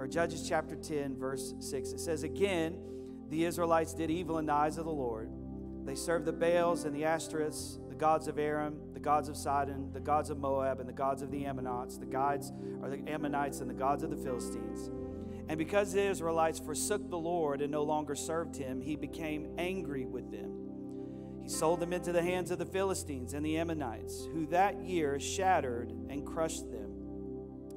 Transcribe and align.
or 0.00 0.06
Judges 0.06 0.48
chapter 0.48 0.76
10, 0.76 1.18
verse 1.18 1.52
6. 1.60 1.90
It 1.90 2.00
says, 2.00 2.22
Again, 2.22 2.78
the 3.28 3.44
Israelites 3.44 3.92
did 3.92 4.10
evil 4.10 4.38
in 4.38 4.46
the 4.46 4.52
eyes 4.54 4.78
of 4.78 4.86
the 4.86 4.90
Lord. 4.90 5.30
They 5.84 5.94
served 5.94 6.24
the 6.24 6.32
Baals 6.32 6.86
and 6.86 6.96
the 6.96 7.02
Ashtoreths, 7.02 7.86
the 7.90 7.94
gods 7.94 8.26
of 8.26 8.38
Aram, 8.38 8.80
the 8.94 9.00
gods 9.00 9.28
of 9.28 9.36
Sidon, 9.36 9.92
the 9.92 10.00
gods 10.00 10.30
of 10.30 10.38
Moab, 10.38 10.80
and 10.80 10.88
the 10.88 10.94
gods 10.94 11.20
of 11.20 11.30
the 11.30 11.44
Ammonites, 11.44 11.98
the 11.98 12.06
gods 12.06 12.50
or 12.80 12.88
the 12.88 13.06
Ammonites 13.10 13.60
and 13.60 13.68
the 13.68 13.74
gods 13.74 14.02
of 14.02 14.08
the 14.08 14.16
Philistines. 14.16 14.90
And 15.50 15.58
because 15.58 15.92
the 15.92 16.02
Israelites 16.02 16.58
forsook 16.58 17.10
the 17.10 17.18
Lord 17.18 17.60
and 17.60 17.70
no 17.70 17.82
longer 17.82 18.14
served 18.14 18.56
him, 18.56 18.80
he 18.80 18.96
became 18.96 19.54
angry 19.58 20.06
with 20.06 20.30
them. 20.30 20.56
He 21.42 21.48
sold 21.50 21.80
them 21.80 21.92
into 21.92 22.12
the 22.12 22.22
hands 22.22 22.50
of 22.50 22.58
the 22.58 22.64
Philistines 22.64 23.34
and 23.34 23.44
the 23.44 23.58
Ammonites, 23.58 24.24
who 24.32 24.46
that 24.46 24.80
year 24.80 25.20
shattered 25.20 25.90
and 26.08 26.24
crushed 26.24 26.70
them. 26.70 26.94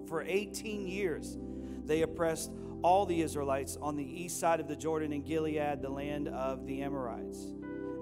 For 0.08 0.22
18 0.22 0.88
years, 0.88 1.38
they 1.86 2.02
oppressed 2.02 2.52
all 2.82 3.06
the 3.06 3.22
Israelites 3.22 3.78
on 3.82 3.96
the 3.96 4.04
east 4.04 4.40
side 4.40 4.60
of 4.60 4.68
the 4.68 4.76
Jordan 4.76 5.14
in 5.14 5.24
Gilead, 5.24 5.82
the 5.82 5.90
land 5.90 6.28
of 6.28 6.66
the 6.66 6.82
Amorites. 6.82 7.54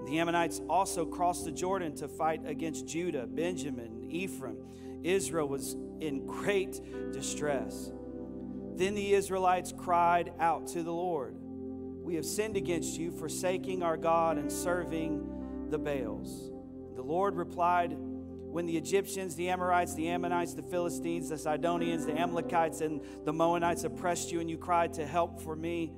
The 0.06 0.18
Ammonites 0.18 0.60
also 0.68 1.06
crossed 1.06 1.44
the 1.44 1.52
Jordan 1.52 1.94
to 1.96 2.08
fight 2.08 2.42
against 2.44 2.86
Judah, 2.86 3.26
Benjamin, 3.26 4.08
Ephraim. 4.10 4.56
Israel 5.04 5.48
was 5.48 5.76
in 6.00 6.26
great 6.26 6.80
distress. 7.12 7.90
Then 8.74 8.94
the 8.94 9.14
Israelites 9.14 9.72
cried 9.76 10.32
out 10.40 10.66
to 10.68 10.82
the 10.82 10.92
Lord 10.92 11.36
We 11.38 12.16
have 12.16 12.26
sinned 12.26 12.56
against 12.56 12.98
you, 12.98 13.12
forsaking 13.12 13.82
our 13.82 13.96
God 13.96 14.38
and 14.38 14.50
serving 14.50 15.68
the 15.70 15.78
Baals. 15.78 16.50
The 16.96 17.02
Lord 17.02 17.36
replied, 17.36 17.96
when 18.52 18.66
the 18.66 18.76
Egyptians, 18.76 19.34
the 19.34 19.48
Amorites, 19.48 19.94
the 19.94 20.08
Ammonites, 20.08 20.52
the 20.52 20.62
Philistines, 20.62 21.30
the 21.30 21.38
Sidonians, 21.38 22.04
the 22.04 22.12
Amalekites, 22.12 22.82
and 22.82 23.00
the 23.24 23.32
Moabites 23.32 23.84
oppressed 23.84 24.30
you, 24.30 24.40
and 24.40 24.50
you 24.50 24.58
cried 24.58 24.92
to 24.94 25.06
help 25.06 25.40
for 25.40 25.56
me, 25.56 25.94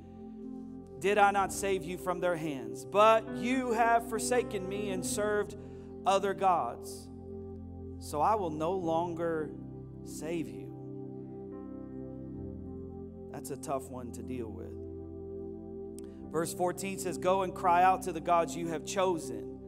did 1.00 1.18
I 1.18 1.32
not 1.32 1.52
save 1.52 1.82
you 1.82 1.98
from 1.98 2.20
their 2.20 2.36
hands? 2.36 2.84
But 2.84 3.36
you 3.36 3.72
have 3.72 4.08
forsaken 4.08 4.68
me 4.68 4.90
and 4.90 5.04
served 5.04 5.56
other 6.06 6.32
gods. 6.32 7.08
So 7.98 8.20
I 8.20 8.36
will 8.36 8.50
no 8.50 8.72
longer 8.72 9.50
save 10.04 10.48
you. 10.48 10.70
That's 13.32 13.50
a 13.50 13.56
tough 13.56 13.90
one 13.90 14.12
to 14.12 14.22
deal 14.22 14.48
with. 14.48 14.70
Verse 16.32 16.54
14 16.54 17.00
says, 17.00 17.18
Go 17.18 17.42
and 17.42 17.52
cry 17.52 17.82
out 17.82 18.02
to 18.02 18.12
the 18.12 18.20
gods 18.20 18.54
you 18.56 18.68
have 18.68 18.86
chosen. 18.86 19.58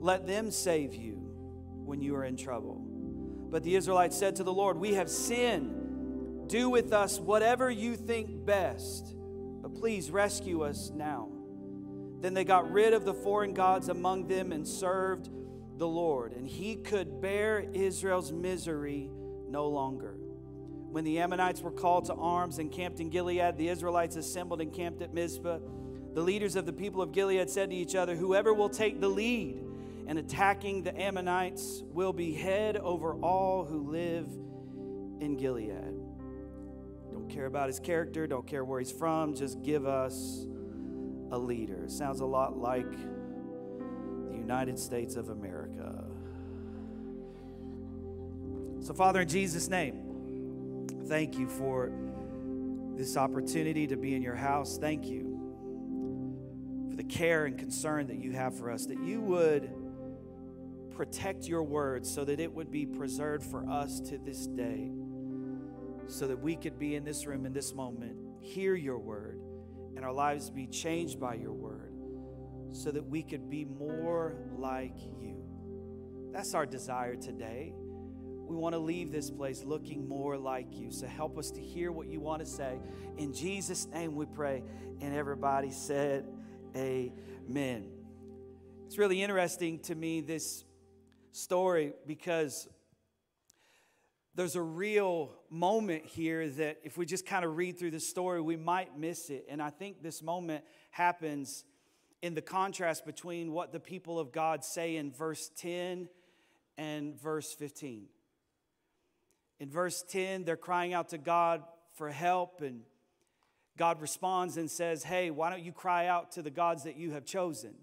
Let 0.00 0.26
them 0.26 0.50
save 0.50 0.96
you 0.96 1.27
when 1.88 2.00
you 2.02 2.14
are 2.14 2.24
in 2.24 2.36
trouble. 2.36 2.84
But 3.50 3.62
the 3.62 3.74
Israelites 3.74 4.16
said 4.16 4.36
to 4.36 4.44
the 4.44 4.52
Lord, 4.52 4.76
We 4.76 4.94
have 4.94 5.08
sinned. 5.08 6.48
Do 6.48 6.70
with 6.70 6.92
us 6.92 7.18
whatever 7.18 7.70
you 7.70 7.94
think 7.96 8.46
best, 8.46 9.14
but 9.60 9.74
please 9.74 10.10
rescue 10.10 10.62
us 10.62 10.90
now. 10.94 11.30
Then 12.20 12.32
they 12.32 12.44
got 12.44 12.70
rid 12.72 12.94
of 12.94 13.04
the 13.04 13.12
foreign 13.12 13.52
gods 13.52 13.88
among 13.88 14.28
them 14.28 14.52
and 14.52 14.66
served 14.66 15.28
the 15.76 15.86
Lord. 15.86 16.32
And 16.32 16.46
he 16.46 16.76
could 16.76 17.20
bear 17.20 17.60
Israel's 17.74 18.32
misery 18.32 19.10
no 19.48 19.68
longer. 19.68 20.16
When 20.90 21.04
the 21.04 21.18
Ammonites 21.18 21.60
were 21.60 21.70
called 21.70 22.06
to 22.06 22.14
arms 22.14 22.58
and 22.58 22.72
camped 22.72 22.98
in 22.98 23.10
Gilead, 23.10 23.58
the 23.58 23.68
Israelites 23.68 24.16
assembled 24.16 24.62
and 24.62 24.72
camped 24.72 25.02
at 25.02 25.12
Mizpah. 25.12 25.58
The 26.14 26.22
leaders 26.22 26.56
of 26.56 26.64
the 26.64 26.72
people 26.72 27.02
of 27.02 27.12
Gilead 27.12 27.50
said 27.50 27.70
to 27.70 27.76
each 27.76 27.94
other, 27.94 28.16
Whoever 28.16 28.54
will 28.54 28.70
take 28.70 29.00
the 29.00 29.08
lead 29.08 29.62
and 30.08 30.18
attacking 30.18 30.82
the 30.82 30.98
Ammonites 30.98 31.82
will 31.92 32.14
be 32.14 32.32
head 32.32 32.78
over 32.78 33.12
all 33.16 33.66
who 33.66 33.90
live 33.90 34.26
in 35.20 35.36
Gilead. 35.36 36.00
Don't 37.12 37.28
care 37.28 37.44
about 37.44 37.66
his 37.66 37.78
character, 37.78 38.26
don't 38.26 38.46
care 38.46 38.64
where 38.64 38.80
he's 38.80 38.90
from, 38.90 39.34
just 39.34 39.62
give 39.62 39.86
us 39.86 40.46
a 41.30 41.38
leader. 41.38 41.84
Sounds 41.88 42.20
a 42.20 42.24
lot 42.24 42.56
like 42.56 42.90
the 42.90 44.34
United 44.34 44.78
States 44.78 45.14
of 45.14 45.28
America. 45.28 46.04
So, 48.80 48.94
Father, 48.94 49.20
in 49.20 49.28
Jesus' 49.28 49.68
name, 49.68 50.86
thank 51.06 51.36
you 51.38 51.46
for 51.46 51.92
this 52.96 53.18
opportunity 53.18 53.86
to 53.86 53.96
be 53.96 54.14
in 54.14 54.22
your 54.22 54.36
house. 54.36 54.78
Thank 54.78 55.04
you 55.04 56.86
for 56.88 56.96
the 56.96 57.04
care 57.04 57.44
and 57.44 57.58
concern 57.58 58.06
that 58.06 58.16
you 58.16 58.32
have 58.32 58.56
for 58.56 58.70
us, 58.70 58.86
that 58.86 58.98
you 59.00 59.20
would 59.20 59.70
protect 60.98 61.46
your 61.46 61.62
word 61.62 62.04
so 62.04 62.24
that 62.24 62.40
it 62.40 62.52
would 62.52 62.72
be 62.72 62.84
preserved 62.84 63.48
for 63.48 63.64
us 63.70 64.00
to 64.00 64.18
this 64.18 64.48
day, 64.48 64.90
so 66.08 66.26
that 66.26 66.36
we 66.36 66.56
could 66.56 66.76
be 66.76 66.96
in 66.96 67.04
this 67.04 67.24
room 67.24 67.46
in 67.46 67.52
this 67.52 67.72
moment, 67.72 68.16
hear 68.40 68.74
your 68.74 68.98
word, 68.98 69.40
and 69.94 70.04
our 70.04 70.12
lives 70.12 70.50
be 70.50 70.66
changed 70.66 71.20
by 71.20 71.34
your 71.34 71.52
word, 71.52 71.92
so 72.72 72.90
that 72.90 73.06
we 73.06 73.22
could 73.22 73.48
be 73.48 73.64
more 73.64 74.34
like 74.56 74.96
you. 75.20 75.40
That's 76.32 76.52
our 76.52 76.66
desire 76.66 77.14
today. 77.14 77.72
We 77.76 78.56
want 78.56 78.74
to 78.74 78.80
leave 78.80 79.12
this 79.12 79.30
place 79.30 79.62
looking 79.62 80.08
more 80.08 80.36
like 80.36 80.74
you. 80.76 80.90
So 80.90 81.06
help 81.06 81.38
us 81.38 81.52
to 81.52 81.60
hear 81.60 81.92
what 81.92 82.08
you 82.08 82.18
want 82.18 82.40
to 82.40 82.46
say. 82.46 82.80
In 83.18 83.32
Jesus' 83.32 83.86
name 83.86 84.16
we 84.16 84.26
pray. 84.26 84.64
And 85.00 85.14
everybody 85.14 85.70
said, 85.70 86.26
Amen. 86.74 87.86
It's 88.86 88.98
really 88.98 89.22
interesting 89.22 89.78
to 89.80 89.94
me 89.94 90.22
this 90.22 90.64
story 91.32 91.92
because 92.06 92.68
there's 94.34 94.56
a 94.56 94.62
real 94.62 95.30
moment 95.50 96.06
here 96.06 96.48
that 96.48 96.78
if 96.84 96.96
we 96.96 97.06
just 97.06 97.26
kind 97.26 97.44
of 97.44 97.56
read 97.56 97.78
through 97.78 97.90
the 97.90 98.00
story, 98.00 98.40
we 98.40 98.56
might 98.56 98.96
miss 98.96 99.30
it. 99.30 99.46
And 99.48 99.60
I 99.60 99.70
think 99.70 100.02
this 100.02 100.22
moment 100.22 100.64
happens 100.92 101.64
in 102.22 102.34
the 102.34 102.42
contrast 102.42 103.04
between 103.04 103.52
what 103.52 103.72
the 103.72 103.80
people 103.80 104.18
of 104.18 104.32
God 104.32 104.64
say 104.64 104.96
in 104.96 105.10
verse 105.10 105.50
10 105.56 106.08
and 106.76 107.20
verse 107.20 107.52
15. 107.52 108.06
In 109.60 109.70
verse 109.70 110.04
10, 110.08 110.44
they're 110.44 110.56
crying 110.56 110.94
out 110.94 111.08
to 111.08 111.18
God 111.18 111.64
for 111.94 112.08
help, 112.10 112.60
and 112.60 112.82
God 113.76 114.00
responds 114.00 114.56
and 114.56 114.70
says, 114.70 115.02
Hey, 115.02 115.30
why 115.30 115.50
don't 115.50 115.64
you 115.64 115.72
cry 115.72 116.06
out 116.06 116.32
to 116.32 116.42
the 116.42 116.50
gods 116.50 116.84
that 116.84 116.96
you 116.96 117.10
have 117.10 117.24
chosen? 117.24 117.74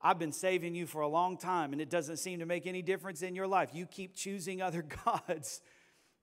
I've 0.00 0.18
been 0.18 0.32
saving 0.32 0.74
you 0.74 0.86
for 0.86 1.00
a 1.00 1.08
long 1.08 1.36
time, 1.36 1.72
and 1.72 1.82
it 1.82 1.90
doesn't 1.90 2.18
seem 2.18 2.38
to 2.38 2.46
make 2.46 2.66
any 2.66 2.82
difference 2.82 3.22
in 3.22 3.34
your 3.34 3.46
life. 3.46 3.70
You 3.72 3.86
keep 3.86 4.14
choosing 4.14 4.62
other 4.62 4.82
gods. 5.04 5.60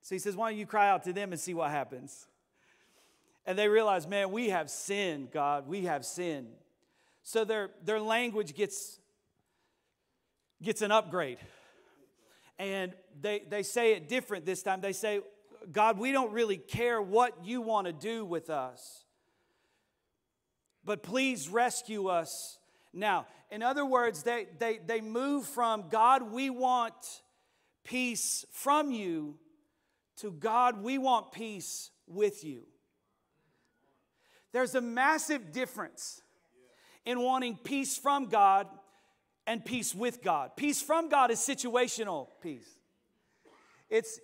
So 0.01 0.15
he 0.15 0.19
says, 0.19 0.35
Why 0.35 0.51
don't 0.51 0.59
you 0.59 0.65
cry 0.65 0.89
out 0.89 1.03
to 1.03 1.13
them 1.13 1.31
and 1.31 1.39
see 1.39 1.53
what 1.53 1.71
happens? 1.71 2.27
And 3.45 3.57
they 3.59 3.67
realize, 3.67 4.07
man, 4.07 4.31
we 4.31 4.49
have 4.49 4.69
sinned, 4.69 5.31
God. 5.31 5.67
We 5.67 5.85
have 5.85 6.03
sinned. 6.03 6.47
So 7.21 7.45
their, 7.45 7.69
their 7.83 7.99
language 7.99 8.55
gets, 8.55 8.99
gets 10.63 10.81
an 10.81 10.91
upgrade. 10.91 11.37
And 12.57 12.93
they, 13.21 13.43
they 13.47 13.61
say 13.61 13.93
it 13.93 14.09
different 14.09 14.45
this 14.45 14.63
time. 14.63 14.81
They 14.81 14.93
say, 14.93 15.21
God, 15.71 15.99
we 15.99 16.11
don't 16.11 16.31
really 16.31 16.57
care 16.57 17.01
what 17.01 17.45
you 17.45 17.61
want 17.61 17.87
to 17.87 17.93
do 17.93 18.25
with 18.25 18.49
us, 18.49 19.03
but 20.83 21.01
please 21.01 21.49
rescue 21.49 22.07
us 22.07 22.59
now, 22.95 23.27
in 23.51 23.61
other 23.61 23.85
words, 23.85 24.23
they, 24.23 24.47
they, 24.57 24.79
they 24.85 25.01
move 25.01 25.45
from 25.45 25.89
God, 25.89 26.31
we 26.31 26.49
want 26.49 27.21
peace 27.83 28.45
from 28.51 28.91
you, 28.91 29.35
to 30.17 30.31
God, 30.31 30.81
we 30.81 30.97
want 30.97 31.31
peace 31.31 31.91
with 32.07 32.43
you. 32.43 32.63
There's 34.53 34.75
a 34.75 34.81
massive 34.81 35.51
difference 35.51 36.21
in 37.05 37.19
wanting 37.19 37.57
peace 37.57 37.97
from 37.97 38.27
God 38.27 38.67
and 39.45 39.63
peace 39.63 39.93
with 39.93 40.23
God. 40.23 40.51
Peace 40.55 40.81
from 40.81 41.09
God 41.09 41.29
is 41.29 41.39
situational 41.39 42.27
peace. 42.41 42.77
It's 43.89 44.19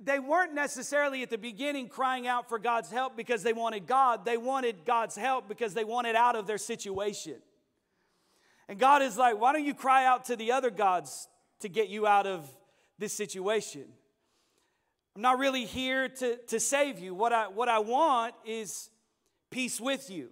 they 0.00 0.18
weren't 0.18 0.54
necessarily 0.54 1.22
at 1.22 1.28
the 1.28 1.36
beginning 1.36 1.88
crying 1.88 2.26
out 2.26 2.48
for 2.48 2.58
God's 2.58 2.90
help 2.90 3.16
because 3.16 3.42
they 3.42 3.52
wanted 3.52 3.86
God. 3.86 4.24
They 4.24 4.38
wanted 4.38 4.86
God's 4.86 5.14
help 5.14 5.46
because 5.46 5.74
they 5.74 5.84
wanted 5.84 6.16
out 6.16 6.36
of 6.36 6.46
their 6.46 6.58
situation. 6.58 7.36
And 8.68 8.78
God 8.78 9.02
is 9.02 9.16
like, 9.16 9.38
why 9.40 9.52
don't 9.52 9.64
you 9.64 9.74
cry 9.74 10.06
out 10.06 10.26
to 10.26 10.36
the 10.36 10.52
other 10.52 10.70
gods 10.70 11.28
to 11.60 11.68
get 11.68 11.88
you 11.88 12.06
out 12.06 12.26
of 12.26 12.48
this 12.98 13.12
situation? 13.12 13.84
I'm 15.16 15.22
not 15.22 15.38
really 15.38 15.64
here 15.64 16.08
to, 16.08 16.36
to 16.48 16.58
save 16.58 16.98
you. 16.98 17.14
What 17.14 17.32
I, 17.32 17.48
what 17.48 17.68
I 17.68 17.78
want 17.78 18.34
is 18.44 18.90
peace 19.50 19.80
with 19.80 20.10
you. 20.10 20.30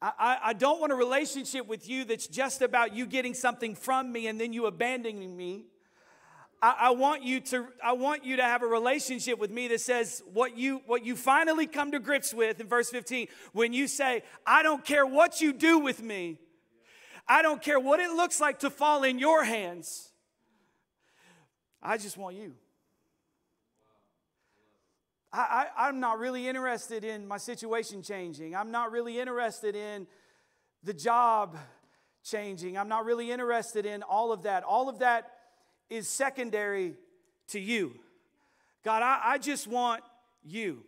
I, 0.00 0.38
I 0.44 0.52
don't 0.52 0.80
want 0.80 0.92
a 0.92 0.94
relationship 0.94 1.66
with 1.66 1.88
you 1.88 2.04
that's 2.04 2.26
just 2.26 2.62
about 2.62 2.94
you 2.94 3.06
getting 3.06 3.34
something 3.34 3.74
from 3.74 4.12
me 4.12 4.26
and 4.26 4.40
then 4.40 4.52
you 4.52 4.66
abandoning 4.66 5.36
me. 5.36 5.64
I, 6.62 6.74
I, 6.80 6.90
want 6.90 7.22
you 7.22 7.40
to, 7.40 7.66
I 7.82 7.92
want 7.92 8.24
you 8.24 8.36
to 8.36 8.42
have 8.42 8.62
a 8.62 8.66
relationship 8.66 9.38
with 9.38 9.50
me 9.50 9.68
that 9.68 9.80
says 9.80 10.22
what 10.32 10.56
you, 10.56 10.82
what 10.86 11.04
you 11.04 11.16
finally 11.16 11.66
come 11.66 11.92
to 11.92 11.98
grips 11.98 12.32
with 12.32 12.60
in 12.60 12.68
verse 12.68 12.90
15 12.90 13.28
when 13.52 13.72
you 13.72 13.88
say, 13.88 14.22
I 14.46 14.62
don't 14.62 14.84
care 14.84 15.06
what 15.06 15.40
you 15.40 15.52
do 15.52 15.78
with 15.78 16.02
me, 16.02 16.38
I 17.28 17.42
don't 17.42 17.60
care 17.60 17.80
what 17.80 18.00
it 18.00 18.10
looks 18.10 18.40
like 18.40 18.60
to 18.60 18.70
fall 18.70 19.02
in 19.02 19.18
your 19.18 19.44
hands. 19.44 20.10
I 21.82 21.98
just 21.98 22.16
want 22.16 22.36
you. 22.36 22.54
I, 25.32 25.66
I, 25.76 25.88
I'm 25.88 26.00
not 26.00 26.18
really 26.18 26.48
interested 26.48 27.04
in 27.04 27.26
my 27.26 27.38
situation 27.38 28.02
changing. 28.02 28.54
I'm 28.54 28.70
not 28.70 28.90
really 28.90 29.18
interested 29.18 29.74
in 29.74 30.06
the 30.82 30.94
job 30.94 31.56
changing. 32.24 32.78
I'm 32.78 32.88
not 32.88 33.04
really 33.04 33.30
interested 33.30 33.86
in 33.86 34.02
all 34.02 34.32
of 34.32 34.42
that. 34.42 34.62
All 34.64 34.88
of 34.88 35.00
that 35.00 35.30
is 35.90 36.08
secondary 36.08 36.94
to 37.48 37.60
you. 37.60 37.94
God, 38.84 39.02
I, 39.02 39.20
I 39.24 39.38
just 39.38 39.66
want 39.66 40.02
you. 40.44 40.82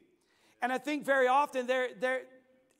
And 0.63 0.73
I 0.73 0.79
think 0.79 1.05
very 1.05 1.29
often 1.29 1.67
there, 1.67 1.89
there, 2.01 2.23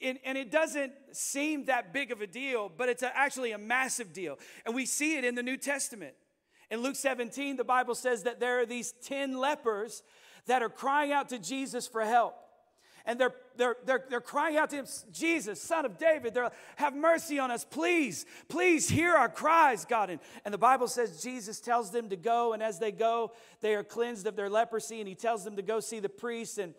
and, 0.01 0.19
and 0.25 0.39
it 0.39 0.51
doesn't 0.51 0.93
seem 1.13 1.65
that 1.65 1.93
big 1.93 2.13
of 2.13 2.21
a 2.21 2.27
deal, 2.27 2.71
but 2.75 2.89
it's 2.89 3.03
a, 3.03 3.17
actually 3.17 3.53
a 3.53 3.59
massive 3.59 4.13
deal. 4.13 4.39
And 4.65 4.75
we 4.75 4.87
see 4.87 5.17
it 5.17 5.25
in 5.25 5.35
the 5.35 5.43
New 5.43 5.57
Testament. 5.57 6.15
In 6.71 6.83
Luke 6.83 6.97
17, 6.97 7.57
the 7.57 7.65
Bible 7.65 7.95
says 7.95 8.25
that 8.25 8.41
there 8.41 8.61
are 8.61 8.67
these 8.67 8.93
10 9.05 9.39
lepers 9.39 10.03
that 10.47 10.63
are 10.63 10.69
crying 10.69 11.13
out 11.13 11.31
to 11.31 11.39
Jesus 11.39 11.87
for 11.87 12.03
help. 12.03 12.35
And 13.05 13.19
they're, 13.19 13.35
they're, 13.57 13.77
they're, 13.87 14.05
they're 14.11 14.21
crying 14.21 14.59
out 14.59 14.69
to 14.71 14.77
him, 14.77 14.87
Jesus, 15.11 15.63
son 15.63 15.87
of 15.87 15.97
David, 15.97 16.35
they're, 16.35 16.51
have 16.77 16.95
mercy 16.95 17.39
on 17.39 17.51
us, 17.51 17.65
please, 17.65 18.27
please 18.49 18.91
hear 18.91 19.15
our 19.15 19.31
cries, 19.31 19.87
God. 19.87 20.11
And, 20.11 20.21
and 20.45 20.53
the 20.53 20.59
Bible 20.59 20.89
says 20.89 21.23
Jesus 21.23 21.59
tells 21.59 21.91
them 21.91 22.11
to 22.11 22.17
go, 22.17 22.53
and 22.53 22.63
as 22.63 22.79
they 22.79 22.93
go, 22.93 23.33
they 23.63 23.75
are 23.75 23.83
cleansed 23.83 24.27
of 24.27 24.37
their 24.37 24.51
leprosy, 24.51 25.01
and 25.01 25.09
he 25.09 25.15
tells 25.15 25.43
them 25.43 25.57
to 25.57 25.63
go 25.63 25.81
see 25.81 26.01
the 26.01 26.11
priest. 26.11 26.59
And 26.59 26.75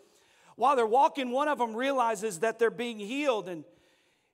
while 0.59 0.75
they're 0.75 0.85
walking, 0.85 1.31
one 1.31 1.47
of 1.47 1.57
them 1.57 1.73
realizes 1.73 2.39
that 2.39 2.59
they're 2.59 2.69
being 2.69 2.99
healed, 2.99 3.47
and 3.47 3.63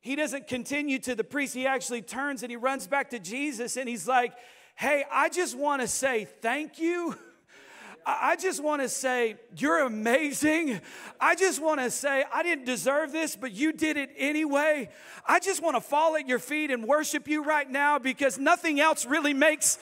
he 0.01 0.16
doesn't 0.16 0.48
continue 0.48 0.98
to 1.00 1.13
the 1.13 1.24
priest. 1.24 1.54
He 1.54 1.68
actually 1.68 2.01
turns 2.01 2.42
and 2.42 2.50
he 2.50 2.56
runs 2.56 2.88
back 2.88 3.12
to 3.12 3.19
Jesus, 3.19 3.77
and 3.77 3.88
he's 3.88 4.07
like, 4.07 4.33
Hey, 4.75 5.06
I 5.12 5.30
just 5.30 5.56
want 5.56 5.83
to 5.83 5.88
say 5.88 6.25
thank 6.25 6.80
you. 6.80 7.16
I 8.07 8.36
just 8.36 8.62
want 8.62 8.83
to 8.83 8.89
say, 8.89 9.36
you're 9.57 9.80
amazing. 9.80 10.80
I 11.19 11.33
just 11.33 11.60
want 11.60 11.80
to 11.80 11.89
say, 11.89 12.24
I 12.31 12.44
didn't 12.44 12.66
deserve 12.66 13.12
this, 13.12 13.36
but 13.36 13.51
you 13.51 13.71
did 13.71 13.98
it 13.98 14.12
anyway. 14.16 14.89
I 15.25 15.39
just 15.39 15.63
want 15.63 15.75
to 15.75 15.81
fall 15.81 16.16
at 16.16 16.28
your 16.28 16.38
feet 16.38 16.69
and 16.69 16.83
worship 16.83 17.28
you 17.28 17.44
right 17.44 17.68
now 17.68 17.98
because 17.98 18.38
nothing 18.38 18.80
else 18.80 19.07
really 19.07 19.33
makes 19.33 19.80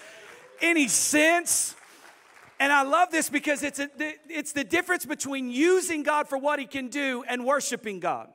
any 0.62 0.88
sense. 0.88 1.76
And 2.64 2.72
I 2.72 2.84
love 2.84 3.12
this 3.12 3.30
because 3.30 3.62
it's, 3.62 3.80
a, 3.80 3.90
it's 4.30 4.54
the 4.54 4.64
difference 4.64 5.06
between 5.06 5.52
using 5.52 6.02
God 6.02 6.30
for 6.30 6.38
what 6.38 6.60
He 6.60 6.66
can 6.66 6.88
do 6.88 7.26
and 7.28 7.44
worshiping 7.44 8.00
God 8.00 8.30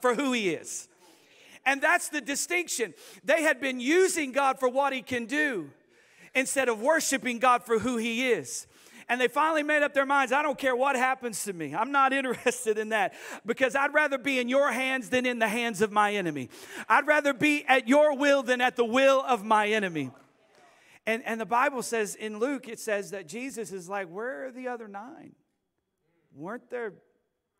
for 0.00 0.14
who 0.14 0.32
He 0.32 0.48
is. 0.48 0.88
And 1.66 1.82
that's 1.82 2.08
the 2.08 2.22
distinction. 2.22 2.94
They 3.24 3.42
had 3.42 3.60
been 3.60 3.78
using 3.78 4.32
God 4.32 4.58
for 4.58 4.70
what 4.70 4.94
He 4.94 5.02
can 5.02 5.26
do 5.26 5.68
instead 6.34 6.70
of 6.70 6.80
worshiping 6.80 7.40
God 7.40 7.62
for 7.62 7.78
who 7.78 7.98
He 7.98 8.30
is. 8.30 8.66
And 9.06 9.20
they 9.20 9.28
finally 9.28 9.62
made 9.62 9.82
up 9.82 9.92
their 9.92 10.06
minds 10.06 10.32
I 10.32 10.40
don't 10.40 10.56
care 10.56 10.74
what 10.74 10.96
happens 10.96 11.44
to 11.44 11.52
me. 11.52 11.74
I'm 11.74 11.92
not 11.92 12.12
interested 12.14 12.78
in 12.78 12.88
that 12.88 13.12
because 13.44 13.76
I'd 13.76 13.92
rather 13.92 14.16
be 14.16 14.38
in 14.38 14.48
your 14.48 14.72
hands 14.72 15.10
than 15.10 15.26
in 15.26 15.40
the 15.40 15.48
hands 15.48 15.82
of 15.82 15.92
my 15.92 16.14
enemy. 16.14 16.48
I'd 16.88 17.06
rather 17.06 17.34
be 17.34 17.66
at 17.66 17.86
your 17.86 18.16
will 18.16 18.42
than 18.42 18.62
at 18.62 18.76
the 18.76 18.86
will 18.86 19.22
of 19.28 19.44
my 19.44 19.68
enemy. 19.68 20.10
And, 21.08 21.22
and 21.24 21.40
the 21.40 21.46
Bible 21.46 21.82
says 21.82 22.14
in 22.14 22.38
Luke, 22.38 22.68
it 22.68 22.78
says 22.78 23.12
that 23.12 23.26
Jesus 23.26 23.72
is 23.72 23.88
like, 23.88 24.08
Where 24.08 24.48
are 24.48 24.52
the 24.52 24.68
other 24.68 24.86
nine? 24.86 25.32
Weren't 26.34 26.68
there 26.68 26.92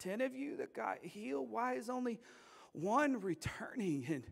10 0.00 0.20
of 0.20 0.36
you 0.36 0.58
that 0.58 0.74
got 0.74 0.98
healed? 1.00 1.50
Why 1.50 1.76
is 1.76 1.88
only 1.88 2.20
one 2.72 3.22
returning? 3.22 4.04
And 4.06 4.24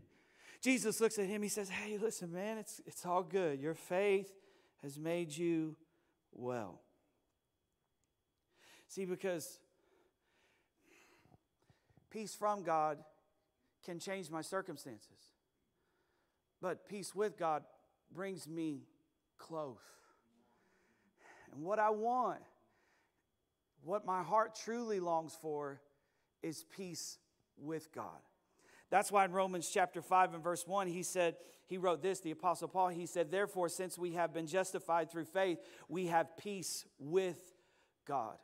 Jesus 0.60 1.00
looks 1.00 1.18
at 1.18 1.24
him, 1.24 1.40
he 1.40 1.48
says, 1.48 1.70
Hey, 1.70 1.96
listen, 1.96 2.30
man, 2.30 2.58
it's, 2.58 2.82
it's 2.84 3.06
all 3.06 3.22
good. 3.22 3.58
Your 3.58 3.72
faith 3.72 4.28
has 4.82 4.98
made 4.98 5.34
you 5.34 5.76
well. 6.30 6.82
See, 8.86 9.06
because 9.06 9.60
peace 12.10 12.34
from 12.34 12.62
God 12.62 12.98
can 13.82 13.98
change 13.98 14.30
my 14.30 14.42
circumstances, 14.42 15.32
but 16.60 16.86
peace 16.86 17.14
with 17.14 17.38
God 17.38 17.62
brings 18.14 18.46
me 18.46 18.82
close. 19.38 19.78
And 21.52 21.64
what 21.64 21.78
I 21.78 21.90
want, 21.90 22.40
what 23.82 24.04
my 24.04 24.22
heart 24.22 24.54
truly 24.54 25.00
longs 25.00 25.36
for, 25.40 25.80
is 26.42 26.64
peace 26.76 27.18
with 27.56 27.92
God. 27.92 28.20
That's 28.90 29.10
why 29.10 29.24
in 29.24 29.32
Romans 29.32 29.68
chapter 29.72 30.00
5 30.00 30.34
and 30.34 30.44
verse 30.44 30.66
1, 30.66 30.86
he 30.86 31.02
said, 31.02 31.36
he 31.66 31.78
wrote 31.78 32.02
this, 32.02 32.20
the 32.20 32.30
Apostle 32.30 32.68
Paul, 32.68 32.88
he 32.88 33.06
said, 33.06 33.30
Therefore, 33.30 33.68
since 33.68 33.98
we 33.98 34.12
have 34.12 34.32
been 34.32 34.46
justified 34.46 35.10
through 35.10 35.24
faith, 35.24 35.58
we 35.88 36.06
have 36.06 36.36
peace 36.36 36.84
with 36.98 37.40
God. 38.06 38.36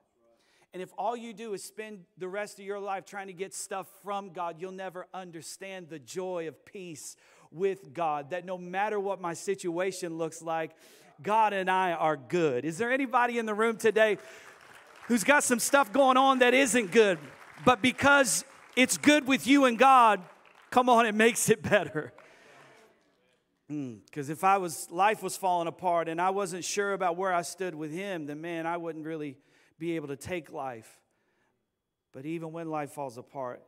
And 0.72 0.82
if 0.82 0.90
all 0.96 1.16
you 1.16 1.32
do 1.32 1.52
is 1.52 1.62
spend 1.62 2.00
the 2.18 2.28
rest 2.28 2.58
of 2.58 2.64
your 2.64 2.80
life 2.80 3.04
trying 3.04 3.26
to 3.26 3.32
get 3.32 3.54
stuff 3.54 3.86
from 4.02 4.32
God, 4.32 4.56
you'll 4.58 4.72
never 4.72 5.06
understand 5.12 5.88
the 5.88 5.98
joy 5.98 6.48
of 6.48 6.64
peace 6.64 7.16
with 7.52 7.92
God. 7.94 8.30
That 8.30 8.44
no 8.44 8.58
matter 8.58 8.98
what 8.98 9.20
my 9.20 9.34
situation 9.34 10.18
looks 10.18 10.42
like, 10.42 10.72
God 11.22 11.52
and 11.52 11.70
I 11.70 11.92
are 11.92 12.16
good. 12.16 12.64
Is 12.64 12.78
there 12.78 12.92
anybody 12.92 13.38
in 13.38 13.46
the 13.46 13.54
room 13.54 13.76
today 13.76 14.18
who's 15.06 15.24
got 15.24 15.44
some 15.44 15.58
stuff 15.58 15.92
going 15.92 16.16
on 16.16 16.40
that 16.40 16.54
isn't 16.54 16.90
good, 16.90 17.18
but 17.64 17.82
because 17.82 18.44
it's 18.76 18.96
good 18.96 19.26
with 19.26 19.46
you 19.46 19.64
and 19.66 19.78
God, 19.78 20.22
come 20.70 20.88
on, 20.88 21.06
it 21.06 21.14
makes 21.14 21.48
it 21.50 21.62
better. 21.62 22.12
Because 23.68 24.28
mm, 24.28 24.32
if 24.32 24.44
I 24.44 24.58
was 24.58 24.90
life 24.90 25.22
was 25.22 25.36
falling 25.36 25.68
apart 25.68 26.08
and 26.08 26.20
I 26.20 26.30
wasn't 26.30 26.64
sure 26.64 26.92
about 26.92 27.16
where 27.16 27.32
I 27.32 27.42
stood 27.42 27.74
with 27.74 27.92
Him, 27.92 28.26
then 28.26 28.40
man, 28.40 28.66
I 28.66 28.76
wouldn't 28.76 29.06
really 29.06 29.36
be 29.78 29.96
able 29.96 30.08
to 30.08 30.16
take 30.16 30.52
life. 30.52 31.00
But 32.12 32.26
even 32.26 32.52
when 32.52 32.68
life 32.68 32.90
falls 32.90 33.16
apart, 33.16 33.62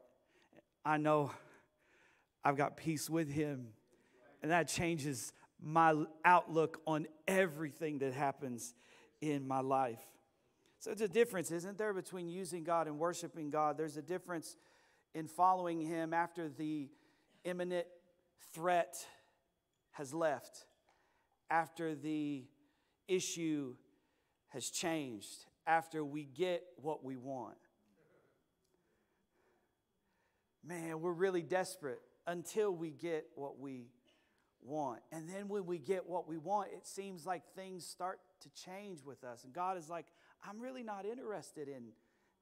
I 0.84 0.98
know 0.98 1.30
I've 2.44 2.56
got 2.56 2.76
peace 2.76 3.08
with 3.08 3.30
Him. 3.30 3.68
And 4.44 4.50
that 4.50 4.68
changes 4.68 5.32
my 5.58 6.04
outlook 6.22 6.82
on 6.86 7.06
everything 7.26 8.00
that 8.00 8.12
happens 8.12 8.74
in 9.22 9.48
my 9.48 9.60
life. 9.60 10.02
So 10.80 10.90
it's 10.90 11.00
a 11.00 11.08
difference, 11.08 11.50
isn't 11.50 11.78
there, 11.78 11.94
between 11.94 12.28
using 12.28 12.62
God 12.62 12.86
and 12.86 12.98
worshiping 12.98 13.48
God? 13.48 13.78
There's 13.78 13.96
a 13.96 14.02
difference 14.02 14.58
in 15.14 15.28
following 15.28 15.80
Him 15.80 16.12
after 16.12 16.50
the 16.50 16.90
imminent 17.44 17.86
threat 18.52 18.96
has 19.92 20.12
left, 20.12 20.66
after 21.48 21.94
the 21.94 22.44
issue 23.08 23.74
has 24.48 24.68
changed, 24.68 25.46
after 25.66 26.04
we 26.04 26.24
get 26.24 26.64
what 26.76 27.02
we 27.02 27.16
want. 27.16 27.56
Man, 30.62 31.00
we're 31.00 31.12
really 31.12 31.40
desperate 31.40 32.02
until 32.26 32.70
we 32.70 32.90
get 32.90 33.24
what 33.36 33.58
we 33.58 33.86
want. 34.64 35.00
And 35.12 35.28
then 35.28 35.48
when 35.48 35.66
we 35.66 35.78
get 35.78 36.08
what 36.08 36.28
we 36.28 36.38
want, 36.38 36.70
it 36.72 36.86
seems 36.86 37.26
like 37.26 37.42
things 37.54 37.86
start 37.86 38.20
to 38.40 38.48
change 38.50 39.04
with 39.04 39.24
us. 39.24 39.44
And 39.44 39.52
God 39.52 39.76
is 39.76 39.88
like, 39.88 40.06
I'm 40.46 40.60
really 40.60 40.82
not 40.82 41.04
interested 41.06 41.68
in 41.68 41.84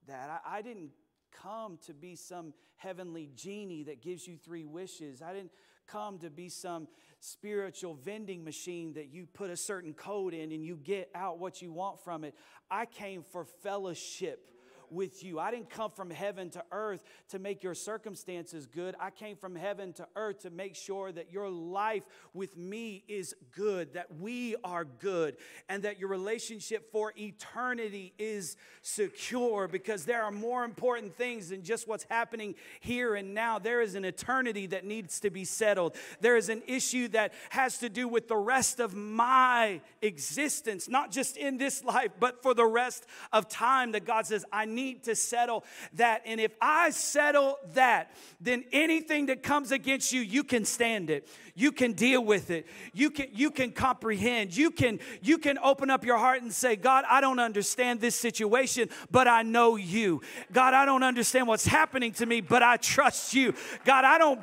that. 0.06 0.42
I, 0.44 0.58
I 0.58 0.62
didn't 0.62 0.90
come 1.32 1.78
to 1.86 1.94
be 1.94 2.14
some 2.14 2.52
heavenly 2.76 3.30
genie 3.34 3.84
that 3.84 4.02
gives 4.02 4.26
you 4.26 4.36
three 4.36 4.64
wishes. 4.64 5.22
I 5.22 5.32
didn't 5.32 5.52
come 5.86 6.18
to 6.18 6.30
be 6.30 6.48
some 6.48 6.88
spiritual 7.20 7.94
vending 7.94 8.44
machine 8.44 8.92
that 8.94 9.08
you 9.08 9.26
put 9.26 9.50
a 9.50 9.56
certain 9.56 9.94
code 9.94 10.34
in 10.34 10.52
and 10.52 10.64
you 10.64 10.76
get 10.76 11.10
out 11.14 11.38
what 11.38 11.62
you 11.62 11.72
want 11.72 12.02
from 12.02 12.24
it. 12.24 12.34
I 12.70 12.86
came 12.86 13.22
for 13.22 13.44
fellowship 13.44 14.51
with 14.92 15.24
you. 15.24 15.38
I 15.38 15.50
didn't 15.50 15.70
come 15.70 15.90
from 15.90 16.10
heaven 16.10 16.50
to 16.50 16.62
earth 16.70 17.02
to 17.30 17.38
make 17.38 17.62
your 17.62 17.74
circumstances 17.74 18.66
good. 18.66 18.94
I 19.00 19.10
came 19.10 19.36
from 19.36 19.56
heaven 19.56 19.92
to 19.94 20.06
earth 20.14 20.40
to 20.40 20.50
make 20.50 20.76
sure 20.76 21.10
that 21.12 21.32
your 21.32 21.48
life 21.48 22.04
with 22.34 22.56
me 22.56 23.04
is 23.08 23.34
good, 23.52 23.94
that 23.94 24.14
we 24.20 24.56
are 24.62 24.84
good, 24.84 25.36
and 25.68 25.82
that 25.84 25.98
your 25.98 26.08
relationship 26.08 26.92
for 26.92 27.12
eternity 27.16 28.12
is 28.18 28.56
secure 28.82 29.68
because 29.68 30.04
there 30.04 30.22
are 30.22 30.30
more 30.30 30.64
important 30.64 31.16
things 31.16 31.48
than 31.48 31.62
just 31.62 31.88
what's 31.88 32.06
happening 32.10 32.54
here 32.80 33.14
and 33.14 33.34
now. 33.34 33.58
There 33.58 33.80
is 33.80 33.94
an 33.94 34.04
eternity 34.04 34.66
that 34.68 34.84
needs 34.84 35.20
to 35.20 35.30
be 35.30 35.44
settled. 35.44 35.96
There 36.20 36.36
is 36.36 36.48
an 36.48 36.62
issue 36.66 37.08
that 37.08 37.32
has 37.50 37.78
to 37.78 37.88
do 37.88 38.08
with 38.08 38.28
the 38.28 38.36
rest 38.36 38.80
of 38.80 38.94
my 38.94 39.80
existence, 40.02 40.88
not 40.88 41.10
just 41.10 41.36
in 41.36 41.56
this 41.56 41.82
life, 41.84 42.10
but 42.20 42.42
for 42.42 42.54
the 42.54 42.66
rest 42.66 43.06
of 43.32 43.48
time 43.48 43.92
that 43.92 44.04
God 44.04 44.26
says, 44.26 44.44
I 44.52 44.64
need 44.66 44.81
need 44.82 45.04
to 45.04 45.14
settle 45.14 45.64
that. 45.94 46.22
And 46.26 46.40
if 46.40 46.54
I 46.60 46.90
settle 46.90 47.58
that, 47.74 48.10
then 48.40 48.64
anything 48.72 49.26
that 49.26 49.42
comes 49.42 49.72
against 49.72 50.12
you, 50.12 50.20
you 50.20 50.44
can 50.44 50.64
stand 50.64 51.10
it. 51.10 51.28
You 51.54 51.72
can 51.72 51.92
deal 51.92 52.24
with 52.24 52.50
it. 52.50 52.66
You 52.92 53.10
can 53.10 53.28
you 53.32 53.50
can 53.50 53.72
comprehend. 53.72 54.56
You 54.56 54.70
can 54.70 55.00
you 55.20 55.38
can 55.38 55.58
open 55.58 55.90
up 55.90 56.04
your 56.04 56.18
heart 56.18 56.42
and 56.42 56.52
say, 56.52 56.76
"God, 56.76 57.04
I 57.08 57.20
don't 57.20 57.38
understand 57.38 58.00
this 58.00 58.16
situation, 58.16 58.88
but 59.10 59.28
I 59.28 59.42
know 59.42 59.76
you. 59.76 60.22
God, 60.52 60.74
I 60.74 60.84
don't 60.84 61.02
understand 61.02 61.46
what's 61.46 61.66
happening 61.66 62.12
to 62.12 62.26
me, 62.26 62.40
but 62.40 62.62
I 62.62 62.76
trust 62.76 63.34
you. 63.34 63.54
God, 63.84 64.04
I 64.04 64.18
don't 64.18 64.40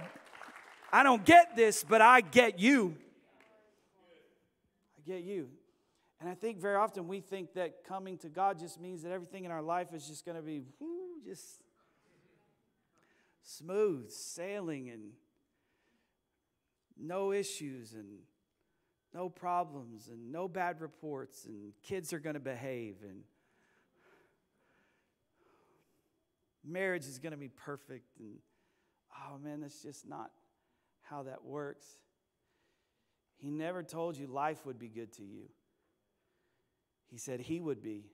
I 0.92 1.04
don't 1.04 1.24
get 1.26 1.56
this, 1.56 1.84
but 1.88 2.02
I 2.02 2.22
get 2.22 2.60
you. 2.60 2.96
I 4.98 5.02
get 5.12 5.24
you. 5.24 5.50
And 6.20 6.30
I 6.30 6.34
think 6.34 6.60
very 6.60 6.76
often 6.76 7.08
we 7.08 7.22
think 7.22 7.54
that 7.54 7.84
coming 7.86 8.18
to 8.20 8.30
God 8.30 8.60
just 8.60 8.80
means 8.80 9.04
that 9.04 9.12
everything 9.12 9.46
in 9.46 9.52
our 9.52 9.62
life 9.62 9.94
is 9.94 10.06
just 10.06 10.26
going 10.26 10.36
to 10.36 10.44
be 10.44 10.62
whoo, 10.80 11.22
just 11.26 11.62
smooth 13.42 14.12
sailing 14.12 14.90
and 14.90 15.12
no 16.98 17.32
issues 17.32 17.94
and 17.94 18.20
no 19.14 19.30
problems 19.30 20.10
and 20.10 20.32
no 20.32 20.48
bad 20.48 20.82
reports 20.82 21.46
and 21.46 21.72
kids 21.82 22.12
are 22.12 22.20
going 22.20 22.36
to 22.36 22.40
behave 22.40 22.98
and 23.02 23.22
marriage 26.66 27.06
is 27.06 27.18
going 27.18 27.32
to 27.32 27.38
be 27.38 27.48
perfect 27.48 28.20
and 28.20 28.36
oh 29.16 29.38
man 29.40 29.62
that's 29.62 29.82
just 29.82 30.08
not 30.08 30.32
how 31.02 31.24
that 31.24 31.44
works. 31.44 31.86
He 33.38 33.50
never 33.50 33.82
told 33.82 34.18
you 34.18 34.28
life 34.28 34.66
would 34.66 34.78
be 34.78 34.90
good 34.90 35.14
to 35.14 35.24
you 35.24 35.50
he 37.12 37.18
said 37.18 37.40
he 37.40 37.60
would 37.60 37.82
be. 37.82 38.06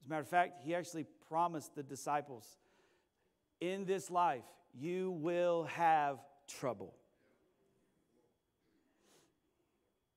As 0.00 0.06
a 0.06 0.10
matter 0.10 0.22
of 0.22 0.28
fact, 0.28 0.62
he 0.62 0.74
actually 0.74 1.06
promised 1.28 1.74
the 1.74 1.82
disciples 1.82 2.58
in 3.60 3.84
this 3.84 4.10
life, 4.10 4.44
you 4.74 5.10
will 5.10 5.64
have 5.64 6.18
trouble. 6.46 6.94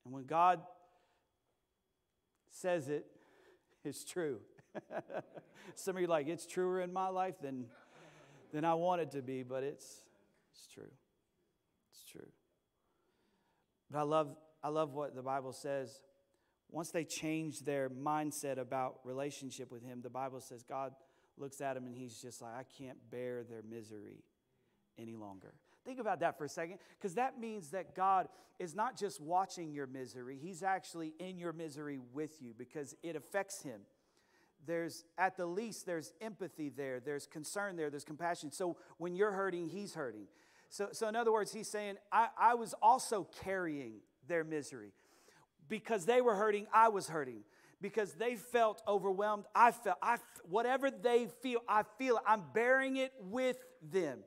And 0.05 0.13
when 0.13 0.25
God 0.25 0.61
says 2.49 2.89
it, 2.89 3.05
it's 3.83 4.03
true. 4.03 4.39
Some 5.75 5.95
of 5.95 6.01
you 6.01 6.07
like, 6.07 6.27
it's 6.27 6.45
truer 6.45 6.81
in 6.81 6.91
my 6.91 7.07
life 7.07 7.35
than, 7.41 7.65
than 8.53 8.65
I 8.65 8.73
want 8.73 9.01
it 9.01 9.11
to 9.11 9.21
be, 9.21 9.43
but 9.43 9.63
it's, 9.63 10.03
it's 10.51 10.67
true. 10.67 10.91
It's 11.91 12.03
true. 12.03 12.27
But 13.89 13.99
I 13.99 14.03
love, 14.03 14.35
I 14.63 14.69
love 14.69 14.93
what 14.93 15.15
the 15.15 15.21
Bible 15.21 15.53
says 15.53 16.01
once 16.71 16.91
they 16.91 17.03
change 17.03 17.61
their 17.61 17.89
mindset 17.89 18.59
about 18.59 18.99
relationship 19.03 19.71
with 19.71 19.83
Him, 19.83 20.01
the 20.01 20.09
Bible 20.09 20.39
says 20.39 20.63
God 20.63 20.93
looks 21.37 21.61
at 21.61 21.73
them 21.75 21.85
and 21.85 21.95
He's 21.95 22.21
just 22.21 22.41
like, 22.41 22.53
I 22.53 22.63
can't 22.77 22.97
bear 23.09 23.43
their 23.43 23.63
misery 23.67 24.23
any 24.97 25.15
longer. 25.15 25.53
Think 25.85 25.99
about 25.99 26.19
that 26.19 26.37
for 26.37 26.45
a 26.45 26.49
second, 26.49 26.77
because 26.99 27.15
that 27.15 27.39
means 27.39 27.69
that 27.69 27.95
God 27.95 28.27
is 28.59 28.75
not 28.75 28.97
just 28.97 29.21
watching 29.21 29.71
your 29.71 29.87
misery, 29.87 30.37
He's 30.39 30.61
actually 30.61 31.13
in 31.19 31.37
your 31.37 31.53
misery 31.53 31.99
with 32.13 32.41
you 32.41 32.53
because 32.57 32.95
it 33.01 33.15
affects 33.15 33.63
Him. 33.63 33.81
There's, 34.67 35.05
at 35.17 35.37
the 35.37 35.45
least, 35.45 35.85
there's 35.85 36.11
empathy 36.21 36.69
there, 36.69 36.99
there's 36.99 37.25
concern 37.25 37.77
there, 37.77 37.89
there's 37.89 38.03
compassion. 38.03 38.51
So 38.51 38.77
when 38.97 39.15
you're 39.15 39.31
hurting, 39.31 39.69
He's 39.69 39.93
hurting. 39.93 40.27
So, 40.69 40.89
so 40.91 41.07
in 41.07 41.15
other 41.15 41.31
words, 41.31 41.51
He's 41.51 41.69
saying, 41.69 41.95
I, 42.11 42.27
I 42.37 42.53
was 42.55 42.75
also 42.81 43.27
carrying 43.41 44.01
their 44.27 44.43
misery 44.43 44.91
because 45.69 46.05
they 46.05 46.21
were 46.21 46.35
hurting, 46.35 46.67
I 46.73 46.89
was 46.89 47.07
hurting. 47.07 47.43
Because 47.81 48.13
they 48.13 48.35
felt 48.35 48.81
overwhelmed, 48.87 49.45
I 49.55 49.71
felt, 49.71 49.97
I, 50.01 50.17
whatever 50.49 50.91
they 50.91 51.29
feel, 51.41 51.61
I 51.67 51.83
feel 51.97 52.17
it. 52.17 52.23
I'm 52.27 52.43
bearing 52.53 52.97
it 52.97 53.13
with 53.21 53.63
them. 53.81 54.19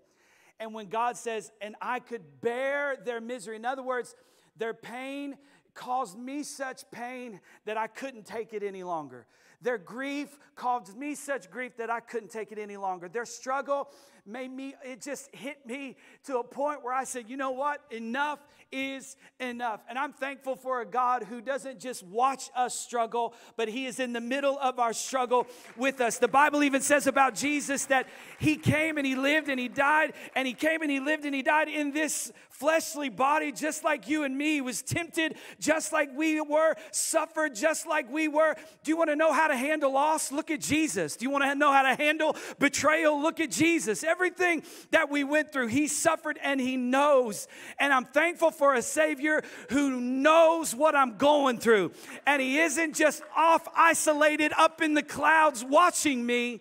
And 0.59 0.73
when 0.73 0.89
God 0.89 1.17
says, 1.17 1.53
and 1.61 1.75
I 1.83 1.99
could 1.99 2.23
bear 2.41 2.97
their 3.05 3.21
misery, 3.21 3.57
in 3.57 3.67
other 3.67 3.83
words, 3.83 4.15
their 4.57 4.73
pain 4.73 5.37
caused 5.75 6.19
me 6.19 6.45
such 6.45 6.91
pain 6.91 7.41
that 7.65 7.77
I 7.77 7.89
couldn't 7.89 8.25
take 8.25 8.55
it 8.55 8.63
any 8.63 8.85
longer. 8.85 9.27
Their 9.61 9.79
grief 9.79 10.39
caused 10.57 10.97
me 10.97 11.15
such 11.15 11.51
grief 11.51 11.77
that 11.77 11.91
I 11.91 12.01
couldn't 12.01 12.31
take 12.31 12.53
it 12.53 12.59
any 12.59 12.77
longer. 12.77 13.09
Their 13.09 13.25
struggle 13.25 13.89
made 14.25 14.51
me, 14.51 14.75
it 14.85 15.01
just 15.01 15.35
hit 15.35 15.67
me 15.67 15.97
to 16.25 16.39
a 16.39 16.45
point 16.45 16.85
where 16.85 16.95
I 16.95 17.05
said, 17.05 17.29
you 17.29 17.37
know 17.37 17.51
what? 17.51 17.81
Enough 17.91 18.39
is 18.71 19.17
enough. 19.39 19.81
And 19.89 19.99
I'm 19.99 20.13
thankful 20.13 20.57
for 20.57 20.81
a 20.81 20.87
God 20.87 21.25
who 21.25 21.41
doesn't 21.41 21.79
just 21.79 22.03
watch 22.03 22.51
us 22.57 22.79
struggle, 22.79 23.35
but 23.57 23.69
He 23.69 23.87
is 23.87 24.01
in 24.01 24.13
the 24.13 24.21
middle 24.21 24.59
of 24.59 24.79
our 24.79 24.95
struggle 24.95 25.47
with 25.77 26.01
us. 26.01 26.19
The 26.19 26.29
Bible 26.29 26.63
even 26.63 26.81
says 26.81 27.07
about 27.07 27.35
Jesus 27.35 27.87
that 27.87 28.09
He 28.39 28.57
came 28.57 28.97
and 28.97 29.07
He 29.07 29.15
lived 29.15 29.49
and 29.49 29.61
He 29.61 29.69
died, 29.69 30.15
and 30.35 30.47
He 30.47 30.55
came 30.55 30.81
and 30.81 30.91
He 30.91 31.01
lived 31.01 31.25
and 31.25 31.35
He 31.35 31.43
died 31.43 31.69
in 31.69 31.93
this 31.93 32.33
fleshly 32.63 33.09
body, 33.09 33.51
just 33.51 33.83
like 33.83 34.09
you 34.09 34.23
and 34.23 34.39
me, 34.39 34.55
he 34.55 34.61
was 34.61 34.83
tempted 34.83 35.35
just 35.59 35.93
like 35.93 36.11
we 36.15 36.41
were, 36.41 36.77
suffered 36.93 37.55
just 37.57 37.89
like 37.89 38.09
we 38.09 38.29
were. 38.29 38.55
Do 38.85 38.91
you 38.91 38.97
want 38.97 39.11
to 39.11 39.17
know 39.17 39.33
how 39.33 39.49
to 39.49 39.57
handle 39.57 39.93
loss? 39.93 40.31
Look 40.31 40.51
at 40.51 40.61
Jesus. 40.61 41.17
Do 41.17 41.25
you 41.25 41.31
want 41.31 41.43
to 41.43 41.55
know 41.57 41.73
how 41.73 41.83
to 41.83 41.97
handle 41.97 42.37
betrayal? 42.61 43.21
Look 43.21 43.41
at 43.41 43.51
Jesus. 43.51 44.05
Everything 44.13 44.63
that 44.91 45.11
we 45.11 45.25
went 45.25 45.53
through, 45.53 45.69
he 45.69 45.89
suffered 45.89 46.39
and 46.43 46.61
he 46.61 46.77
knows. 46.77 47.49
And 47.79 47.95
I'm 47.95 48.05
thankful 48.05 48.51
for 48.51 48.75
a 48.75 48.83
Savior 48.83 49.43
who 49.71 50.01
knows 50.01 50.75
what 50.75 50.95
I'm 50.95 51.17
going 51.17 51.57
through. 51.59 51.93
And 52.27 52.43
he 52.43 52.59
isn't 52.59 52.95
just 52.95 53.23
off 53.35 53.67
isolated 53.75 54.53
up 54.59 54.83
in 54.83 54.93
the 54.93 55.03
clouds 55.03 55.65
watching 55.65 56.27
me, 56.27 56.61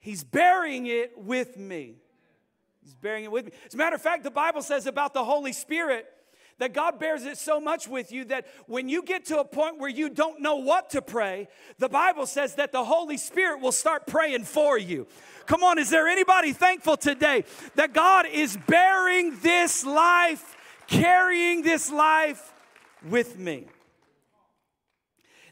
he's 0.00 0.24
burying 0.24 0.86
it 0.86 1.12
with 1.18 1.58
me. 1.58 1.96
He's 2.82 2.94
bearing 2.94 3.24
it 3.24 3.30
with 3.30 3.46
me. 3.46 3.52
As 3.66 3.74
a 3.74 3.76
matter 3.76 3.96
of 3.96 4.02
fact, 4.02 4.24
the 4.24 4.30
Bible 4.30 4.62
says 4.62 4.86
about 4.86 5.12
the 5.12 5.24
Holy 5.24 5.52
Spirit 5.52 6.06
that 6.58 6.72
God 6.72 6.98
bears 6.98 7.24
it 7.24 7.38
so 7.38 7.60
much 7.60 7.88
with 7.88 8.12
you 8.12 8.24
that 8.26 8.46
when 8.66 8.88
you 8.88 9.02
get 9.02 9.26
to 9.26 9.40
a 9.40 9.44
point 9.44 9.78
where 9.78 9.90
you 9.90 10.08
don't 10.08 10.40
know 10.40 10.56
what 10.56 10.90
to 10.90 11.02
pray, 11.02 11.48
the 11.78 11.88
Bible 11.88 12.26
says 12.26 12.54
that 12.56 12.72
the 12.72 12.84
Holy 12.84 13.16
Spirit 13.16 13.60
will 13.60 13.72
start 13.72 14.06
praying 14.06 14.44
for 14.44 14.78
you. 14.78 15.06
Come 15.46 15.62
on, 15.62 15.78
is 15.78 15.90
there 15.90 16.08
anybody 16.08 16.52
thankful 16.52 16.96
today 16.96 17.44
that 17.74 17.92
God 17.92 18.26
is 18.26 18.56
bearing 18.66 19.38
this 19.40 19.84
life, 19.84 20.56
carrying 20.86 21.62
this 21.62 21.90
life 21.90 22.52
with 23.08 23.38
me? 23.38 23.66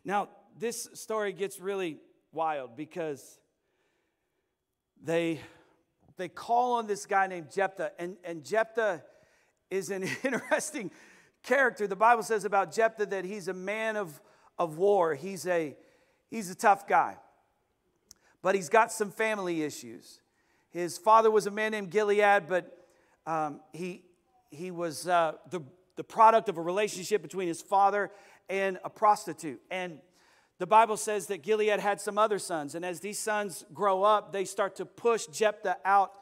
Now, 0.05 0.29
this 0.59 0.89
story 0.95 1.33
gets 1.33 1.61
really 1.61 1.99
wild 2.33 2.77
because 2.77 3.39
they 5.03 5.41
they 6.17 6.29
call 6.29 6.75
on 6.75 6.87
this 6.87 7.07
guy 7.07 7.27
named 7.27 7.51
Jephthah, 7.51 7.93
and, 7.99 8.17
and 8.23 8.45
Jephthah 8.45 9.03
is 9.73 9.91
an 9.91 10.05
interesting 10.23 10.91
character. 11.43 11.87
The 11.87 11.97
Bible 11.97 12.23
says 12.23 12.45
about 12.45 12.73
Jephthah 12.73 13.07
that 13.07 13.25
he's 13.25 13.49
a 13.49 13.55
man 13.55 13.97
of, 13.97 14.21
of 14.59 14.79
war. 14.79 15.15
He's 15.15 15.47
a, 15.47 15.75
he's 16.31 16.51
a 16.51 16.55
tough 16.55 16.87
guy, 16.87 17.17
but 18.43 18.55
he's 18.55 18.69
got 18.69 18.93
some 18.93 19.11
family 19.11 19.63
issues. 19.63 20.21
His 20.71 20.99
father 20.99 21.31
was 21.31 21.47
a 21.47 21.51
man 21.51 21.73
named 21.73 21.91
Gilead, 21.91 22.49
but 22.49 22.87
um, 23.27 23.61
he, 23.73 24.05
he 24.51 24.71
was 24.71 25.09
uh, 25.09 25.33
the, 25.51 25.61
the 25.97 26.05
product 26.05 26.49
of 26.49 26.59
a 26.59 26.63
relationship 26.63 27.23
between 27.23 27.49
his 27.49 27.63
father 27.63 28.11
and 28.49 28.79
a 28.85 28.91
prostitute. 28.91 29.61
And 29.71 29.99
the 30.59 30.67
Bible 30.67 30.97
says 30.97 31.27
that 31.27 31.43
Gilead 31.43 31.81
had 31.81 32.01
some 32.01 32.19
other 32.19 32.39
sons, 32.39 32.75
and 32.75 32.85
as 32.85 33.01
these 33.01 33.19
sons 33.19 33.65
grow 33.73 34.03
up, 34.03 34.33
they 34.33 34.45
start 34.45 34.77
to 34.77 34.87
push 34.87 35.27
Jephthah 35.27 35.79
out 35.85 36.13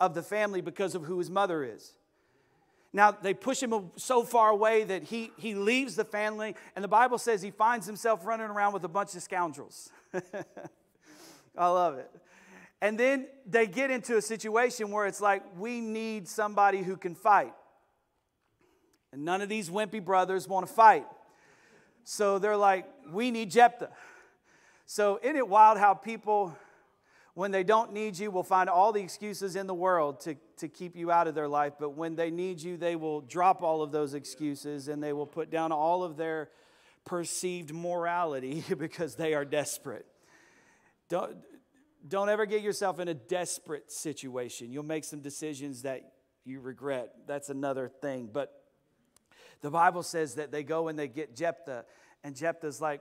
of 0.00 0.14
the 0.14 0.22
family 0.22 0.60
because 0.60 0.94
of 0.94 1.04
who 1.04 1.18
his 1.18 1.30
mother 1.30 1.62
is. 1.64 1.92
Now, 2.94 3.10
they 3.10 3.34
push 3.34 3.60
him 3.60 3.90
so 3.96 4.22
far 4.22 4.50
away 4.50 4.84
that 4.84 5.02
he, 5.02 5.32
he 5.36 5.56
leaves 5.56 5.96
the 5.96 6.04
family, 6.04 6.54
and 6.76 6.84
the 6.84 6.88
Bible 6.88 7.18
says 7.18 7.42
he 7.42 7.50
finds 7.50 7.86
himself 7.86 8.24
running 8.24 8.46
around 8.46 8.72
with 8.72 8.84
a 8.84 8.88
bunch 8.88 9.16
of 9.16 9.22
scoundrels. 9.22 9.90
I 11.58 11.68
love 11.68 11.98
it. 11.98 12.08
And 12.80 12.96
then 12.96 13.26
they 13.46 13.66
get 13.66 13.90
into 13.90 14.16
a 14.16 14.22
situation 14.22 14.92
where 14.92 15.08
it's 15.08 15.20
like, 15.20 15.42
we 15.58 15.80
need 15.80 16.28
somebody 16.28 16.82
who 16.82 16.96
can 16.96 17.16
fight. 17.16 17.52
And 19.12 19.24
none 19.24 19.42
of 19.42 19.48
these 19.48 19.70
wimpy 19.70 20.02
brothers 20.02 20.46
want 20.46 20.68
to 20.68 20.72
fight. 20.72 21.06
So 22.04 22.38
they're 22.38 22.56
like, 22.56 22.86
we 23.10 23.32
need 23.32 23.50
Jephthah. 23.50 23.90
So 24.86 25.18
isn't 25.20 25.34
it 25.34 25.48
wild 25.48 25.78
how 25.78 25.94
people, 25.94 26.56
when 27.34 27.50
they 27.50 27.64
don't 27.64 27.92
need 27.92 28.16
you, 28.16 28.30
will 28.30 28.44
find 28.44 28.70
all 28.70 28.92
the 28.92 29.02
excuses 29.02 29.56
in 29.56 29.66
the 29.66 29.74
world 29.74 30.20
to, 30.20 30.36
to 30.58 30.68
keep 30.68 30.96
you 30.96 31.10
out 31.10 31.26
of 31.26 31.34
their 31.34 31.48
life, 31.48 31.74
but 31.80 31.90
when 31.90 32.14
they 32.14 32.30
need 32.30 32.62
you, 32.62 32.76
they 32.76 32.94
will 32.94 33.20
drop 33.20 33.62
all 33.62 33.82
of 33.82 33.90
those 33.90 34.14
excuses 34.14 34.86
and 34.86 35.02
they 35.02 35.12
will 35.12 35.26
put 35.26 35.50
down 35.50 35.72
all 35.72 36.04
of 36.04 36.16
their 36.16 36.48
perceived 37.04 37.74
morality 37.74 38.62
because 38.78 39.16
they 39.16 39.34
are 39.34 39.44
desperate. 39.44 40.06
Don't, 41.08 41.36
don't 42.06 42.28
ever 42.28 42.46
get 42.46 42.62
yourself 42.62 43.00
in 43.00 43.08
a 43.08 43.14
desperate 43.14 43.90
situation. 43.90 44.70
You'll 44.70 44.84
make 44.84 45.02
some 45.04 45.20
decisions 45.20 45.82
that 45.82 46.12
you 46.44 46.60
regret. 46.60 47.12
That's 47.26 47.50
another 47.50 47.88
thing. 47.88 48.30
But 48.32 48.52
the 49.60 49.70
Bible 49.70 50.04
says 50.04 50.36
that 50.36 50.52
they 50.52 50.62
go 50.62 50.86
and 50.86 50.96
they 50.96 51.08
get 51.08 51.34
Jephthah, 51.34 51.84
and 52.22 52.36
Jephthah's 52.36 52.80
like, 52.80 53.00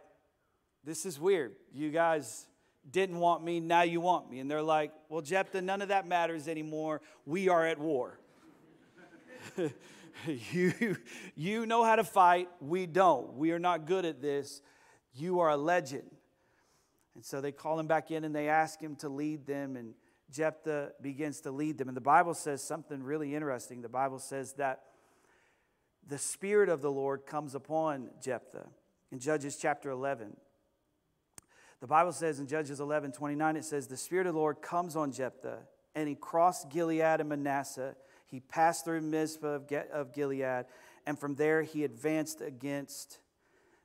This 0.83 1.05
is 1.05 1.19
weird. 1.19 1.55
You 1.73 1.91
guys 1.91 2.47
didn't 2.89 3.19
want 3.19 3.43
me, 3.43 3.59
now 3.59 3.83
you 3.83 4.01
want 4.01 4.29
me. 4.29 4.39
And 4.39 4.49
they're 4.49 4.61
like, 4.61 4.91
Well, 5.09 5.21
Jephthah, 5.21 5.61
none 5.61 5.81
of 5.81 5.89
that 5.89 6.07
matters 6.07 6.47
anymore. 6.47 7.01
We 7.25 7.49
are 7.49 7.65
at 7.65 7.79
war. 7.79 8.19
you, 10.51 10.97
you 11.35 11.65
know 11.65 11.83
how 11.83 11.95
to 11.95 12.03
fight. 12.03 12.49
We 12.59 12.85
don't. 12.85 13.33
We 13.35 13.51
are 13.51 13.59
not 13.59 13.85
good 13.85 14.05
at 14.05 14.21
this. 14.21 14.61
You 15.13 15.39
are 15.39 15.49
a 15.49 15.57
legend. 15.57 16.09
And 17.15 17.23
so 17.23 17.41
they 17.41 17.51
call 17.51 17.79
him 17.79 17.87
back 17.87 18.11
in 18.11 18.23
and 18.23 18.35
they 18.35 18.49
ask 18.49 18.79
him 18.79 18.95
to 18.97 19.09
lead 19.09 19.45
them, 19.45 19.75
and 19.75 19.93
Jephthah 20.31 20.93
begins 21.01 21.41
to 21.41 21.51
lead 21.51 21.77
them. 21.77 21.87
And 21.87 21.95
the 21.95 22.01
Bible 22.01 22.33
says 22.33 22.63
something 22.63 23.03
really 23.03 23.35
interesting. 23.35 23.81
The 23.81 23.89
Bible 23.89 24.19
says 24.19 24.53
that 24.53 24.81
the 26.07 26.17
Spirit 26.17 26.69
of 26.69 26.81
the 26.81 26.91
Lord 26.91 27.25
comes 27.25 27.55
upon 27.55 28.09
Jephthah 28.21 28.67
in 29.11 29.19
Judges 29.19 29.57
chapter 29.57 29.91
11. 29.91 30.35
The 31.83 31.87
Bible 31.87 32.13
says 32.13 32.39
in 32.39 32.47
Judges 32.47 32.79
11 32.79 33.11
29, 33.11 33.57
it 33.57 33.65
says, 33.65 33.87
The 33.87 33.97
Spirit 33.97 34.25
of 34.25 34.35
the 34.35 34.39
Lord 34.39 34.61
comes 34.61 34.95
on 34.95 35.11
Jephthah, 35.11 35.63
and 35.93 36.07
he 36.07 36.15
crossed 36.15 36.69
Gilead 36.69 37.19
and 37.19 37.27
Manasseh. 37.27 37.97
He 38.25 38.39
passed 38.39 38.85
through 38.85 39.01
Mizpah 39.01 39.59
of 39.91 40.13
Gilead, 40.13 40.63
and 41.05 41.19
from 41.19 41.35
there 41.35 41.61
he 41.61 41.83
advanced 41.83 42.39
against 42.39 43.19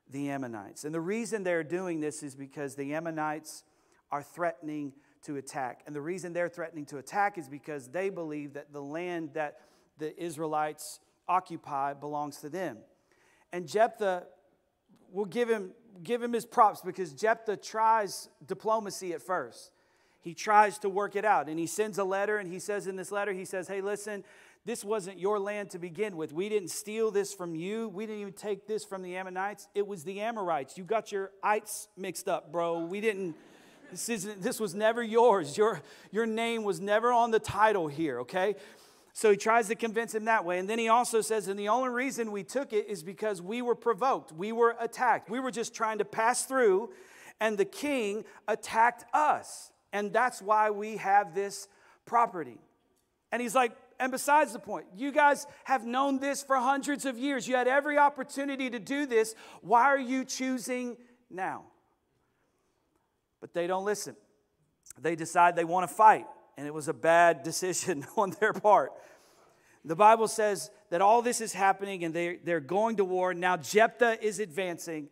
the 0.09 0.29
Ammonites. 0.29 0.85
And 0.85 0.95
the 0.95 1.01
reason 1.01 1.43
they're 1.43 1.61
doing 1.61 1.99
this 1.99 2.23
is 2.23 2.37
because 2.37 2.75
the 2.75 2.93
Ammonites 2.93 3.65
are 4.13 4.23
threatening 4.23 4.93
to 5.23 5.35
attack. 5.35 5.81
And 5.85 5.93
the 5.93 5.99
reason 5.99 6.31
they're 6.31 6.47
threatening 6.47 6.85
to 6.85 6.99
attack 6.99 7.37
is 7.37 7.49
because 7.49 7.89
they 7.89 8.09
believe 8.09 8.53
that 8.53 8.71
the 8.71 8.81
land 8.81 9.31
that 9.33 9.57
the 9.97 10.17
Israelites 10.17 11.01
occupy 11.27 11.95
belongs 11.95 12.37
to 12.37 12.49
them. 12.49 12.77
And 13.51 13.67
Jephthah 13.67 14.23
will 15.11 15.25
give 15.25 15.49
him, 15.49 15.71
give 16.03 16.21
him 16.21 16.33
his 16.33 16.45
props 16.45 16.81
because 16.81 17.13
Jephthah 17.13 17.57
tries 17.57 18.29
diplomacy 18.45 19.13
at 19.13 19.21
first. 19.21 19.71
He 20.21 20.33
tries 20.33 20.77
to 20.79 20.89
work 20.89 21.15
it 21.15 21.25
out 21.25 21.47
and 21.47 21.57
he 21.57 21.67
sends 21.67 21.97
a 21.97 22.03
letter 22.03 22.37
and 22.37 22.51
he 22.51 22.59
says 22.59 22.87
in 22.87 22.95
this 22.95 23.11
letter, 23.11 23.31
he 23.31 23.45
says, 23.45 23.67
Hey, 23.67 23.81
listen, 23.81 24.23
this 24.65 24.83
wasn't 24.83 25.17
your 25.17 25.39
land 25.39 25.69
to 25.71 25.79
begin 25.79 26.17
with. 26.17 26.33
We 26.33 26.49
didn't 26.49 26.69
steal 26.69 27.11
this 27.11 27.33
from 27.33 27.55
you. 27.55 27.89
We 27.89 28.05
didn't 28.05 28.21
even 28.21 28.33
take 28.33 28.67
this 28.67 28.83
from 28.83 29.01
the 29.01 29.15
Ammonites. 29.15 29.67
It 29.73 29.87
was 29.87 30.03
the 30.03 30.19
Amorites. 30.19 30.77
You 30.77 30.83
got 30.83 31.11
your 31.11 31.31
ites 31.41 31.87
mixed 31.97 32.27
up, 32.27 32.51
bro. 32.51 32.85
We 32.85 33.01
didn't. 33.01 33.35
This, 33.89 34.09
isn't, 34.09 34.43
this 34.43 34.59
was 34.59 34.75
never 34.75 35.01
yours. 35.01 35.57
Your, 35.57 35.81
your 36.11 36.27
name 36.27 36.63
was 36.63 36.79
never 36.79 37.11
on 37.11 37.31
the 37.31 37.39
title 37.39 37.87
here, 37.87 38.19
okay? 38.19 38.55
So 39.19 39.31
he 39.31 39.35
tries 39.35 39.67
to 39.67 39.75
convince 39.75 40.15
him 40.15 40.23
that 40.25 40.45
way. 40.45 40.59
And 40.59 40.69
then 40.69 40.79
he 40.79 40.87
also 40.87 41.19
says, 41.19 41.49
and 41.49 41.59
the 41.59 41.67
only 41.67 41.89
reason 41.89 42.31
we 42.31 42.41
took 42.41 42.71
it 42.71 42.87
is 42.87 43.03
because 43.03 43.41
we 43.41 43.61
were 43.61 43.75
provoked, 43.75 44.31
we 44.31 44.53
were 44.53 44.77
attacked. 44.79 45.29
We 45.29 45.41
were 45.41 45.51
just 45.51 45.73
trying 45.73 45.97
to 45.97 46.05
pass 46.05 46.45
through, 46.45 46.91
and 47.41 47.57
the 47.57 47.65
king 47.65 48.23
attacked 48.47 49.03
us. 49.13 49.73
And 49.91 50.13
that's 50.13 50.41
why 50.41 50.69
we 50.69 50.95
have 50.95 51.35
this 51.35 51.67
property. 52.05 52.61
And 53.33 53.41
he's 53.41 53.53
like, 53.53 53.73
and 53.99 54.09
besides 54.09 54.53
the 54.53 54.59
point, 54.59 54.85
you 54.95 55.11
guys 55.11 55.47
have 55.65 55.85
known 55.85 56.19
this 56.19 56.41
for 56.41 56.55
hundreds 56.55 57.03
of 57.03 57.17
years. 57.17 57.45
You 57.45 57.55
had 57.57 57.67
every 57.67 57.97
opportunity 57.97 58.69
to 58.69 58.79
do 58.79 59.05
this. 59.05 59.35
Why 59.59 59.83
are 59.83 59.99
you 59.99 60.23
choosing 60.23 60.95
now? 61.29 61.65
But 63.41 63.53
they 63.53 63.67
don't 63.67 63.83
listen. 63.83 64.15
They 64.97 65.17
decide 65.17 65.57
they 65.57 65.65
want 65.65 65.89
to 65.89 65.93
fight, 65.93 66.25
and 66.59 66.67
it 66.67 66.73
was 66.73 66.89
a 66.89 66.93
bad 66.93 67.41
decision 67.43 68.05
on 68.17 68.35
their 68.41 68.51
part. 68.51 68.91
The 69.85 69.95
Bible 69.95 70.27
says 70.27 70.69
that 70.89 71.01
all 71.01 71.21
this 71.21 71.39
is 71.39 71.53
happening 71.53 72.03
and 72.03 72.13
they, 72.13 72.35
they're 72.43 72.59
going 72.59 72.97
to 72.97 73.05
war. 73.05 73.33
Now 73.33 73.55
Jephthah 73.55 74.21
is 74.21 74.39
advancing. 74.39 75.07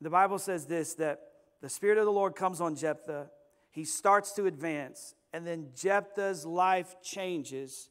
The 0.00 0.08
Bible 0.08 0.38
says 0.38 0.64
this 0.64 0.94
that 0.94 1.20
the 1.60 1.68
Spirit 1.68 1.98
of 1.98 2.06
the 2.06 2.12
Lord 2.12 2.34
comes 2.34 2.62
on 2.62 2.76
Jephthah. 2.76 3.28
He 3.70 3.84
starts 3.84 4.32
to 4.32 4.46
advance, 4.46 5.14
and 5.32 5.46
then 5.46 5.68
Jephthah's 5.76 6.46
life 6.46 6.96
changes. 7.02 7.90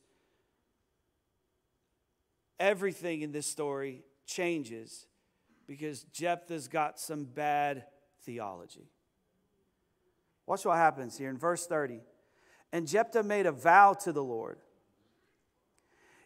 Everything 2.60 3.22
in 3.22 3.32
this 3.32 3.46
story 3.46 4.02
changes 4.26 5.06
because 5.68 6.04
Jephthah's 6.12 6.68
got 6.68 7.00
some 7.00 7.24
bad 7.24 7.86
theology. 8.24 8.90
Watch 10.48 10.66
what 10.66 10.76
happens 10.76 11.18
here 11.18 11.30
in 11.30 11.38
verse 11.38 11.68
30. 11.68 12.02
And 12.72 12.88
Jephthah 12.88 13.24
made 13.24 13.46
a 13.46 13.52
vow 13.52 13.94
to 14.04 14.12
the 14.12 14.24
Lord 14.24 14.60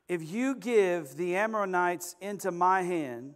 if 0.08 0.30
you 0.30 0.56
give 0.56 1.16
the 1.16 1.36
Ammonites 1.36 2.16
into 2.20 2.52
my 2.52 2.82
hand, 2.82 3.36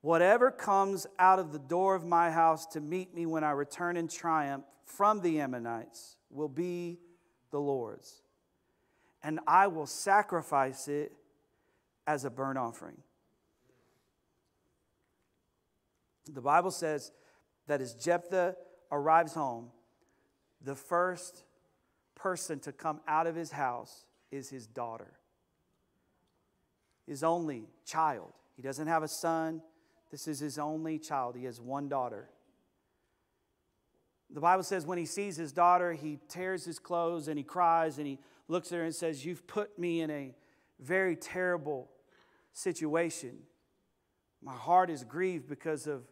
whatever 0.00 0.50
comes 0.50 1.06
out 1.18 1.38
of 1.38 1.52
the 1.52 1.58
door 1.58 1.94
of 1.94 2.04
my 2.04 2.30
house 2.30 2.66
to 2.66 2.80
meet 2.80 3.14
me 3.14 3.26
when 3.26 3.44
I 3.44 3.50
return 3.50 3.96
in 3.96 4.08
triumph 4.08 4.64
from 4.84 5.20
the 5.20 5.40
Ammonites 5.40 6.16
will 6.30 6.48
be 6.48 6.98
the 7.50 7.58
Lord's. 7.58 8.22
And 9.22 9.40
I 9.46 9.66
will 9.66 9.86
sacrifice 9.86 10.86
it 10.86 11.12
as 12.06 12.24
a 12.24 12.30
burnt 12.30 12.56
offering. 12.56 12.96
The 16.32 16.40
Bible 16.40 16.70
says 16.70 17.10
that 17.66 17.80
as 17.80 17.94
Jephthah 17.94 18.54
arrives 18.92 19.34
home, 19.34 19.70
the 20.62 20.74
first 20.74 21.42
person 22.18 22.58
to 22.60 22.72
come 22.72 23.00
out 23.08 23.26
of 23.26 23.34
his 23.34 23.52
house 23.52 24.04
is 24.30 24.50
his 24.50 24.66
daughter 24.66 25.18
his 27.08 27.24
only 27.24 27.64
child. 27.86 28.32
He 28.54 28.62
doesn't 28.62 28.86
have 28.86 29.02
a 29.02 29.08
son. 29.08 29.62
This 30.10 30.28
is 30.28 30.38
his 30.38 30.58
only 30.58 30.98
child. 30.98 31.36
He 31.36 31.44
has 31.46 31.60
one 31.60 31.88
daughter. 31.88 32.28
The 34.30 34.40
Bible 34.40 34.62
says 34.62 34.84
when 34.84 34.98
he 34.98 35.06
sees 35.06 35.36
his 35.36 35.50
daughter, 35.50 35.94
he 35.94 36.18
tears 36.28 36.66
his 36.66 36.78
clothes 36.78 37.28
and 37.28 37.38
he 37.38 37.44
cries 37.44 37.96
and 37.96 38.06
he 38.06 38.18
looks 38.46 38.70
at 38.72 38.76
her 38.76 38.84
and 38.84 38.94
says, 38.94 39.24
You've 39.24 39.46
put 39.46 39.78
me 39.78 40.02
in 40.02 40.10
a 40.10 40.34
very 40.78 41.16
terrible 41.16 41.88
situation. 42.52 43.38
My 44.42 44.54
heart 44.54 44.90
is 44.90 45.02
grieved 45.02 45.48
because 45.48 45.86
of 45.86 46.02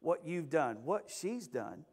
what 0.00 0.26
you've 0.26 0.50
done, 0.50 0.78
what 0.84 1.08
she's 1.08 1.46
done. 1.46 1.84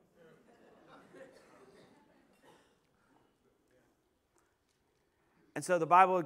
And 5.55 5.63
so 5.63 5.77
the 5.77 5.85
Bible 5.85 6.23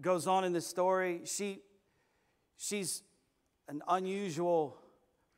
goes 0.00 0.26
on 0.26 0.44
in 0.44 0.52
this 0.52 0.66
story. 0.66 1.22
She, 1.24 1.60
she's 2.56 3.02
an 3.68 3.82
unusual 3.88 4.78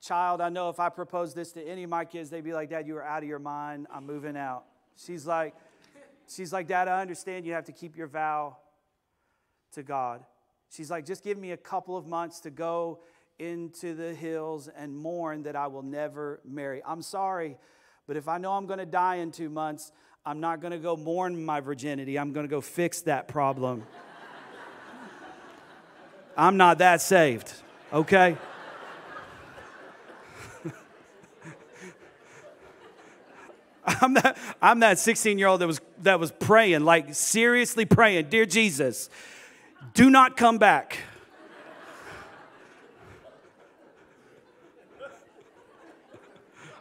child. 0.00 0.40
I 0.40 0.48
know 0.48 0.68
if 0.68 0.80
I 0.80 0.88
proposed 0.88 1.36
this 1.36 1.52
to 1.52 1.62
any 1.62 1.84
of 1.84 1.90
my 1.90 2.04
kids, 2.04 2.30
they'd 2.30 2.44
be 2.44 2.52
like, 2.52 2.70
Dad, 2.70 2.86
you 2.86 2.96
are 2.96 3.04
out 3.04 3.22
of 3.22 3.28
your 3.28 3.38
mind. 3.38 3.86
I'm 3.92 4.06
moving 4.06 4.36
out. 4.36 4.64
She's 4.96 5.26
like, 5.26 5.54
she's 6.28 6.52
like, 6.52 6.66
Dad, 6.68 6.88
I 6.88 7.00
understand 7.00 7.46
you 7.46 7.52
have 7.52 7.64
to 7.64 7.72
keep 7.72 7.96
your 7.96 8.06
vow 8.06 8.56
to 9.72 9.82
God. 9.82 10.24
She's 10.70 10.90
like, 10.90 11.06
just 11.06 11.24
give 11.24 11.38
me 11.38 11.52
a 11.52 11.56
couple 11.56 11.96
of 11.96 12.06
months 12.06 12.40
to 12.40 12.50
go 12.50 13.00
into 13.38 13.94
the 13.94 14.14
hills 14.14 14.68
and 14.68 14.96
mourn 14.96 15.42
that 15.42 15.56
I 15.56 15.66
will 15.66 15.82
never 15.82 16.40
marry. 16.44 16.82
I'm 16.86 17.02
sorry, 17.02 17.56
but 18.06 18.16
if 18.16 18.28
I 18.28 18.38
know 18.38 18.52
I'm 18.52 18.66
going 18.66 18.78
to 18.78 18.86
die 18.86 19.16
in 19.16 19.32
two 19.32 19.48
months, 19.48 19.92
I'm 20.26 20.40
not 20.40 20.60
going 20.60 20.72
to 20.72 20.78
go 20.78 20.96
mourn 20.96 21.42
my 21.42 21.60
virginity. 21.60 22.18
I'm 22.18 22.34
going 22.34 22.44
to 22.44 22.50
go 22.50 22.60
fix 22.60 23.00
that 23.02 23.26
problem. 23.26 23.86
I'm 26.36 26.58
not 26.58 26.76
that 26.78 27.00
saved, 27.00 27.50
okay? 27.90 28.36
I'm 33.84 34.12
that, 34.14 34.36
I'm 34.60 34.80
that 34.80 34.98
16 34.98 35.38
year 35.38 35.48
old 35.48 35.62
that 35.62 35.66
was, 35.66 35.80
that 36.02 36.20
was 36.20 36.32
praying, 36.32 36.84
like 36.84 37.14
seriously 37.14 37.86
praying, 37.86 38.28
Dear 38.28 38.44
Jesus, 38.44 39.08
do 39.94 40.10
not 40.10 40.36
come 40.36 40.58
back. 40.58 40.98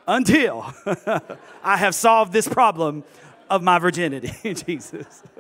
Until 0.08 0.74
I 1.64 1.78
have 1.78 1.96
solved 1.96 2.34
this 2.34 2.48
problem 2.48 3.06
of 3.50 3.64
my 3.64 3.80
virginity, 3.80 4.32
Jesus 4.54 5.24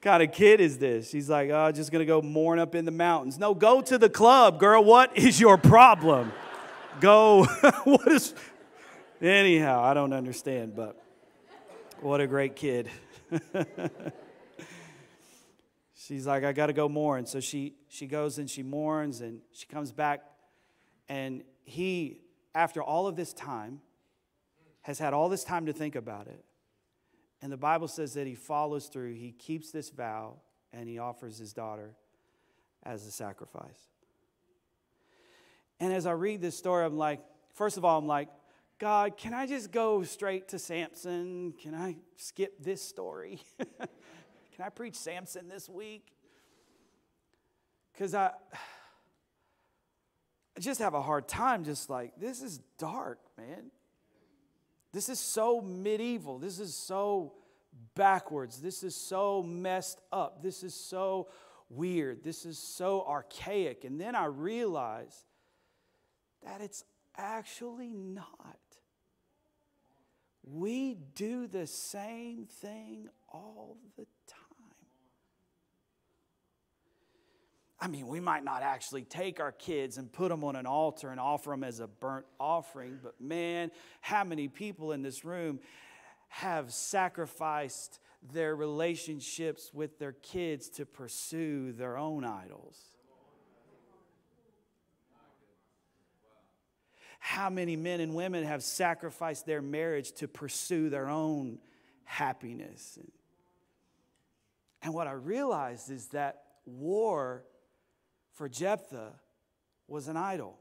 kind 0.00 0.22
of 0.22 0.32
kid 0.32 0.60
is 0.60 0.78
this? 0.78 1.08
She's 1.10 1.30
like, 1.30 1.50
oh, 1.50 1.70
just 1.70 1.92
gonna 1.92 2.04
go 2.04 2.20
mourn 2.20 2.58
up 2.58 2.74
in 2.74 2.84
the 2.84 2.90
mountains. 2.90 3.38
No, 3.38 3.54
go 3.54 3.80
to 3.80 3.98
the 3.98 4.08
club, 4.08 4.58
girl. 4.58 4.82
What 4.82 5.16
is 5.16 5.40
your 5.40 5.56
problem? 5.56 6.32
go. 7.00 7.44
what 7.84 8.08
is. 8.08 8.34
Anyhow, 9.20 9.82
I 9.82 9.94
don't 9.94 10.12
understand, 10.12 10.74
but 10.74 11.00
what 12.00 12.20
a 12.20 12.26
great 12.26 12.56
kid. 12.56 12.90
She's 15.94 16.26
like, 16.26 16.42
I 16.42 16.52
gotta 16.52 16.72
go 16.72 16.88
mourn. 16.88 17.26
So 17.26 17.38
she, 17.38 17.74
she 17.88 18.06
goes 18.06 18.38
and 18.38 18.50
she 18.50 18.64
mourns 18.64 19.20
and 19.20 19.40
she 19.52 19.66
comes 19.66 19.92
back. 19.92 20.24
And 21.08 21.44
he, 21.64 22.18
after 22.54 22.82
all 22.82 23.06
of 23.06 23.14
this 23.14 23.32
time, 23.32 23.80
has 24.82 24.98
had 24.98 25.14
all 25.14 25.28
this 25.28 25.44
time 25.44 25.66
to 25.66 25.72
think 25.72 25.94
about 25.94 26.26
it. 26.26 26.44
And 27.40 27.50
the 27.50 27.56
Bible 27.56 27.88
says 27.88 28.14
that 28.14 28.26
he 28.26 28.34
follows 28.34 28.86
through, 28.86 29.14
he 29.14 29.32
keeps 29.32 29.70
this 29.70 29.90
vow, 29.90 30.36
and 30.72 30.88
he 30.88 30.98
offers 30.98 31.38
his 31.38 31.52
daughter 31.52 31.94
as 32.84 33.06
a 33.06 33.10
sacrifice. 33.10 33.88
And 35.80 35.92
as 35.92 36.06
I 36.06 36.12
read 36.12 36.40
this 36.40 36.56
story, 36.56 36.84
I'm 36.84 36.96
like, 36.96 37.20
first 37.54 37.76
of 37.76 37.84
all, 37.84 37.98
I'm 37.98 38.06
like, 38.06 38.28
God, 38.78 39.16
can 39.16 39.34
I 39.34 39.46
just 39.46 39.70
go 39.70 40.02
straight 40.02 40.48
to 40.48 40.58
Samson? 40.58 41.54
Can 41.60 41.74
I 41.74 41.96
skip 42.16 42.54
this 42.60 42.82
story? 42.82 43.40
can 43.58 44.64
I 44.64 44.68
preach 44.68 44.96
Samson 44.96 45.48
this 45.48 45.68
week? 45.68 46.06
Because 47.92 48.14
I, 48.14 48.26
I 50.56 50.60
just 50.60 50.80
have 50.80 50.94
a 50.94 51.02
hard 51.02 51.28
time, 51.28 51.64
just 51.64 51.90
like, 51.90 52.12
this 52.16 52.42
is 52.42 52.58
dark, 52.78 53.18
man. 53.36 53.70
This 54.92 55.08
is 55.08 55.18
so 55.18 55.60
medieval. 55.60 56.38
This 56.38 56.58
is 56.58 56.74
so 56.74 57.34
backwards. 57.94 58.60
This 58.60 58.82
is 58.82 58.94
so 58.94 59.42
messed 59.42 60.00
up. 60.12 60.42
This 60.42 60.62
is 60.62 60.74
so 60.74 61.28
weird. 61.70 62.22
This 62.22 62.44
is 62.44 62.58
so 62.58 63.04
archaic. 63.08 63.84
And 63.84 64.00
then 64.00 64.14
I 64.14 64.26
realize 64.26 65.24
that 66.44 66.60
it's 66.60 66.84
actually 67.16 67.92
not. 67.92 68.58
We 70.44 70.96
do 71.14 71.46
the 71.46 71.66
same 71.66 72.46
thing 72.46 73.08
all 73.32 73.78
the 73.96 74.06
time. 74.26 74.41
I 77.82 77.88
mean, 77.88 78.06
we 78.06 78.20
might 78.20 78.44
not 78.44 78.62
actually 78.62 79.02
take 79.02 79.40
our 79.40 79.50
kids 79.50 79.98
and 79.98 80.10
put 80.10 80.28
them 80.28 80.44
on 80.44 80.54
an 80.54 80.66
altar 80.66 81.10
and 81.10 81.18
offer 81.18 81.50
them 81.50 81.64
as 81.64 81.80
a 81.80 81.88
burnt 81.88 82.24
offering, 82.38 83.00
but 83.02 83.20
man, 83.20 83.72
how 84.00 84.22
many 84.22 84.46
people 84.46 84.92
in 84.92 85.02
this 85.02 85.24
room 85.24 85.58
have 86.28 86.72
sacrificed 86.72 87.98
their 88.32 88.54
relationships 88.54 89.72
with 89.74 89.98
their 89.98 90.12
kids 90.12 90.68
to 90.68 90.86
pursue 90.86 91.72
their 91.72 91.98
own 91.98 92.24
idols? 92.24 92.78
How 97.18 97.50
many 97.50 97.74
men 97.74 97.98
and 97.98 98.14
women 98.14 98.44
have 98.44 98.62
sacrificed 98.62 99.44
their 99.44 99.60
marriage 99.60 100.12
to 100.12 100.28
pursue 100.28 100.88
their 100.88 101.08
own 101.08 101.58
happiness? 102.04 102.96
And 104.82 104.94
what 104.94 105.08
I 105.08 105.12
realized 105.12 105.90
is 105.90 106.06
that 106.08 106.44
war 106.64 107.42
for 108.32 108.48
Jephthah 108.48 109.12
was 109.88 110.08
an 110.08 110.16
idol. 110.16 110.58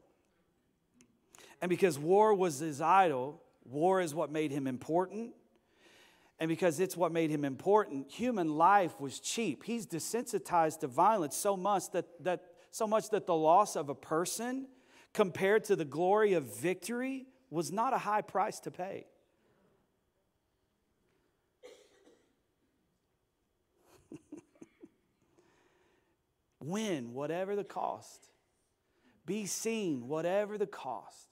And 1.62 1.70
because 1.70 1.98
war 1.98 2.34
was 2.34 2.60
his 2.60 2.82
idol, 2.82 3.42
war 3.66 4.02
is 4.02 4.14
what 4.14 4.32
made 4.32 4.52
him 4.52 4.68
important. 4.68 5.32
And 6.40 6.50
because 6.50 6.80
it's 6.80 6.98
what 6.98 7.12
made 7.12 7.30
him 7.30 7.46
important, 7.46 8.12
human 8.12 8.58
life 8.58 9.00
was 9.00 9.20
cheap. 9.20 9.64
He's 9.64 9.86
desensitized 9.86 10.80
to 10.80 10.88
violence 10.88 11.36
so 11.36 11.56
much 11.56 11.92
that, 11.92 12.06
that, 12.24 12.42
so 12.72 12.88
much 12.88 13.12
that 13.12 13.28
the 13.28 13.36
loss 13.36 13.76
of 13.76 13.90
a 13.90 13.96
person 13.96 14.68
compared 15.14 15.64
to 15.66 15.76
the 15.76 15.86
glory 15.86 16.34
of 16.34 16.60
victory 16.60 17.28
was 17.52 17.72
not 17.72 17.94
a 17.94 18.00
high 18.00 18.22
price 18.22 18.60
to 18.62 18.72
pay. 18.72 19.06
Win, 26.64 27.14
whatever 27.14 27.56
the 27.56 27.64
cost. 27.64 28.30
Be 29.26 29.46
seen, 29.46 30.08
whatever 30.08 30.58
the 30.58 30.68
cost. 30.68 31.28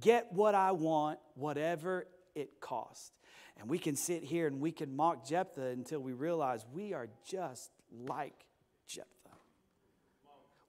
Get 0.00 0.32
what 0.32 0.54
I 0.54 0.72
want, 0.72 1.18
whatever 1.34 2.06
it 2.34 2.60
costs. 2.60 3.12
And 3.58 3.68
we 3.68 3.78
can 3.78 3.96
sit 3.96 4.22
here 4.22 4.46
and 4.46 4.60
we 4.60 4.70
can 4.70 4.94
mock 4.94 5.26
Jephthah 5.26 5.68
until 5.68 6.00
we 6.00 6.12
realize 6.12 6.64
we 6.72 6.92
are 6.92 7.08
just 7.26 7.70
like 7.90 8.44
Jephthah. 8.86 9.08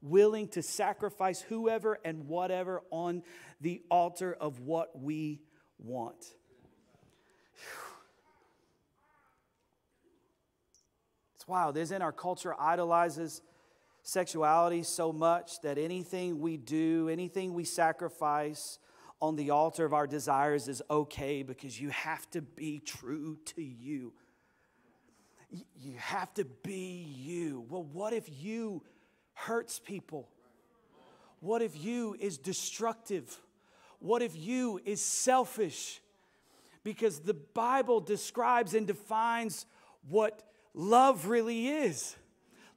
Willing 0.01 0.47
to 0.49 0.63
sacrifice 0.63 1.41
whoever 1.41 1.99
and 2.05 2.27
whatever 2.27 2.81
on 2.89 3.21
the 3.61 3.81
altar 3.91 4.35
of 4.39 4.61
what 4.61 4.99
we 4.99 5.41
want. 5.77 6.25
Wild, 11.49 11.75
isn't 11.75 12.01
our 12.01 12.11
culture 12.11 12.55
idolizes 12.59 13.41
sexuality 14.03 14.83
so 14.83 15.11
much 15.11 15.59
that 15.61 15.77
anything 15.77 16.39
we 16.39 16.55
do, 16.55 17.09
anything 17.09 17.53
we 17.53 17.65
sacrifice 17.65 18.79
on 19.21 19.35
the 19.35 19.49
altar 19.49 19.83
of 19.83 19.93
our 19.93 20.07
desires 20.07 20.67
is 20.67 20.81
okay 20.89 21.43
because 21.43 21.79
you 21.79 21.89
have 21.89 22.29
to 22.31 22.41
be 22.41 22.79
true 22.79 23.37
to 23.43 23.61
you. 23.61 24.13
You 25.75 25.95
have 25.97 26.33
to 26.35 26.45
be 26.45 27.05
you. 27.17 27.65
Well, 27.67 27.83
what 27.83 28.13
if 28.13 28.29
you 28.29 28.83
hurts 29.33 29.79
people? 29.79 30.29
What 31.39 31.61
if 31.61 31.75
you 31.75 32.15
is 32.19 32.37
destructive? 32.37 33.37
What 33.99 34.21
if 34.21 34.35
you 34.37 34.79
is 34.85 35.03
selfish? 35.03 36.01
Because 36.83 37.19
the 37.19 37.33
Bible 37.33 37.99
describes 37.99 38.73
and 38.73 38.87
defines 38.87 39.65
what 40.07 40.43
love 40.73 41.27
really 41.27 41.67
is. 41.67 42.15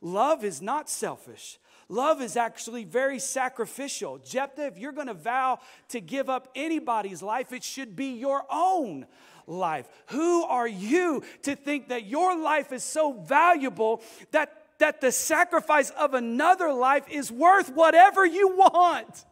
Love 0.00 0.44
is 0.44 0.60
not 0.60 0.90
selfish. 0.90 1.58
Love 1.88 2.22
is 2.22 2.36
actually 2.36 2.84
very 2.84 3.18
sacrificial. 3.18 4.18
Jephthah, 4.18 4.66
if 4.66 4.78
you're 4.78 4.92
going 4.92 5.08
to 5.08 5.14
vow 5.14 5.58
to 5.88 6.00
give 6.00 6.30
up 6.30 6.48
anybody's 6.54 7.22
life, 7.22 7.52
it 7.52 7.62
should 7.62 7.94
be 7.94 8.14
your 8.14 8.44
own 8.50 9.06
life. 9.46 9.86
Who 10.06 10.44
are 10.44 10.66
you 10.66 11.22
to 11.42 11.54
think 11.54 11.88
that 11.88 12.06
your 12.06 12.38
life 12.38 12.72
is 12.72 12.82
so 12.82 13.12
valuable 13.12 14.02
that, 14.30 14.64
that 14.78 15.00
the 15.00 15.12
sacrifice 15.12 15.90
of 15.90 16.14
another 16.14 16.72
life 16.72 17.04
is 17.10 17.30
worth 17.30 17.70
whatever 17.70 18.24
you 18.24 18.56
want? 18.56 19.24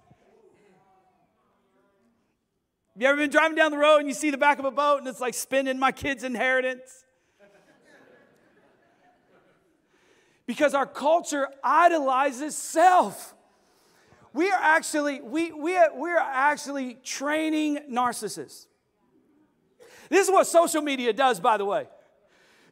You 2.97 3.07
ever 3.07 3.17
been 3.17 3.31
driving 3.31 3.57
down 3.57 3.71
the 3.71 3.79
road 3.79 3.99
and 3.99 4.09
you 4.09 4.15
see 4.15 4.31
the 4.31 4.37
back 4.37 4.59
of 4.59 4.67
a 4.67 4.71
boat 4.71 4.99
and 4.99 5.09
it's 5.09 5.21
like 5.21 5.33
spending 5.33 5.79
my 5.79 5.93
kid's 5.93 6.25
inheritance? 6.25 7.07
Because 10.51 10.75
our 10.75 10.85
culture 10.85 11.47
idolizes 11.63 12.57
self. 12.57 13.37
We 14.33 14.51
are 14.51 14.59
actually, 14.61 15.21
we, 15.21 15.53
we, 15.53 15.79
we 15.95 16.11
are 16.11 16.19
actually 16.19 16.95
training 17.05 17.79
narcissists. 17.89 18.67
This 20.09 20.27
is 20.27 20.33
what 20.33 20.49
social 20.49 20.83
media 20.83 21.13
does, 21.13 21.39
by 21.39 21.57
the 21.57 21.65
way. 21.65 21.87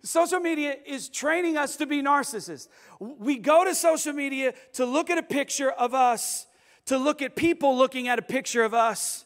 Social 0.03 0.41
media 0.41 0.75
is 0.87 1.09
training 1.09 1.57
us 1.57 1.77
to 1.77 1.87
be 1.87 2.03
narcissists. 2.03 2.67
We 2.99 3.39
go 3.39 3.65
to 3.65 3.77
social 3.77 4.13
media 4.13 4.55
to 4.73 4.85
look 4.85 5.09
at 5.09 5.17
a 5.17 5.23
picture 5.23 5.71
of 5.71 5.95
us, 5.95 6.49
to 6.87 6.99
look 6.99 7.23
at 7.23 7.37
people 7.37 7.79
looking 7.79 8.09
at 8.09 8.19
a 8.19 8.23
picture 8.23 8.65
of 8.65 8.75
us. 8.75 9.25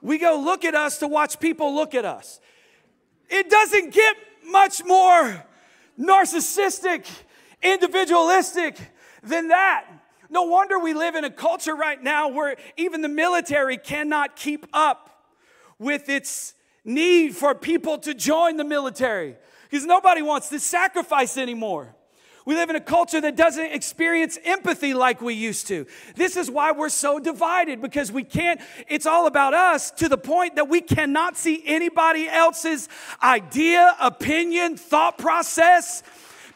We 0.00 0.16
go 0.16 0.40
look 0.40 0.64
at 0.64 0.76
us 0.76 0.98
to 0.98 1.08
watch 1.08 1.40
people 1.40 1.74
look 1.74 1.92
at 1.92 2.04
us. 2.04 2.40
It 3.28 3.50
doesn't 3.50 3.92
get 3.92 4.16
much 4.48 4.84
more 4.84 5.44
narcissistic, 5.98 7.06
individualistic 7.62 8.78
than 9.22 9.48
that. 9.48 9.86
No 10.30 10.42
wonder 10.44 10.78
we 10.78 10.94
live 10.94 11.14
in 11.14 11.24
a 11.24 11.30
culture 11.30 11.74
right 11.74 12.02
now 12.02 12.28
where 12.28 12.56
even 12.76 13.00
the 13.02 13.08
military 13.08 13.76
cannot 13.76 14.36
keep 14.36 14.66
up 14.72 15.24
with 15.78 16.08
its 16.08 16.54
need 16.84 17.34
for 17.34 17.54
people 17.54 17.98
to 17.98 18.14
join 18.14 18.56
the 18.56 18.64
military 18.64 19.36
because 19.70 19.86
nobody 19.86 20.22
wants 20.22 20.48
to 20.48 20.60
sacrifice 20.60 21.36
anymore. 21.36 21.94
We 22.48 22.54
live 22.54 22.70
in 22.70 22.76
a 22.76 22.80
culture 22.80 23.20
that 23.20 23.36
doesn't 23.36 23.72
experience 23.72 24.38
empathy 24.42 24.94
like 24.94 25.20
we 25.20 25.34
used 25.34 25.66
to. 25.66 25.84
This 26.14 26.34
is 26.34 26.50
why 26.50 26.72
we're 26.72 26.88
so 26.88 27.18
divided 27.18 27.82
because 27.82 28.10
we 28.10 28.24
can't, 28.24 28.58
it's 28.88 29.04
all 29.04 29.26
about 29.26 29.52
us 29.52 29.90
to 29.90 30.08
the 30.08 30.16
point 30.16 30.56
that 30.56 30.66
we 30.66 30.80
cannot 30.80 31.36
see 31.36 31.62
anybody 31.66 32.26
else's 32.26 32.88
idea, 33.22 33.94
opinion, 34.00 34.78
thought 34.78 35.18
process 35.18 36.02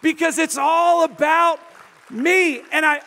because 0.00 0.38
it's 0.38 0.56
all 0.56 1.04
about 1.04 1.60
me. 2.08 2.62
And 2.72 2.86
I, 2.86 3.02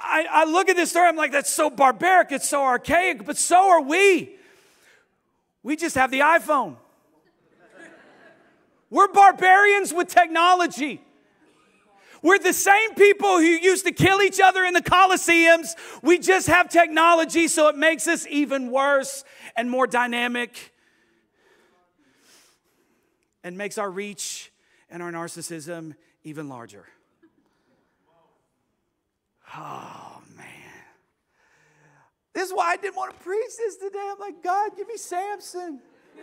I, 0.00 0.26
I 0.28 0.44
look 0.46 0.68
at 0.68 0.74
this 0.74 0.90
story, 0.90 1.06
I'm 1.06 1.14
like, 1.14 1.30
that's 1.30 1.54
so 1.54 1.70
barbaric, 1.70 2.32
it's 2.32 2.48
so 2.48 2.64
archaic, 2.64 3.24
but 3.24 3.38
so 3.38 3.70
are 3.70 3.80
we. 3.80 4.34
We 5.62 5.76
just 5.76 5.94
have 5.94 6.10
the 6.10 6.18
iPhone. 6.18 6.74
We're 8.90 9.06
barbarians 9.06 9.94
with 9.94 10.08
technology. 10.08 11.00
We're 12.22 12.38
the 12.38 12.52
same 12.52 12.94
people 12.94 13.38
who 13.38 13.44
used 13.44 13.84
to 13.84 13.92
kill 13.92 14.22
each 14.22 14.40
other 14.40 14.64
in 14.64 14.74
the 14.74 14.82
Colosseums. 14.82 15.74
We 16.02 16.18
just 16.18 16.46
have 16.46 16.68
technology, 16.68 17.48
so 17.48 17.68
it 17.68 17.76
makes 17.76 18.06
us 18.06 18.26
even 18.30 18.70
worse 18.70 19.24
and 19.56 19.68
more 19.68 19.88
dynamic 19.88 20.72
and 23.42 23.58
makes 23.58 23.76
our 23.76 23.90
reach 23.90 24.52
and 24.88 25.02
our 25.02 25.10
narcissism 25.10 25.96
even 26.22 26.48
larger. 26.48 26.86
Oh, 29.56 30.22
man. 30.36 30.46
This 32.32 32.48
is 32.48 32.54
why 32.54 32.70
I 32.72 32.76
didn't 32.76 32.96
want 32.96 33.18
to 33.18 33.22
preach 33.22 33.50
this 33.58 33.76
today. 33.76 34.10
I'm 34.12 34.18
like, 34.18 34.42
God, 34.42 34.70
give 34.76 34.86
me 34.86 34.96
Samson. 34.96 35.80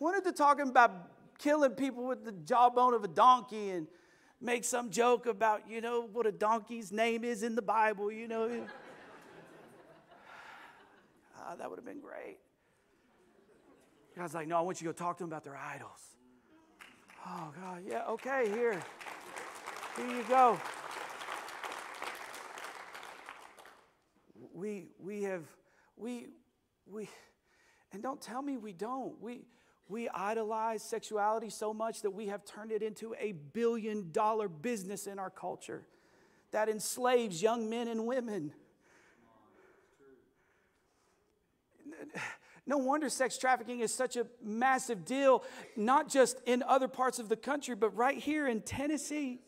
Wanted 0.00 0.24
to 0.24 0.32
talk 0.32 0.58
about 0.60 1.13
killing 1.38 1.72
people 1.72 2.06
with 2.06 2.24
the 2.24 2.32
jawbone 2.32 2.94
of 2.94 3.04
a 3.04 3.08
donkey 3.08 3.70
and 3.70 3.86
make 4.40 4.64
some 4.64 4.90
joke 4.90 5.26
about, 5.26 5.68
you 5.68 5.80
know, 5.80 6.08
what 6.12 6.26
a 6.26 6.32
donkey's 6.32 6.92
name 6.92 7.24
is 7.24 7.42
in 7.42 7.54
the 7.54 7.62
Bible, 7.62 8.12
you 8.12 8.28
know. 8.28 8.48
ah, 11.38 11.54
that 11.56 11.68
would 11.68 11.78
have 11.78 11.86
been 11.86 12.00
great. 12.00 12.38
God's 14.16 14.34
like, 14.34 14.46
no, 14.46 14.58
I 14.58 14.60
want 14.60 14.80
you 14.80 14.86
to 14.86 14.92
go 14.92 14.96
talk 14.96 15.18
to 15.18 15.24
them 15.24 15.30
about 15.30 15.44
their 15.44 15.56
idols. 15.56 16.00
Oh, 17.26 17.52
God, 17.58 17.82
yeah, 17.86 18.04
okay, 18.10 18.48
here. 18.50 18.80
Here 19.96 20.06
you 20.06 20.22
go. 20.28 20.58
We, 24.52 24.86
we 25.02 25.22
have, 25.22 25.42
we, 25.96 26.26
we, 26.86 27.08
And 27.92 28.02
don't 28.02 28.20
tell 28.20 28.42
me 28.42 28.56
we 28.56 28.72
don't. 28.72 29.20
We, 29.20 29.46
we 29.88 30.08
idolize 30.08 30.82
sexuality 30.82 31.50
so 31.50 31.74
much 31.74 32.02
that 32.02 32.10
we 32.10 32.28
have 32.28 32.44
turned 32.44 32.72
it 32.72 32.82
into 32.82 33.14
a 33.18 33.32
billion 33.32 34.10
dollar 34.12 34.48
business 34.48 35.06
in 35.06 35.18
our 35.18 35.30
culture 35.30 35.86
that 36.52 36.68
enslaves 36.68 37.42
young 37.42 37.68
men 37.68 37.88
and 37.88 38.06
women. 38.06 38.52
No 42.66 42.78
wonder 42.78 43.10
sex 43.10 43.36
trafficking 43.36 43.80
is 43.80 43.94
such 43.94 44.16
a 44.16 44.26
massive 44.42 45.04
deal, 45.04 45.44
not 45.76 46.08
just 46.08 46.40
in 46.46 46.62
other 46.62 46.88
parts 46.88 47.18
of 47.18 47.28
the 47.28 47.36
country, 47.36 47.74
but 47.74 47.90
right 47.94 48.16
here 48.16 48.48
in 48.48 48.62
Tennessee. 48.62 49.40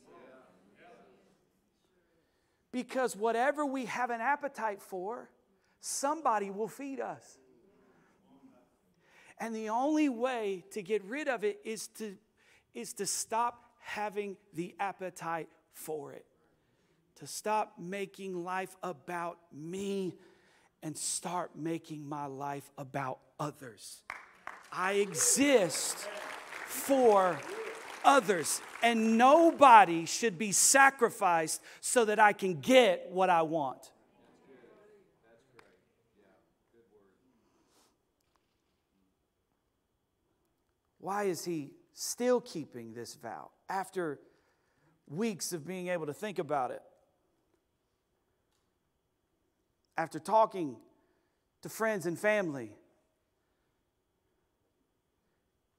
Because 2.72 3.16
whatever 3.16 3.64
we 3.64 3.86
have 3.86 4.10
an 4.10 4.20
appetite 4.20 4.82
for, 4.82 5.30
somebody 5.80 6.50
will 6.50 6.68
feed 6.68 7.00
us. 7.00 7.38
And 9.38 9.54
the 9.54 9.68
only 9.68 10.08
way 10.08 10.64
to 10.72 10.82
get 10.82 11.04
rid 11.04 11.28
of 11.28 11.44
it 11.44 11.60
is 11.64 11.88
to, 11.98 12.16
is 12.74 12.92
to 12.94 13.06
stop 13.06 13.64
having 13.80 14.36
the 14.54 14.74
appetite 14.80 15.48
for 15.72 16.12
it, 16.12 16.24
to 17.16 17.26
stop 17.26 17.74
making 17.78 18.44
life 18.44 18.74
about 18.82 19.38
me 19.52 20.14
and 20.82 20.96
start 20.96 21.50
making 21.56 22.08
my 22.08 22.26
life 22.26 22.70
about 22.78 23.18
others. 23.38 24.02
I 24.72 24.94
exist 24.94 26.08
for 26.66 27.38
others, 28.04 28.60
and 28.82 29.18
nobody 29.18 30.06
should 30.06 30.38
be 30.38 30.52
sacrificed 30.52 31.62
so 31.80 32.04
that 32.06 32.18
I 32.18 32.32
can 32.32 32.60
get 32.60 33.08
what 33.10 33.30
I 33.30 33.42
want. 33.42 33.90
Why 41.06 41.22
is 41.26 41.44
he 41.44 41.70
still 41.94 42.40
keeping 42.40 42.92
this 42.92 43.14
vow 43.14 43.50
after 43.68 44.18
weeks 45.06 45.52
of 45.52 45.64
being 45.64 45.86
able 45.86 46.06
to 46.06 46.12
think 46.12 46.40
about 46.40 46.72
it? 46.72 46.82
After 49.96 50.18
talking 50.18 50.78
to 51.62 51.68
friends 51.68 52.06
and 52.06 52.18
family, 52.18 52.72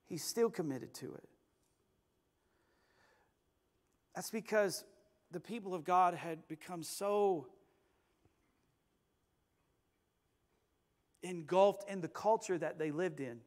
he's 0.05 0.23
still 0.23 0.49
committed 0.49 0.93
to 0.93 1.07
it. 1.07 1.27
That's 4.15 4.31
because 4.31 4.85
the 5.31 5.41
people 5.41 5.73
of 5.73 5.83
God 5.83 6.13
had 6.13 6.47
become 6.47 6.83
so 6.83 7.47
engulfed 11.21 11.89
in 11.89 11.99
the 11.99 12.07
culture 12.07 12.57
that 12.57 12.79
they 12.79 12.91
lived 12.91 13.19
in 13.19 13.41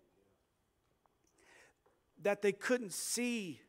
that 2.23 2.43
they 2.43 2.53
couldn't 2.53 2.93
see 2.93 3.61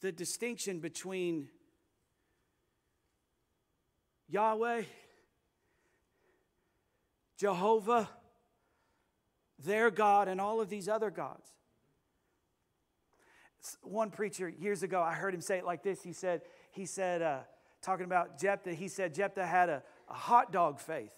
the 0.00 0.12
distinction 0.12 0.80
between 0.80 1.48
Yahweh, 4.28 4.82
Jehovah, 7.38 8.08
their 9.58 9.90
God, 9.90 10.28
and 10.28 10.40
all 10.40 10.60
of 10.60 10.68
these 10.68 10.88
other 10.88 11.10
gods. 11.10 11.48
One 13.82 14.10
preacher 14.10 14.48
years 14.48 14.82
ago, 14.82 15.02
I 15.02 15.14
heard 15.14 15.34
him 15.34 15.40
say 15.40 15.58
it 15.58 15.64
like 15.64 15.82
this. 15.82 16.02
He 16.02 16.12
said, 16.12 16.42
he 16.70 16.84
said, 16.84 17.22
uh, 17.22 17.38
talking 17.80 18.04
about 18.04 18.38
Jephthah, 18.38 18.74
he 18.74 18.88
said 18.88 19.14
Jephthah 19.14 19.46
had 19.46 19.68
a, 19.68 19.82
a 20.08 20.14
hot 20.14 20.52
dog 20.52 20.80
faith. 20.80 21.14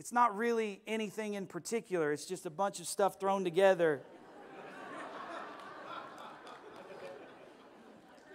It's 0.00 0.12
not 0.12 0.34
really 0.34 0.80
anything 0.86 1.34
in 1.34 1.44
particular, 1.44 2.10
it's 2.10 2.24
just 2.24 2.46
a 2.46 2.50
bunch 2.50 2.80
of 2.80 2.86
stuff 2.86 3.20
thrown 3.20 3.44
together. 3.44 4.00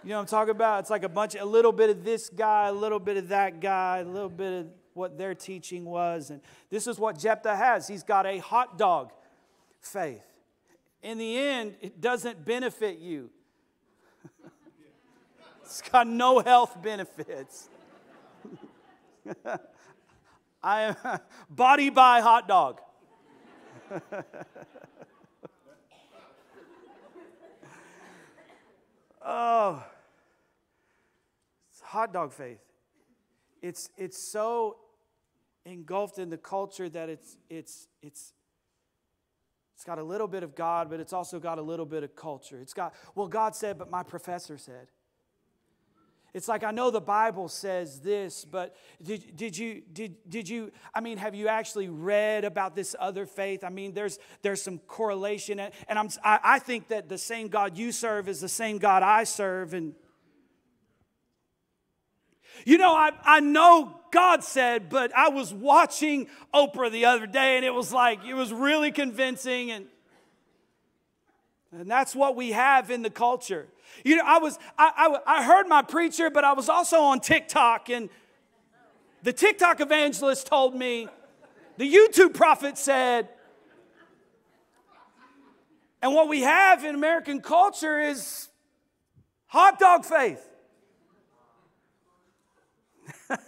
You 0.04 0.10
know 0.10 0.18
what 0.18 0.20
I'm 0.20 0.26
talking 0.28 0.52
about? 0.52 0.78
It's 0.78 0.90
like 0.90 1.02
a 1.02 1.08
bunch, 1.08 1.34
a 1.34 1.44
little 1.44 1.72
bit 1.72 1.90
of 1.90 2.04
this 2.04 2.28
guy, 2.28 2.68
a 2.68 2.72
little 2.72 3.00
bit 3.00 3.16
of 3.16 3.26
that 3.30 3.58
guy, 3.58 3.98
a 3.98 4.04
little 4.04 4.28
bit 4.28 4.60
of 4.60 4.66
what 4.94 5.18
their 5.18 5.34
teaching 5.34 5.84
was. 5.84 6.30
And 6.30 6.40
this 6.70 6.86
is 6.86 7.00
what 7.00 7.18
Jephthah 7.18 7.56
has. 7.56 7.88
He's 7.88 8.04
got 8.04 8.26
a 8.26 8.38
hot 8.38 8.78
dog 8.78 9.10
faith. 9.80 10.22
In 11.02 11.18
the 11.18 11.36
end, 11.36 11.74
it 11.80 12.00
doesn't 12.00 12.44
benefit 12.44 13.00
you, 13.00 13.28
it's 15.64 15.82
got 15.82 16.06
no 16.06 16.38
health 16.38 16.80
benefits. 16.80 17.68
I 20.66 20.82
am 20.82 20.96
body 21.50 21.90
by 21.90 22.20
hot 22.20 22.48
dog. 22.48 22.80
oh, 29.24 29.84
it's 31.70 31.80
hot 31.82 32.12
dog 32.12 32.32
faith. 32.32 32.58
It's, 33.62 33.90
it's 33.96 34.18
so 34.18 34.78
engulfed 35.64 36.18
in 36.18 36.30
the 36.30 36.36
culture 36.36 36.88
that 36.88 37.08
it's, 37.10 37.36
it's, 37.48 37.86
it's, 38.02 38.32
it's 39.76 39.84
got 39.84 40.00
a 40.00 40.02
little 40.02 40.26
bit 40.26 40.42
of 40.42 40.56
God, 40.56 40.90
but 40.90 40.98
it's 40.98 41.12
also 41.12 41.38
got 41.38 41.58
a 41.58 41.62
little 41.62 41.86
bit 41.86 42.02
of 42.02 42.16
culture. 42.16 42.58
It's 42.60 42.74
got, 42.74 42.92
well, 43.14 43.28
God 43.28 43.54
said, 43.54 43.78
but 43.78 43.88
my 43.88 44.02
professor 44.02 44.58
said. 44.58 44.88
It's 46.36 46.48
like 46.48 46.64
I 46.64 46.70
know 46.70 46.90
the 46.90 47.00
Bible 47.00 47.48
says 47.48 48.00
this, 48.00 48.44
but 48.44 48.76
did, 49.02 49.34
did 49.38 49.56
you 49.56 49.80
did 49.90 50.16
did 50.28 50.46
you 50.46 50.70
I 50.94 51.00
mean 51.00 51.16
have 51.16 51.34
you 51.34 51.48
actually 51.48 51.88
read 51.88 52.44
about 52.44 52.76
this 52.76 52.94
other 53.00 53.24
faith? 53.24 53.64
I 53.64 53.70
mean 53.70 53.94
there's 53.94 54.18
there's 54.42 54.60
some 54.60 54.78
correlation 54.80 55.58
and 55.58 55.72
I'm 55.88 56.10
I, 56.22 56.58
think 56.58 56.88
that 56.88 57.08
the 57.08 57.16
same 57.16 57.48
God 57.48 57.78
you 57.78 57.90
serve 57.90 58.28
is 58.28 58.42
the 58.42 58.50
same 58.50 58.76
God 58.76 59.02
I 59.02 59.24
serve 59.24 59.72
and 59.72 59.94
you 62.66 62.76
know, 62.76 62.92
I, 62.92 63.12
I 63.24 63.40
know 63.40 63.98
God 64.10 64.44
said, 64.44 64.90
but 64.90 65.16
I 65.16 65.30
was 65.30 65.54
watching 65.54 66.26
Oprah 66.52 66.92
the 66.92 67.06
other 67.06 67.26
day 67.26 67.56
and 67.56 67.64
it 67.64 67.72
was 67.72 67.94
like, 67.94 68.24
it 68.26 68.34
was 68.34 68.52
really 68.52 68.92
convincing. 68.92 69.70
And, 69.70 69.86
and 71.78 71.90
that's 71.90 72.14
what 72.14 72.36
we 72.36 72.52
have 72.52 72.90
in 72.90 73.02
the 73.02 73.10
culture. 73.10 73.66
You 74.04 74.16
know, 74.16 74.22
I 74.24 74.38
was, 74.38 74.58
I, 74.78 75.18
I, 75.26 75.38
I 75.38 75.42
heard 75.44 75.68
my 75.68 75.82
preacher, 75.82 76.30
but 76.30 76.42
I 76.44 76.54
was 76.54 76.70
also 76.70 77.00
on 77.00 77.20
TikTok, 77.20 77.90
and 77.90 78.08
the 79.22 79.32
TikTok 79.32 79.80
evangelist 79.80 80.46
told 80.46 80.74
me, 80.74 81.08
the 81.76 81.92
YouTube 81.92 82.32
prophet 82.34 82.78
said, 82.78 83.28
and 86.00 86.14
what 86.14 86.28
we 86.28 86.42
have 86.42 86.84
in 86.84 86.94
American 86.94 87.40
culture 87.40 88.00
is 88.00 88.48
hot 89.46 89.78
dog 89.78 90.04
faith. 90.04 90.46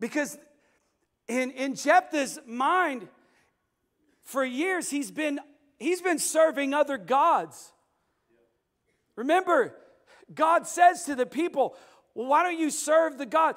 because 0.00 0.38
in, 1.26 1.50
in 1.52 1.74
Jephthah's 1.74 2.38
mind, 2.46 3.08
for 4.28 4.44
years 4.44 4.90
he's 4.90 5.10
been 5.10 5.40
he's 5.78 6.02
been 6.02 6.18
serving 6.18 6.74
other 6.74 6.98
gods. 6.98 7.72
Remember, 9.16 9.74
God 10.34 10.66
says 10.66 11.04
to 11.04 11.14
the 11.14 11.24
people, 11.24 11.74
well, 12.14 12.28
why 12.28 12.42
don't 12.42 12.58
you 12.58 12.70
serve 12.70 13.16
the 13.16 13.24
God? 13.24 13.54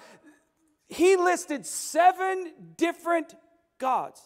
He 0.87 1.17
listed 1.17 1.65
seven 1.65 2.53
different 2.77 3.35
gods 3.79 4.21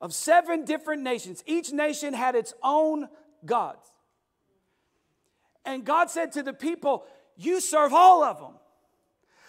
of 0.00 0.14
seven 0.14 0.64
different 0.64 1.02
nations. 1.02 1.42
Each 1.44 1.72
nation 1.72 2.14
had 2.14 2.36
its 2.36 2.54
own 2.62 3.08
gods. 3.44 3.84
And 5.64 5.84
God 5.84 6.08
said 6.08 6.30
to 6.32 6.44
the 6.44 6.52
people, 6.52 7.04
You 7.36 7.60
serve 7.60 7.92
all 7.92 8.22
of 8.22 8.38
them. 8.38 8.54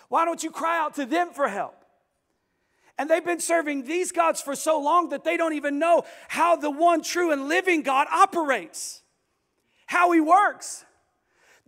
Why 0.10 0.26
don't 0.26 0.44
you 0.44 0.50
cry 0.50 0.80
out 0.80 0.96
to 0.96 1.06
them 1.06 1.34
for 1.34 1.48
help? 1.48 1.85
And 2.98 3.10
they've 3.10 3.26
been 3.26 3.42
serving 3.42 3.84
these 3.84 4.12
gods 4.12 4.42
for 4.42 4.56
so 4.56 4.80
long 4.80 5.10
that 5.10 5.24
they 5.24 5.36
don't 5.36 5.54
even 5.54 5.80
know 5.80 6.04
how 6.30 6.56
the 6.56 6.72
one 6.72 7.02
true 7.02 7.32
and 7.32 7.50
living 7.50 7.82
God 7.82 8.08
operates, 8.12 9.02
how 9.86 10.12
he 10.12 10.22
works. 10.22 10.86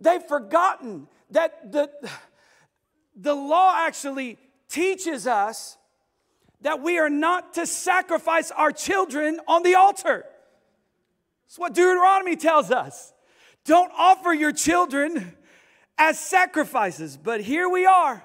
They've 0.00 0.22
forgotten 0.22 1.06
that 1.30 1.70
the, 1.70 1.90
the 3.14 3.34
law 3.34 3.74
actually 3.76 4.38
teaches 4.68 5.26
us 5.26 5.76
that 6.62 6.82
we 6.82 6.98
are 6.98 7.10
not 7.10 7.54
to 7.54 7.66
sacrifice 7.66 8.50
our 8.50 8.72
children 8.72 9.40
on 9.46 9.62
the 9.62 9.74
altar. 9.74 10.24
That's 11.46 11.58
what 11.58 11.74
Deuteronomy 11.74 12.36
tells 12.36 12.70
us. 12.70 13.12
Don't 13.64 13.92
offer 13.96 14.32
your 14.32 14.52
children 14.52 15.36
as 15.98 16.18
sacrifices. 16.18 17.16
But 17.16 17.40
here 17.42 17.68
we 17.68 17.86
are. 17.86 18.24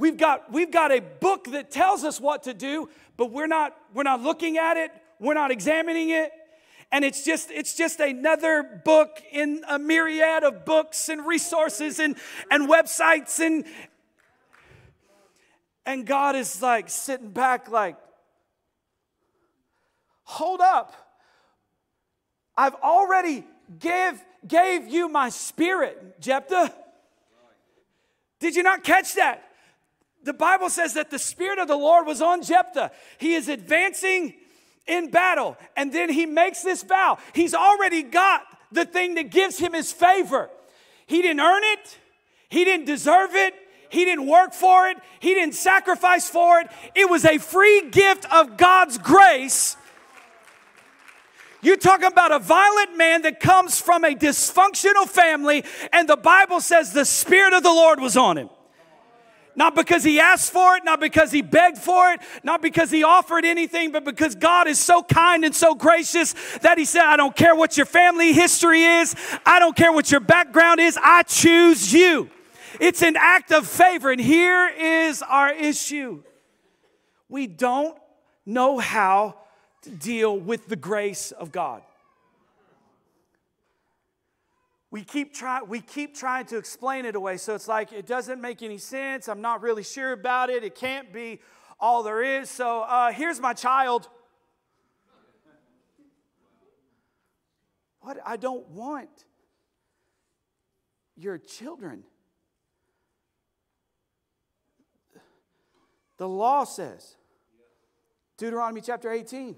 We've 0.00 0.16
got, 0.16 0.50
we've 0.50 0.70
got 0.70 0.90
a 0.92 1.00
book 1.00 1.44
that 1.52 1.70
tells 1.70 2.04
us 2.04 2.18
what 2.18 2.44
to 2.44 2.54
do, 2.54 2.88
but 3.18 3.30
we're 3.30 3.46
not, 3.46 3.76
we're 3.92 4.02
not 4.02 4.22
looking 4.22 4.56
at 4.56 4.78
it, 4.78 4.90
we're 5.18 5.34
not 5.34 5.50
examining 5.50 6.08
it. 6.08 6.32
and 6.92 7.04
it's 7.04 7.24
just 7.24 7.50
it's 7.50 7.76
just 7.76 8.00
another 8.00 8.62
book 8.84 9.22
in 9.30 9.62
a 9.68 9.78
myriad 9.78 10.42
of 10.42 10.64
books 10.64 11.08
and 11.08 11.26
resources 11.26 11.98
and 11.98 12.16
and 12.50 12.68
websites 12.68 13.38
and 13.38 13.64
and 15.86 16.06
God 16.06 16.34
is 16.34 16.60
like 16.60 16.88
sitting 16.88 17.30
back 17.30 17.68
like 17.70 17.96
hold 20.24 20.60
up. 20.60 20.94
I've 22.56 22.74
already 22.76 23.44
give 23.78 24.24
gave 24.46 24.88
you 24.88 25.08
my 25.08 25.28
spirit 25.28 26.20
Jephthah. 26.20 26.74
Did 28.40 28.56
you 28.56 28.62
not 28.62 28.82
catch 28.82 29.14
that 29.14 29.44
the 30.22 30.32
Bible 30.32 30.68
says 30.68 30.94
that 30.94 31.10
the 31.10 31.18
Spirit 31.18 31.58
of 31.58 31.68
the 31.68 31.76
Lord 31.76 32.06
was 32.06 32.20
on 32.20 32.42
Jephthah. 32.42 32.90
He 33.18 33.34
is 33.34 33.48
advancing 33.48 34.34
in 34.86 35.10
battle. 35.10 35.56
And 35.76 35.92
then 35.92 36.10
he 36.10 36.26
makes 36.26 36.62
this 36.62 36.82
vow. 36.82 37.18
He's 37.34 37.54
already 37.54 38.02
got 38.02 38.42
the 38.72 38.84
thing 38.84 39.14
that 39.14 39.30
gives 39.30 39.58
him 39.58 39.72
his 39.72 39.92
favor. 39.92 40.50
He 41.06 41.22
didn't 41.22 41.40
earn 41.40 41.62
it, 41.64 41.98
he 42.48 42.64
didn't 42.64 42.86
deserve 42.86 43.34
it, 43.34 43.54
he 43.88 44.04
didn't 44.04 44.28
work 44.28 44.54
for 44.54 44.88
it, 44.88 44.96
he 45.18 45.34
didn't 45.34 45.54
sacrifice 45.54 46.28
for 46.28 46.60
it. 46.60 46.68
It 46.94 47.10
was 47.10 47.24
a 47.24 47.38
free 47.38 47.90
gift 47.90 48.32
of 48.32 48.56
God's 48.56 48.98
grace. 48.98 49.76
You're 51.62 51.76
talking 51.76 52.06
about 52.06 52.32
a 52.32 52.38
violent 52.38 52.96
man 52.96 53.22
that 53.22 53.40
comes 53.40 53.80
from 53.80 54.04
a 54.04 54.14
dysfunctional 54.14 55.06
family, 55.06 55.64
and 55.92 56.08
the 56.08 56.16
Bible 56.16 56.60
says 56.60 56.92
the 56.92 57.04
Spirit 57.04 57.52
of 57.52 57.62
the 57.62 57.70
Lord 57.70 58.00
was 58.00 58.16
on 58.16 58.38
him. 58.38 58.48
Not 59.56 59.74
because 59.74 60.04
he 60.04 60.20
asked 60.20 60.52
for 60.52 60.76
it, 60.76 60.84
not 60.84 61.00
because 61.00 61.32
he 61.32 61.42
begged 61.42 61.78
for 61.78 62.12
it, 62.12 62.20
not 62.42 62.62
because 62.62 62.90
he 62.90 63.02
offered 63.02 63.44
anything, 63.44 63.90
but 63.90 64.04
because 64.04 64.34
God 64.34 64.68
is 64.68 64.78
so 64.78 65.02
kind 65.02 65.44
and 65.44 65.54
so 65.54 65.74
gracious 65.74 66.34
that 66.58 66.78
he 66.78 66.84
said, 66.84 67.02
I 67.02 67.16
don't 67.16 67.34
care 67.34 67.54
what 67.54 67.76
your 67.76 67.86
family 67.86 68.32
history 68.32 68.82
is, 68.82 69.14
I 69.44 69.58
don't 69.58 69.76
care 69.76 69.92
what 69.92 70.10
your 70.10 70.20
background 70.20 70.80
is, 70.80 70.98
I 71.02 71.24
choose 71.24 71.92
you. 71.92 72.30
It's 72.78 73.02
an 73.02 73.16
act 73.18 73.52
of 73.52 73.66
favor. 73.66 74.10
And 74.10 74.20
here 74.20 74.68
is 74.68 75.22
our 75.22 75.52
issue 75.52 76.22
we 77.28 77.46
don't 77.46 77.96
know 78.44 78.78
how 78.78 79.36
to 79.82 79.90
deal 79.90 80.36
with 80.36 80.66
the 80.68 80.76
grace 80.76 81.30
of 81.32 81.52
God 81.52 81.82
we 84.90 85.04
keep 85.04 85.32
trying 85.32 85.68
we 85.68 85.80
keep 85.80 86.16
trying 86.16 86.44
to 86.46 86.56
explain 86.56 87.04
it 87.04 87.14
away 87.14 87.36
so 87.36 87.54
it's 87.54 87.68
like 87.68 87.92
it 87.92 88.06
doesn't 88.06 88.40
make 88.40 88.62
any 88.62 88.78
sense 88.78 89.28
i'm 89.28 89.40
not 89.40 89.62
really 89.62 89.82
sure 89.82 90.12
about 90.12 90.50
it 90.50 90.64
it 90.64 90.74
can't 90.74 91.12
be 91.12 91.40
all 91.78 92.02
there 92.02 92.22
is 92.22 92.50
so 92.50 92.82
uh, 92.82 93.10
here's 93.12 93.40
my 93.40 93.54
child. 93.54 94.08
What 98.00 98.18
i 98.26 98.36
don't 98.36 98.68
want 98.70 99.24
your 101.16 101.36
children. 101.36 102.02
The 106.16 106.28
law 106.28 106.64
says 106.64 107.16
deuteronomy 108.36 108.80
chapter 108.80 109.10
18 109.10 109.56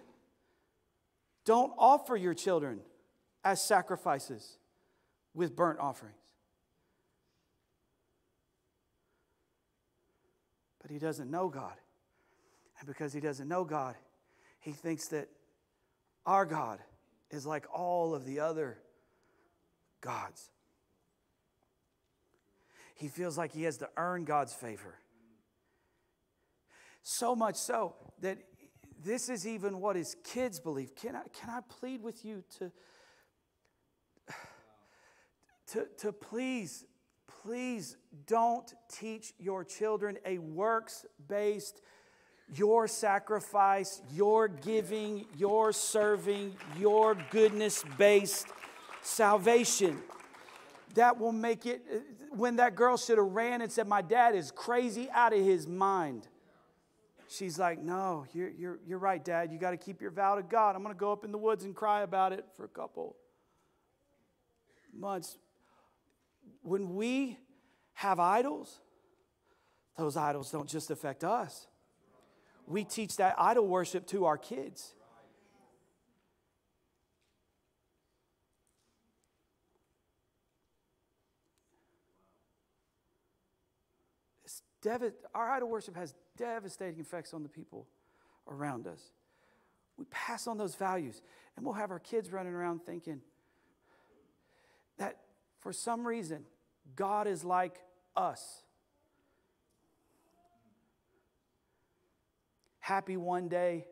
don't 1.45 1.73
offer 1.77 2.17
your 2.17 2.35
children 2.35 2.81
as 3.45 3.63
sacrifices 3.63 4.59
with 5.35 5.57
burnt 5.57 5.79
offerings. 5.79 6.17
But 10.81 10.91
he 10.91 10.99
doesn't 10.99 11.31
know 11.31 11.49
God. 11.49 11.75
And 12.79 12.89
because 12.89 13.13
he 13.13 13.21
doesn't 13.21 13.49
know 13.49 13.65
God, 13.65 13.95
he 14.61 14.73
thinks 14.73 15.09
that 15.09 15.29
our 16.27 16.45
God 16.45 16.81
is 17.31 17.47
like 17.47 17.67
all 17.73 18.15
of 18.15 18.25
the 18.25 18.41
other 18.41 18.79
gods. 20.01 20.51
He 22.95 23.09
feels 23.09 23.39
like 23.39 23.53
he 23.53 23.63
has 23.65 23.79
to 23.79 23.89
earn 23.97 24.25
God's 24.25 24.53
favor. 24.53 24.99
So 27.03 27.35
much 27.35 27.57
so 27.57 27.95
that 28.21 28.39
this 29.05 29.29
is 29.29 29.47
even 29.47 29.81
what 29.81 29.97
his 29.97 30.15
kids 30.23 30.61
believe. 30.61 30.95
Can 30.95 31.17
I, 31.17 31.23
can 31.33 31.51
I 31.51 31.61
plead 31.69 32.03
with 32.03 32.25
you 32.25 32.45
to 32.59 32.71
to, 35.73 35.87
to 35.99 36.13
please, 36.13 36.85
please 37.43 37.97
don't 38.27 38.73
teach 38.91 39.33
your 39.39 39.65
children 39.65 40.19
a 40.27 40.39
works 40.39 41.07
based, 41.29 41.81
your 42.55 42.87
sacrifice, 42.87 44.03
your 44.13 44.49
giving, 44.49 45.25
your 45.37 45.73
serving, 45.73 46.55
your 46.79 47.17
goodness 47.31 47.85
based 47.97 48.49
salvation. 49.01 49.99
That 50.95 51.19
will 51.19 51.33
make 51.33 51.65
it, 51.65 51.83
when 52.31 52.57
that 52.57 52.75
girl 52.75 52.99
should 52.99 53.17
have 53.17 53.29
ran 53.29 53.63
and 53.63 53.73
said, 53.73 53.89
My 53.89 54.03
dad 54.03 54.35
is 54.35 54.51
crazy 54.51 55.09
out 55.11 55.33
of 55.33 55.43
his 55.43 55.67
mind. 55.67 56.29
She's 57.29 57.59
like, 57.59 57.83
No, 57.83 58.27
you're, 58.35 58.51
you're, 58.51 58.79
you're 58.87 58.99
right, 58.99 59.25
Dad. 59.25 59.51
You 59.51 59.59
got 59.59 59.71
to 59.71 59.79
keep 59.79 60.03
your 60.03 60.11
vow 60.11 60.35
to 60.35 60.43
God. 60.43 60.77
I'm 60.77 60.83
going 60.83 60.95
to 60.95 61.01
go 61.01 61.13
up 61.13 61.25
in 61.25 61.33
the 61.33 61.39
woods 61.39 61.65
and 61.65 61.75
cry 61.75 62.03
about 62.03 62.35
it 62.35 62.45
for 62.59 62.65
a 62.65 62.69
couple 62.69 63.17
months 64.95 65.39
when 66.63 66.95
we 66.95 67.39
have 67.95 68.21
idols, 68.21 68.81
those 69.97 70.17
idols 70.17 70.51
don't 70.51 70.69
just 70.69 70.91
affect 70.91 71.25
us. 71.25 71.67
We 72.67 72.85
teach 72.85 73.17
that 73.17 73.35
idol 73.39 73.67
worship 73.67 74.07
to 74.09 74.27
our 74.27 74.39
kids. 74.39 74.95
Our 85.35 85.51
idol 85.51 85.69
worship 85.69 85.97
has 85.97 86.15
devastating 86.37 86.99
effects 87.01 87.33
on 87.35 87.43
the 87.43 87.49
people 87.49 87.87
around 88.49 88.87
us. 88.87 89.13
We 89.97 90.07
pass 90.07 90.47
on 90.47 90.59
those 90.59 90.75
values, 90.75 91.23
and 91.57 91.65
we'll 91.65 91.75
have 91.75 91.91
our 91.91 92.01
kids 92.01 92.33
running 92.33 92.53
around 92.53 92.85
thinking 92.85 93.21
for 95.63 95.73
some 95.73 96.07
reason, 96.07 96.45
God 96.97 97.29
is 97.29 97.45
like 97.45 97.81
us. 98.17 98.63
Happy 102.81 103.17
one 103.17 103.47
day, 103.49 103.87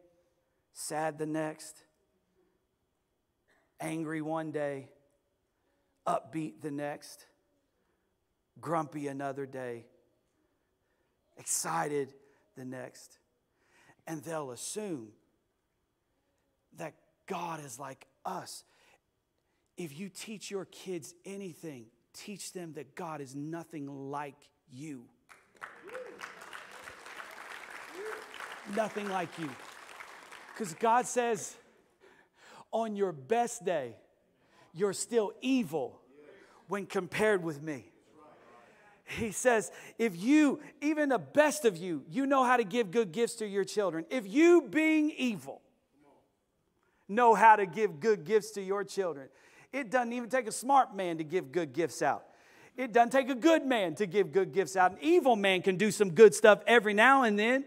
sad 0.73 1.17
the 1.17 1.27
next, 1.27 1.77
angry 3.81 4.21
one 4.21 4.51
day, 4.51 4.89
upbeat 6.09 6.61
the 6.61 6.73
next, 6.73 7.25
grumpy 8.61 9.07
another 9.07 9.47
day, 9.47 9.87
excited 11.39 12.13
the 12.57 12.65
next. 12.65 13.19
And 14.09 14.25
they'll 14.25 14.51
assume 14.51 15.11
that 16.79 16.95
God 17.29 17.65
is 17.65 17.79
like 17.79 18.09
us. 18.25 18.65
If 19.81 19.99
you 19.99 20.11
teach 20.11 20.51
your 20.51 20.67
kids 20.67 21.15
anything, 21.25 21.87
teach 22.13 22.53
them 22.53 22.75
that 22.75 22.95
God 22.95 23.23
is 23.23 23.35
nothing 23.35 24.11
like 24.11 24.37
you. 24.71 25.05
nothing 28.77 29.09
like 29.09 29.31
you. 29.39 29.49
Because 30.53 30.75
God 30.75 31.07
says, 31.07 31.57
on 32.71 32.95
your 32.95 33.11
best 33.11 33.65
day, 33.65 33.95
you're 34.75 34.93
still 34.93 35.33
evil 35.41 35.99
when 36.69 36.85
compared 36.85 37.43
with 37.43 37.63
me. 37.63 37.87
He 39.07 39.33
says, 39.33 39.73
if 39.99 40.15
you, 40.15 40.61
even 40.83 41.09
the 41.09 41.19
best 41.19 41.65
of 41.65 41.79
you, 41.79 42.05
you 42.11 42.27
know 42.27 42.45
how 42.45 42.59
to 42.59 42.65
give 42.65 42.91
good 42.91 43.13
gifts 43.13 43.37
to 43.37 43.47
your 43.47 43.65
children, 43.65 44.05
if 44.11 44.29
you, 44.29 44.69
being 44.71 45.11
evil, 45.17 45.63
know 47.09 47.35
how 47.35 47.57
to 47.57 47.65
give 47.65 47.99
good 47.99 48.25
gifts 48.25 48.51
to 48.53 48.63
your 48.63 48.85
children, 48.85 49.31
it 49.73 49.91
doesn't 49.91 50.13
even 50.13 50.29
take 50.29 50.47
a 50.47 50.53
smart 50.53 50.95
man 50.95 51.19
to 51.19 51.25
give 51.25 51.53
good 51.53 51.73
gifts 51.73 52.03
out. 52.03 52.25
It 52.77 52.93
doesn't 52.93 53.11
take 53.11 53.29
a 53.29 53.35
good 53.35 53.65
man 53.65 53.95
to 53.97 54.07
give 54.07 54.33
good 54.33 54.53
gifts 54.53 54.77
out. 54.77 54.93
An 54.93 54.99
evil 55.01 55.37
man 55.37 55.63
can 55.63 55.77
do 55.77 55.91
some 55.91 56.11
good 56.11 56.35
stuff 56.35 56.63
every 56.67 56.95
now 56.95 57.25
and 57.25 57.39
then. 57.39 57.65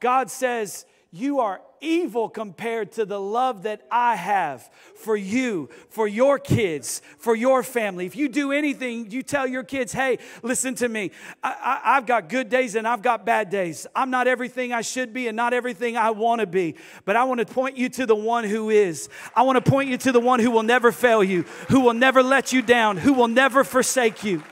God 0.00 0.30
says, 0.30 0.84
You 1.14 1.40
are 1.40 1.60
evil 1.82 2.30
compared 2.30 2.92
to 2.92 3.04
the 3.04 3.20
love 3.20 3.64
that 3.64 3.82
I 3.90 4.14
have 4.14 4.70
for 4.94 5.14
you, 5.14 5.68
for 5.90 6.08
your 6.08 6.38
kids, 6.38 7.02
for 7.18 7.34
your 7.34 7.62
family. 7.62 8.06
If 8.06 8.16
you 8.16 8.30
do 8.30 8.50
anything, 8.50 9.10
you 9.10 9.22
tell 9.22 9.46
your 9.46 9.62
kids, 9.62 9.92
hey, 9.92 10.18
listen 10.42 10.74
to 10.76 10.88
me. 10.88 11.10
I, 11.42 11.80
have 11.96 12.06
got 12.06 12.30
good 12.30 12.48
days 12.48 12.76
and 12.76 12.88
I've 12.88 13.02
got 13.02 13.26
bad 13.26 13.50
days. 13.50 13.86
I'm 13.94 14.08
not 14.08 14.26
everything 14.26 14.72
I 14.72 14.80
should 14.80 15.12
be 15.12 15.28
and 15.28 15.36
not 15.36 15.52
everything 15.52 15.98
I 15.98 16.12
want 16.12 16.40
to 16.40 16.46
be. 16.46 16.76
But 17.04 17.16
I 17.16 17.24
want 17.24 17.40
to 17.40 17.46
point 17.46 17.76
you 17.76 17.90
to 17.90 18.06
the 18.06 18.16
one 18.16 18.44
who 18.44 18.70
is. 18.70 19.10
I 19.36 19.42
want 19.42 19.62
to 19.62 19.70
point 19.70 19.90
you 19.90 19.98
to 19.98 20.12
the 20.12 20.20
one 20.20 20.40
who 20.40 20.50
will 20.50 20.62
never 20.62 20.92
fail 20.92 21.22
you, 21.22 21.42
who 21.68 21.80
will 21.80 21.92
never 21.92 22.22
let 22.22 22.54
you 22.54 22.62
down, 22.62 22.96
who 22.96 23.12
will 23.12 23.28
never 23.28 23.64
forsake 23.64 24.24
you. 24.24 24.42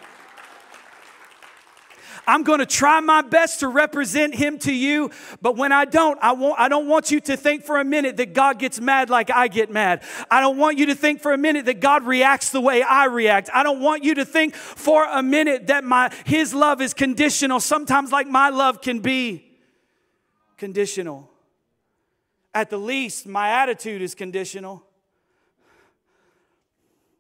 I'm 2.31 2.45
going 2.45 2.61
to 2.61 2.67
try 2.67 3.01
my 3.01 3.23
best 3.23 3.59
to 3.59 3.67
represent 3.67 4.37
him 4.37 4.61
to 4.61 4.73
you, 4.73 5.11
but 5.43 5.57
when 5.57 5.73
I 5.73 5.85
don't, 5.85 6.17
I 6.23 6.31
won't 6.31 6.61
I 6.61 6.69
don't 6.69 6.87
want 6.87 7.11
you 7.11 7.21
to 7.23 7.37
think 7.37 7.65
for 7.65 7.81
a 7.81 7.85
minute 7.85 8.19
that 8.19 8.35
God 8.35 8.61
gets 8.61 8.81
mad 8.81 9.11
like 9.11 9.33
I 9.33 9.49
get 9.49 9.69
mad. 9.69 10.05
I 10.31 10.41
don't 10.41 10.57
want 10.57 10.79
you 10.79 10.87
to 10.87 10.95
think 10.95 11.21
for 11.21 11.33
a 11.33 11.39
minute 11.39 11.65
that 11.65 11.81
God 11.81 12.05
reacts 12.05 12.51
the 12.51 12.61
way 12.61 12.83
I 12.83 13.07
react. 13.07 13.51
I 13.53 13.65
don't 13.65 13.81
want 13.81 14.05
you 14.05 14.15
to 14.15 14.25
think 14.25 14.55
for 14.55 15.07
a 15.11 15.25
minute 15.25 15.67
that 15.67 15.83
my 15.83 16.15
his 16.25 16.55
love 16.55 16.81
is 16.81 16.95
conditional, 16.95 17.59
sometimes 17.59 18.13
like 18.13 18.29
my 18.29 18.51
love 18.51 18.81
can 18.81 19.01
be 19.01 19.51
conditional. 20.57 21.29
At 22.55 22.71
the 22.71 22.79
least, 22.79 23.27
my 23.27 23.49
attitude 23.49 24.03
is 24.03 24.15
conditional. 24.15 24.85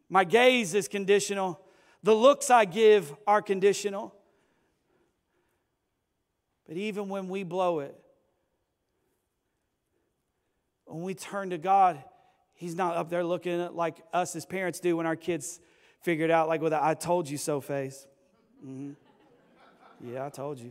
My 0.09 0.23
gaze 0.23 0.73
is 0.73 0.87
conditional. 0.87 1.61
The 2.05 2.15
looks 2.15 2.49
I 2.49 2.65
give 2.65 3.13
are 3.27 3.43
conditional. 3.43 4.15
But 6.71 6.77
even 6.77 7.09
when 7.09 7.29
we 7.29 7.43
blow 7.43 7.81
it, 7.81 8.01
when 10.85 11.03
we 11.03 11.14
turn 11.14 11.51
to 11.51 11.59
God, 11.59 12.01
He's 12.55 12.77
not 12.77 12.97
up 12.97 13.11
there 13.11 13.25
looking 13.25 13.75
like 13.75 13.97
us 14.12 14.37
as 14.37 14.47
parents 14.47 14.79
do 14.79 14.97
when 14.97 15.05
our 15.05 15.16
kids 15.16 15.59
figure 16.03 16.27
it 16.27 16.31
out, 16.31 16.47
like 16.47 16.61
with 16.61 16.73
a 16.73 16.81
I 16.81 16.95
told 16.95 17.29
you 17.29 17.39
so 17.39 17.61
face. 17.61 18.07
Mm-hmm. 18.64 18.93
Yeah, 20.12 20.27
I 20.27 20.29
told 20.29 20.61
you. 20.61 20.71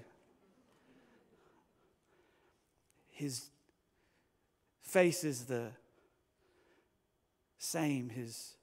His 3.10 3.50
face 4.82 5.26
is 5.26 5.47
the 5.47 5.72
same. 7.58 8.08
His 8.08 8.56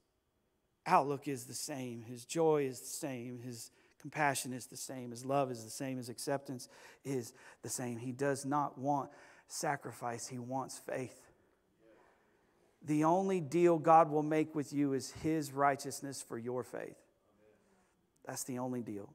outlook 0.87 1.29
is 1.29 1.45
the 1.45 1.53
same. 1.53 2.03
His 2.03 2.25
joy 2.25 2.65
is 2.65 2.81
the 2.81 2.87
same. 2.87 3.41
His 3.45 3.73
compassion 4.07 4.53
is 4.53 4.67
the 4.67 4.77
same. 4.77 5.11
His 5.11 5.25
love 5.25 5.51
is 5.51 5.65
the 5.65 5.71
same. 5.71 5.97
His 5.97 6.09
acceptance 6.09 6.69
is 7.05 7.33
the 7.63 7.69
same. 7.69 7.99
He 7.99 8.13
does 8.13 8.45
not 8.45 8.79
want 8.79 9.11
sacrifice, 9.49 10.29
he 10.29 10.39
wants 10.39 10.79
faith. 10.79 11.21
The 12.85 13.03
only 13.03 13.41
deal 13.41 13.79
God 13.79 14.09
will 14.09 14.23
make 14.23 14.55
with 14.55 14.73
you 14.73 14.93
is 14.93 15.11
his 15.11 15.53
righteousness 15.53 16.23
for 16.23 16.39
your 16.39 16.63
faith. 16.63 16.97
That's 18.25 18.45
the 18.45 18.61
only 18.61 18.81
deal. 18.81 19.13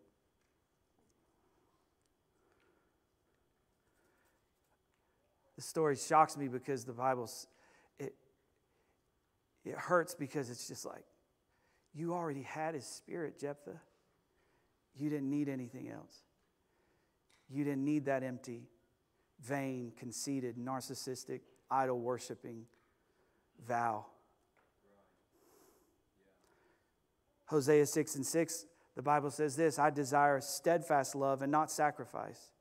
The 5.55 5.61
story 5.61 5.95
shocks 5.95 6.35
me 6.35 6.49
because 6.49 6.83
the 6.83 6.91
Bible's 6.91 7.47
it 7.97 8.13
it 9.63 9.75
hurts 9.75 10.15
because 10.15 10.49
it's 10.49 10.67
just 10.67 10.85
like 10.85 11.05
you 11.93 12.13
already 12.13 12.41
had 12.41 12.73
his 12.73 12.85
spirit, 12.85 13.39
Jephthah. 13.39 13.79
You 14.95 15.09
didn't 15.09 15.29
need 15.29 15.49
anything 15.49 15.89
else. 15.89 16.23
You 17.49 17.63
didn't 17.63 17.83
need 17.83 18.05
that 18.05 18.23
empty, 18.23 18.63
vain, 19.43 19.91
conceited, 19.97 20.57
narcissistic, 20.57 21.41
idol 21.69 21.99
worshiping 21.99 22.65
vow. 23.65 24.05
Hosea 27.45 27.85
6 27.85 28.15
and 28.15 28.25
6, 28.25 28.65
the 28.95 29.01
Bible 29.01 29.29
says 29.29 29.55
this 29.55 29.77
I 29.77 29.89
desire 29.89 30.39
steadfast 30.39 31.15
love 31.15 31.41
and 31.41 31.51
not 31.51 31.71
sacrifice, 31.71 32.51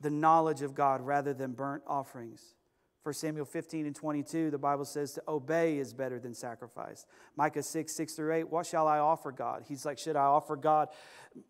the 0.00 0.10
knowledge 0.10 0.62
of 0.62 0.74
God 0.74 1.00
rather 1.00 1.32
than 1.32 1.52
burnt 1.52 1.82
offerings. 1.86 2.54
1 3.02 3.14
Samuel 3.14 3.46
15 3.46 3.86
and 3.86 3.96
22, 3.96 4.50
the 4.50 4.58
Bible 4.58 4.84
says 4.84 5.12
to 5.12 5.22
obey 5.26 5.78
is 5.78 5.94
better 5.94 6.18
than 6.18 6.34
sacrifice. 6.34 7.06
Micah 7.34 7.62
6, 7.62 7.96
6 7.96 8.12
through 8.12 8.34
8, 8.34 8.50
what 8.50 8.66
shall 8.66 8.86
I 8.86 8.98
offer 8.98 9.32
God? 9.32 9.64
He's 9.66 9.86
like, 9.86 9.98
should 9.98 10.16
I 10.16 10.24
offer 10.24 10.54
God 10.54 10.88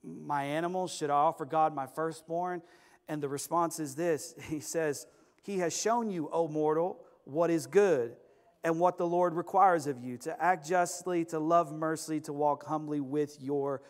my 0.05 0.45
animals? 0.45 0.93
Should 0.95 1.11
I 1.11 1.15
offer 1.15 1.45
God 1.45 1.75
my 1.75 1.87
firstborn? 1.87 2.63
And 3.09 3.21
the 3.21 3.29
response 3.29 3.81
is 3.81 3.97
this 3.97 4.35
He 4.49 4.61
says, 4.61 5.07
He 5.43 5.59
has 5.59 5.77
shown 5.77 6.11
you, 6.11 6.29
O 6.33 6.47
mortal, 6.47 7.01
what 7.25 7.51
is 7.51 7.67
good 7.67 8.17
and 8.63 8.79
what 8.79 8.99
the 8.99 9.07
Lord 9.07 9.35
requires 9.35 9.87
of 9.87 9.99
you 9.99 10.19
to 10.19 10.43
act 10.43 10.69
justly, 10.69 11.25
to 11.27 11.39
love 11.41 11.73
mercy, 11.73 12.21
to 12.21 12.33
walk 12.33 12.67
humbly 12.67 13.01
with 13.01 13.41
your 13.41 13.83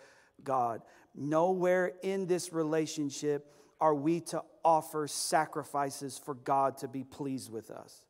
God. 0.43 0.81
Nowhere 1.15 1.93
in 2.03 2.27
this 2.27 2.53
relationship 2.53 3.53
are 3.81 3.95
we 3.95 4.21
to 4.21 4.43
offer 4.65 5.07
sacrifices 5.07 6.19
for 6.19 6.35
God 6.35 6.77
to 6.79 6.89
be 6.89 7.05
pleased 7.05 7.51
with 7.51 7.71
us. 7.71 8.05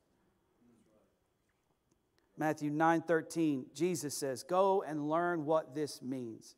Matthew 2.36 2.70
9:13 2.70 3.72
Jesus 3.74 4.16
says, 4.16 4.42
"Go 4.42 4.82
and 4.82 5.08
learn 5.08 5.44
what 5.44 5.74
this 5.74 6.00
means. 6.00 6.56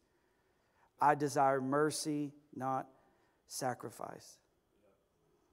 I 1.01 1.15
desire 1.15 1.61
mercy, 1.61 2.33
not 2.55 2.89
sacrifice." 3.47 4.39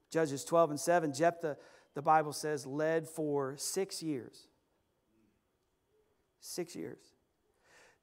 Judges 0.09 0.43
12 0.43 0.71
and 0.71 0.79
7, 0.79 1.13
Jephthah, 1.13 1.57
the 1.93 2.01
Bible 2.01 2.33
says, 2.33 2.65
led 2.65 3.07
for 3.07 3.55
six 3.57 4.01
years. 4.01 4.47
Six 6.39 6.75
years. 6.75 7.13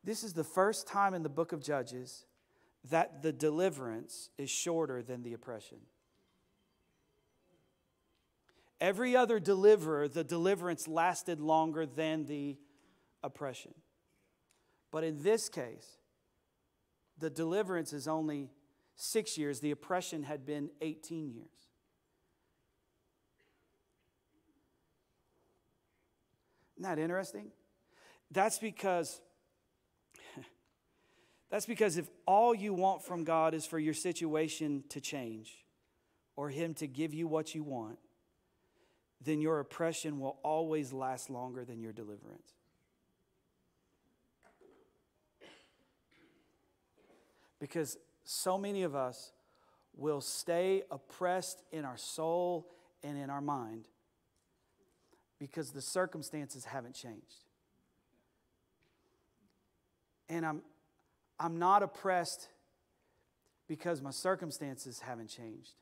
This 0.05 0.23
is 0.23 0.35
the 0.35 0.45
first 0.45 0.87
time 0.87 1.15
in 1.15 1.23
the 1.23 1.29
book 1.29 1.53
of 1.53 1.61
Judges 1.61 2.27
that 2.91 3.23
the 3.23 3.33
deliverance 3.33 4.31
is 4.39 4.51
shorter 4.51 5.03
than 5.03 5.23
the 5.23 5.33
oppression. 5.33 5.79
Every 8.81 9.17
other 9.17 9.41
deliverer, 9.41 10.07
the 10.09 10.25
deliverance 10.25 10.87
lasted 10.87 11.41
longer 11.41 11.87
than 11.87 12.27
the 12.27 12.59
oppression. 13.23 13.75
But 14.91 15.03
in 15.03 15.23
this 15.23 15.49
case, 15.49 15.99
the 17.19 17.31
deliverance 17.31 17.93
is 17.93 18.07
only 18.07 18.51
six 18.95 19.39
years, 19.39 19.61
the 19.61 19.71
oppression 19.71 20.23
had 20.23 20.45
been 20.45 20.71
18 20.81 21.33
years. 21.33 21.49
Isn't 26.77 26.83
that 26.83 26.99
interesting? 26.99 27.51
That's 28.31 28.59
because 28.59 29.21
that's 31.57 31.65
because 31.65 31.97
if 31.97 32.11
all 32.27 32.55
you 32.55 32.75
want 32.75 33.03
from 33.03 33.25
God 33.25 33.55
is 33.55 33.65
for 33.65 33.79
your 33.79 33.95
situation 33.95 34.85
to 34.91 35.01
change 35.01 35.65
or 36.37 36.51
Him 36.51 36.75
to 36.75 36.87
give 36.87 37.15
you 37.15 37.27
what 37.27 37.55
you 37.55 37.63
want, 37.63 37.99
then 39.25 39.41
your 39.41 39.59
oppression 39.61 40.21
will 40.21 40.37
always 40.43 40.93
last 40.93 41.31
longer 41.31 41.65
than 41.65 41.81
your 41.81 41.95
deliverance. 41.95 42.53
Because 47.59 47.97
so 48.23 48.59
many 48.59 48.83
of 48.83 48.95
us 48.95 49.33
will 49.97 50.21
stay 50.21 50.83
oppressed 50.91 51.63
in 51.73 51.87
our 51.87 51.97
soul 51.97 52.69
and 53.03 53.17
in 53.17 53.31
our 53.31 53.41
mind 53.41 53.89
because 55.39 55.71
the 55.71 55.81
circumstances 55.81 56.67
haven't 56.67 56.95
changed. 56.95 57.47
And 60.29 60.45
I'm, 60.45 60.61
I'm 61.39 61.59
not 61.59 61.83
oppressed 61.83 62.49
because 63.69 64.01
my 64.01 64.11
circumstances 64.11 65.01
haven't 65.01 65.29
changed. 65.29 65.75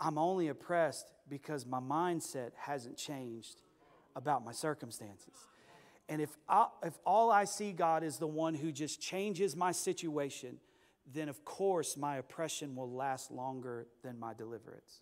I'm 0.00 0.18
only 0.18 0.48
oppressed 0.48 1.12
because 1.28 1.64
my 1.64 1.80
mindset 1.80 2.50
hasn't 2.56 2.96
changed 2.96 3.62
about 4.16 4.44
my 4.44 4.52
circumstances. 4.52 5.34
And 6.08 6.20
if, 6.20 6.36
I, 6.48 6.66
if 6.82 6.98
all 7.06 7.30
I 7.30 7.44
see, 7.44 7.72
God, 7.72 8.02
is 8.02 8.18
the 8.18 8.26
one 8.26 8.54
who 8.54 8.72
just 8.72 9.00
changes 9.00 9.56
my 9.56 9.72
situation, 9.72 10.58
then 11.12 11.28
of 11.28 11.44
course 11.44 11.96
my 11.96 12.16
oppression 12.16 12.74
will 12.74 12.90
last 12.90 13.30
longer 13.30 13.86
than 14.02 14.18
my 14.18 14.34
deliverance. 14.34 15.00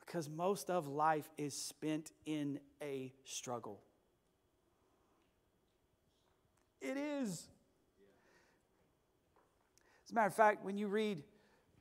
Because 0.00 0.28
most 0.28 0.70
of 0.70 0.88
life 0.88 1.28
is 1.36 1.54
spent 1.54 2.12
in 2.24 2.60
a 2.82 3.12
struggle. 3.24 3.80
It 6.84 6.98
is. 6.98 7.48
As 10.04 10.10
a 10.10 10.14
matter 10.14 10.26
of 10.26 10.34
fact, 10.34 10.64
when 10.64 10.76
you 10.76 10.88
read 10.88 11.22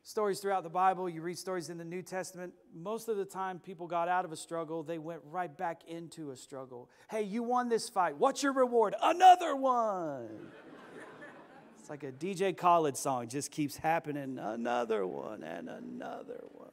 stories 0.01 0.39
throughout 0.39 0.63
the 0.63 0.69
Bible, 0.69 1.09
you 1.09 1.21
read 1.21 1.37
stories 1.37 1.69
in 1.69 1.77
the 1.77 1.83
New 1.83 2.01
Testament, 2.01 2.53
most 2.73 3.09
of 3.09 3.17
the 3.17 3.25
time 3.25 3.59
people 3.59 3.85
got 3.85 4.07
out 4.07 4.23
of 4.23 4.31
a 4.31 4.37
struggle, 4.37 4.81
they 4.81 4.97
went 4.97 5.21
right 5.29 5.55
back 5.55 5.81
into 5.87 6.31
a 6.31 6.37
struggle. 6.37 6.89
Hey, 7.09 7.23
you 7.23 7.43
won 7.43 7.67
this 7.67 7.89
fight. 7.89 8.17
What's 8.17 8.41
your 8.41 8.53
reward? 8.53 8.95
Another 9.01 9.57
one. 9.57 10.29
it's 11.79 11.89
like 11.89 12.03
a 12.03 12.11
DJ 12.11 12.55
Khaled 12.55 12.95
song, 12.95 13.27
just 13.27 13.51
keeps 13.51 13.75
happening. 13.75 14.39
Another 14.39 15.05
one 15.05 15.43
and 15.43 15.67
another 15.67 16.43
one 16.51 16.71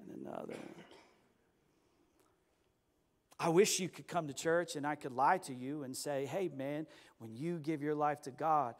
and 0.00 0.26
another 0.26 0.54
one. 0.54 0.83
I 3.38 3.48
wish 3.48 3.80
you 3.80 3.88
could 3.88 4.06
come 4.06 4.28
to 4.28 4.34
church 4.34 4.76
and 4.76 4.86
I 4.86 4.94
could 4.94 5.12
lie 5.12 5.38
to 5.38 5.54
you 5.54 5.82
and 5.82 5.96
say, 5.96 6.26
hey, 6.26 6.50
man, 6.54 6.86
when 7.18 7.34
you 7.34 7.58
give 7.58 7.82
your 7.82 7.94
life 7.94 8.22
to 8.22 8.30
God, 8.30 8.74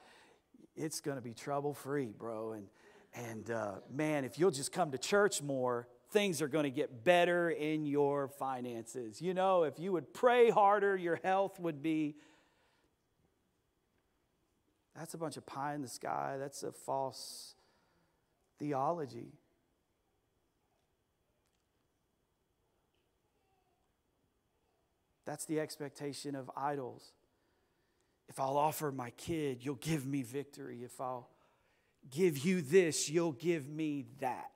it's 0.77 1.01
going 1.01 1.17
to 1.17 1.23
be 1.23 1.35
trouble 1.35 1.75
free, 1.75 2.13
bro. 2.17 2.53
And, 2.53 2.69
and 3.15 3.51
uh, 3.51 3.75
man, 3.93 4.25
if 4.25 4.39
you'll 4.39 4.51
just 4.51 4.73
come 4.73 4.93
to 4.93 4.99
church 4.99 5.43
more, 5.43 5.89
things 6.11 6.41
are 6.41 6.49
going 6.49 6.65
to 6.65 6.71
get 6.71 7.05
better 7.05 7.51
in 7.51 7.87
your 7.87 8.29
finances. 8.29 9.21
You 9.21 9.35
know, 9.35 9.65
if 9.65 9.79
you 9.79 9.93
would 9.93 10.15
pray 10.15 10.51
harder, 10.51 10.97
your 10.97 11.19
health 11.25 11.59
would 11.59 11.83
be. 11.83 12.17
That's 14.97 15.15
a 15.15 15.19
bunch 15.19 15.37
of 15.37 15.45
pie 15.45 15.75
in 15.75 15.83
the 15.83 15.89
sky. 15.89 16.37
That's 16.39 16.63
a 16.63 16.71
false 16.71 17.57
theology. 18.61 19.33
That's 25.27 25.47
the 25.47 25.61
expectation 25.61 26.35
of 26.35 26.51
idols. 26.57 27.13
If 28.29 28.41
I'll 28.41 28.57
offer 28.57 28.91
my 28.91 29.11
kid, 29.11 29.65
you'll 29.65 29.75
give 29.77 30.07
me 30.07 30.23
victory. 30.23 30.83
If 30.83 31.01
I'll 31.01 31.29
give 32.11 32.39
you 32.39 32.63
this, 32.63 33.09
you'll 33.09 33.33
give 33.33 33.69
me 33.69 34.07
that. 34.21 34.51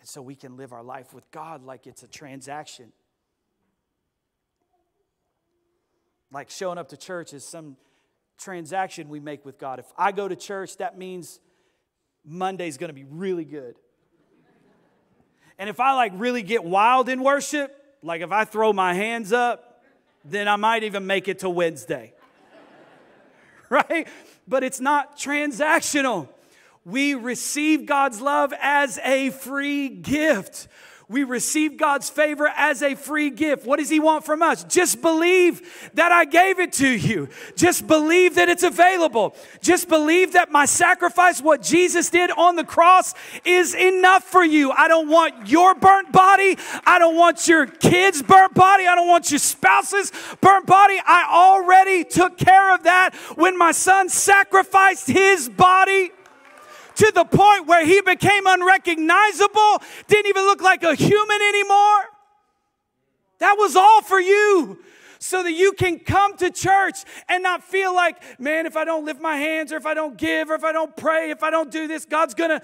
And 0.00 0.08
so 0.08 0.20
we 0.20 0.34
can 0.34 0.56
live 0.56 0.72
our 0.72 0.82
life 0.82 1.14
with 1.14 1.30
God 1.30 1.64
like 1.64 1.86
it's 1.86 2.02
a 2.02 2.08
transaction. 2.08 2.92
Like 6.32 6.50
showing 6.50 6.78
up 6.78 6.88
to 6.88 6.96
church 6.96 7.32
is 7.32 7.44
some 7.44 7.76
transaction 8.38 9.08
we 9.08 9.20
make 9.20 9.44
with 9.44 9.58
God. 9.58 9.78
If 9.78 9.86
I 9.96 10.10
go 10.10 10.26
to 10.26 10.34
church, 10.34 10.78
that 10.78 10.98
means 10.98 11.38
Monday's 12.24 12.78
going 12.78 12.88
to 12.88 12.94
be 12.94 13.04
really 13.04 13.44
good. 13.44 13.76
And 15.58 15.68
if 15.68 15.80
I 15.80 15.94
like 15.94 16.12
really 16.16 16.42
get 16.42 16.64
wild 16.64 17.08
in 17.08 17.22
worship, 17.22 17.76
like 18.02 18.20
if 18.20 18.32
I 18.32 18.44
throw 18.44 18.72
my 18.72 18.94
hands 18.94 19.32
up, 19.32 19.82
then 20.24 20.48
I 20.48 20.56
might 20.56 20.84
even 20.84 21.06
make 21.06 21.28
it 21.28 21.40
to 21.40 21.50
Wednesday. 21.50 22.12
right? 23.68 24.08
But 24.46 24.64
it's 24.64 24.80
not 24.80 25.16
transactional. 25.16 26.28
We 26.84 27.14
receive 27.14 27.86
God's 27.86 28.20
love 28.20 28.52
as 28.60 28.98
a 29.04 29.30
free 29.30 29.88
gift. 29.88 30.68
We 31.12 31.24
receive 31.24 31.76
God's 31.76 32.08
favor 32.08 32.50
as 32.56 32.82
a 32.82 32.94
free 32.94 33.28
gift. 33.28 33.66
What 33.66 33.78
does 33.78 33.90
He 33.90 34.00
want 34.00 34.24
from 34.24 34.40
us? 34.40 34.64
Just 34.64 35.02
believe 35.02 35.90
that 35.92 36.10
I 36.10 36.24
gave 36.24 36.58
it 36.58 36.72
to 36.74 36.88
you. 36.88 37.28
Just 37.54 37.86
believe 37.86 38.36
that 38.36 38.48
it's 38.48 38.62
available. 38.62 39.36
Just 39.60 39.90
believe 39.90 40.32
that 40.32 40.50
my 40.50 40.64
sacrifice, 40.64 41.42
what 41.42 41.60
Jesus 41.60 42.08
did 42.08 42.30
on 42.30 42.56
the 42.56 42.64
cross, 42.64 43.12
is 43.44 43.74
enough 43.74 44.24
for 44.24 44.42
you. 44.42 44.70
I 44.70 44.88
don't 44.88 45.10
want 45.10 45.48
your 45.48 45.74
burnt 45.74 46.12
body. 46.12 46.56
I 46.86 46.98
don't 46.98 47.16
want 47.16 47.46
your 47.46 47.66
kids' 47.66 48.22
burnt 48.22 48.54
body. 48.54 48.86
I 48.86 48.94
don't 48.94 49.08
want 49.08 49.30
your 49.30 49.38
spouse's 49.38 50.10
burnt 50.40 50.66
body. 50.66 50.98
I 51.06 51.26
already 51.30 52.04
took 52.04 52.38
care 52.38 52.74
of 52.74 52.84
that 52.84 53.14
when 53.34 53.58
my 53.58 53.72
son 53.72 54.08
sacrificed 54.08 55.08
his 55.08 55.50
body 55.50 56.10
to 56.96 57.12
the 57.14 57.24
point 57.24 57.66
where 57.66 57.84
he 57.84 58.00
became 58.00 58.46
unrecognizable, 58.46 59.82
didn't 60.08 60.26
even 60.26 60.44
look 60.44 60.60
like 60.62 60.82
a 60.82 60.94
human 60.94 61.40
anymore. 61.40 62.04
That 63.38 63.56
was 63.58 63.74
all 63.76 64.02
for 64.02 64.20
you 64.20 64.78
so 65.18 65.42
that 65.42 65.52
you 65.52 65.72
can 65.72 66.00
come 66.00 66.36
to 66.36 66.50
church 66.50 67.04
and 67.28 67.42
not 67.42 67.62
feel 67.62 67.94
like, 67.94 68.40
man, 68.40 68.66
if 68.66 68.76
I 68.76 68.84
don't 68.84 69.04
lift 69.04 69.20
my 69.20 69.36
hands 69.36 69.72
or 69.72 69.76
if 69.76 69.86
I 69.86 69.94
don't 69.94 70.16
give 70.16 70.50
or 70.50 70.54
if 70.54 70.64
I 70.64 70.72
don't 70.72 70.96
pray, 70.96 71.30
if 71.30 71.42
I 71.42 71.50
don't 71.50 71.70
do 71.70 71.86
this, 71.86 72.04
God's 72.04 72.34
gonna. 72.34 72.60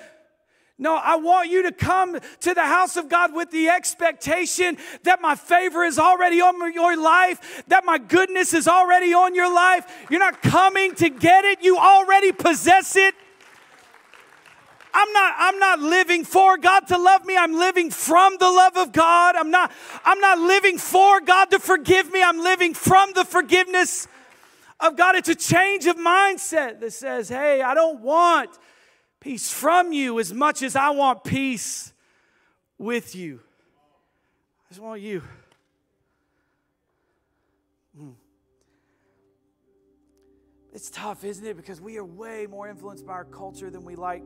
No, 0.80 0.94
I 0.94 1.16
want 1.16 1.50
you 1.50 1.62
to 1.64 1.72
come 1.72 2.18
to 2.40 2.54
the 2.54 2.64
house 2.64 2.96
of 2.96 3.08
God 3.08 3.34
with 3.34 3.50
the 3.50 3.68
expectation 3.68 4.76
that 5.02 5.20
my 5.20 5.34
favor 5.34 5.84
is 5.84 5.98
already 5.98 6.40
on 6.40 6.72
your 6.72 6.96
life, 6.96 7.64
that 7.66 7.84
my 7.84 7.98
goodness 7.98 8.54
is 8.54 8.68
already 8.68 9.12
on 9.12 9.34
your 9.34 9.52
life. 9.52 10.06
You're 10.08 10.20
not 10.20 10.40
coming 10.40 10.94
to 10.96 11.10
get 11.10 11.44
it, 11.44 11.62
you 11.62 11.76
already 11.76 12.30
possess 12.30 12.94
it. 12.94 13.14
I'm 14.92 15.12
not, 15.12 15.34
I'm 15.38 15.58
not 15.58 15.80
living 15.80 16.24
for 16.24 16.56
God 16.56 16.88
to 16.88 16.98
love 16.98 17.24
me. 17.24 17.36
I'm 17.36 17.54
living 17.54 17.90
from 17.90 18.36
the 18.38 18.50
love 18.50 18.76
of 18.76 18.92
God. 18.92 19.36
I'm 19.36 19.50
not, 19.50 19.72
I'm 20.04 20.20
not 20.20 20.38
living 20.38 20.78
for 20.78 21.20
God 21.20 21.50
to 21.50 21.58
forgive 21.58 22.10
me. 22.12 22.22
I'm 22.22 22.40
living 22.40 22.74
from 22.74 23.12
the 23.14 23.24
forgiveness 23.24 24.08
of 24.80 24.96
God. 24.96 25.14
It's 25.16 25.28
a 25.28 25.34
change 25.34 25.86
of 25.86 25.96
mindset 25.96 26.80
that 26.80 26.92
says, 26.92 27.28
hey, 27.28 27.62
I 27.62 27.74
don't 27.74 28.00
want 28.00 28.50
peace 29.20 29.50
from 29.52 29.92
you 29.92 30.18
as 30.18 30.32
much 30.32 30.62
as 30.62 30.76
I 30.76 30.90
want 30.90 31.24
peace 31.24 31.92
with 32.78 33.14
you. 33.14 33.40
I 34.66 34.68
just 34.70 34.80
want 34.80 35.00
you. 35.00 35.22
Mm. 38.00 38.14
It's 40.72 40.90
tough, 40.90 41.24
isn't 41.24 41.44
it? 41.44 41.56
Because 41.56 41.80
we 41.80 41.98
are 41.98 42.04
way 42.04 42.46
more 42.46 42.68
influenced 42.68 43.06
by 43.06 43.14
our 43.14 43.24
culture 43.24 43.70
than 43.70 43.84
we 43.84 43.96
like 43.96 44.22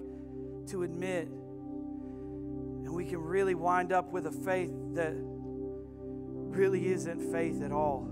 to 0.68 0.82
admit. 0.82 1.28
And 1.28 2.92
we 2.92 3.04
can 3.06 3.18
really 3.18 3.54
wind 3.54 3.92
up 3.92 4.12
with 4.12 4.26
a 4.26 4.32
faith 4.32 4.72
that 4.94 5.14
really 5.14 6.88
isn't 6.88 7.32
faith 7.32 7.62
at 7.62 7.72
all. 7.72 8.08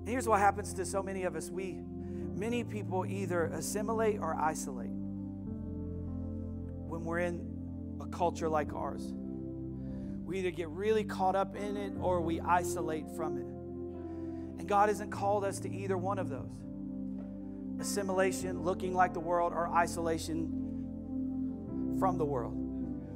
And 0.00 0.08
here's 0.08 0.28
what 0.28 0.38
happens 0.38 0.72
to 0.74 0.84
so 0.86 1.02
many 1.02 1.24
of 1.24 1.34
us 1.34 1.50
we 1.50 1.80
many 2.36 2.62
people 2.64 3.06
either 3.06 3.46
assimilate 3.46 4.20
or 4.20 4.36
isolate 4.36 4.90
when 6.88 7.04
we're 7.04 7.20
in 7.20 7.40
a 8.00 8.06
culture 8.06 8.48
like 8.48 8.72
ours. 8.74 9.12
We 10.24 10.38
either 10.40 10.50
get 10.50 10.68
really 10.68 11.04
caught 11.04 11.34
up 11.34 11.56
in 11.56 11.76
it 11.76 11.92
or 12.00 12.20
we 12.20 12.40
isolate 12.40 13.06
from 13.16 13.38
it. 13.38 13.46
And 14.58 14.68
God 14.68 14.88
hasn't 14.88 15.10
called 15.10 15.44
us 15.44 15.60
to 15.60 15.72
either 15.72 15.96
one 15.96 16.18
of 16.18 16.28
those 16.28 16.50
assimilation, 17.80 18.62
looking 18.62 18.94
like 18.94 19.12
the 19.12 19.20
world, 19.20 19.52
or 19.52 19.72
isolation 19.72 21.96
from 21.98 22.18
the 22.18 22.24
world. 22.24 22.54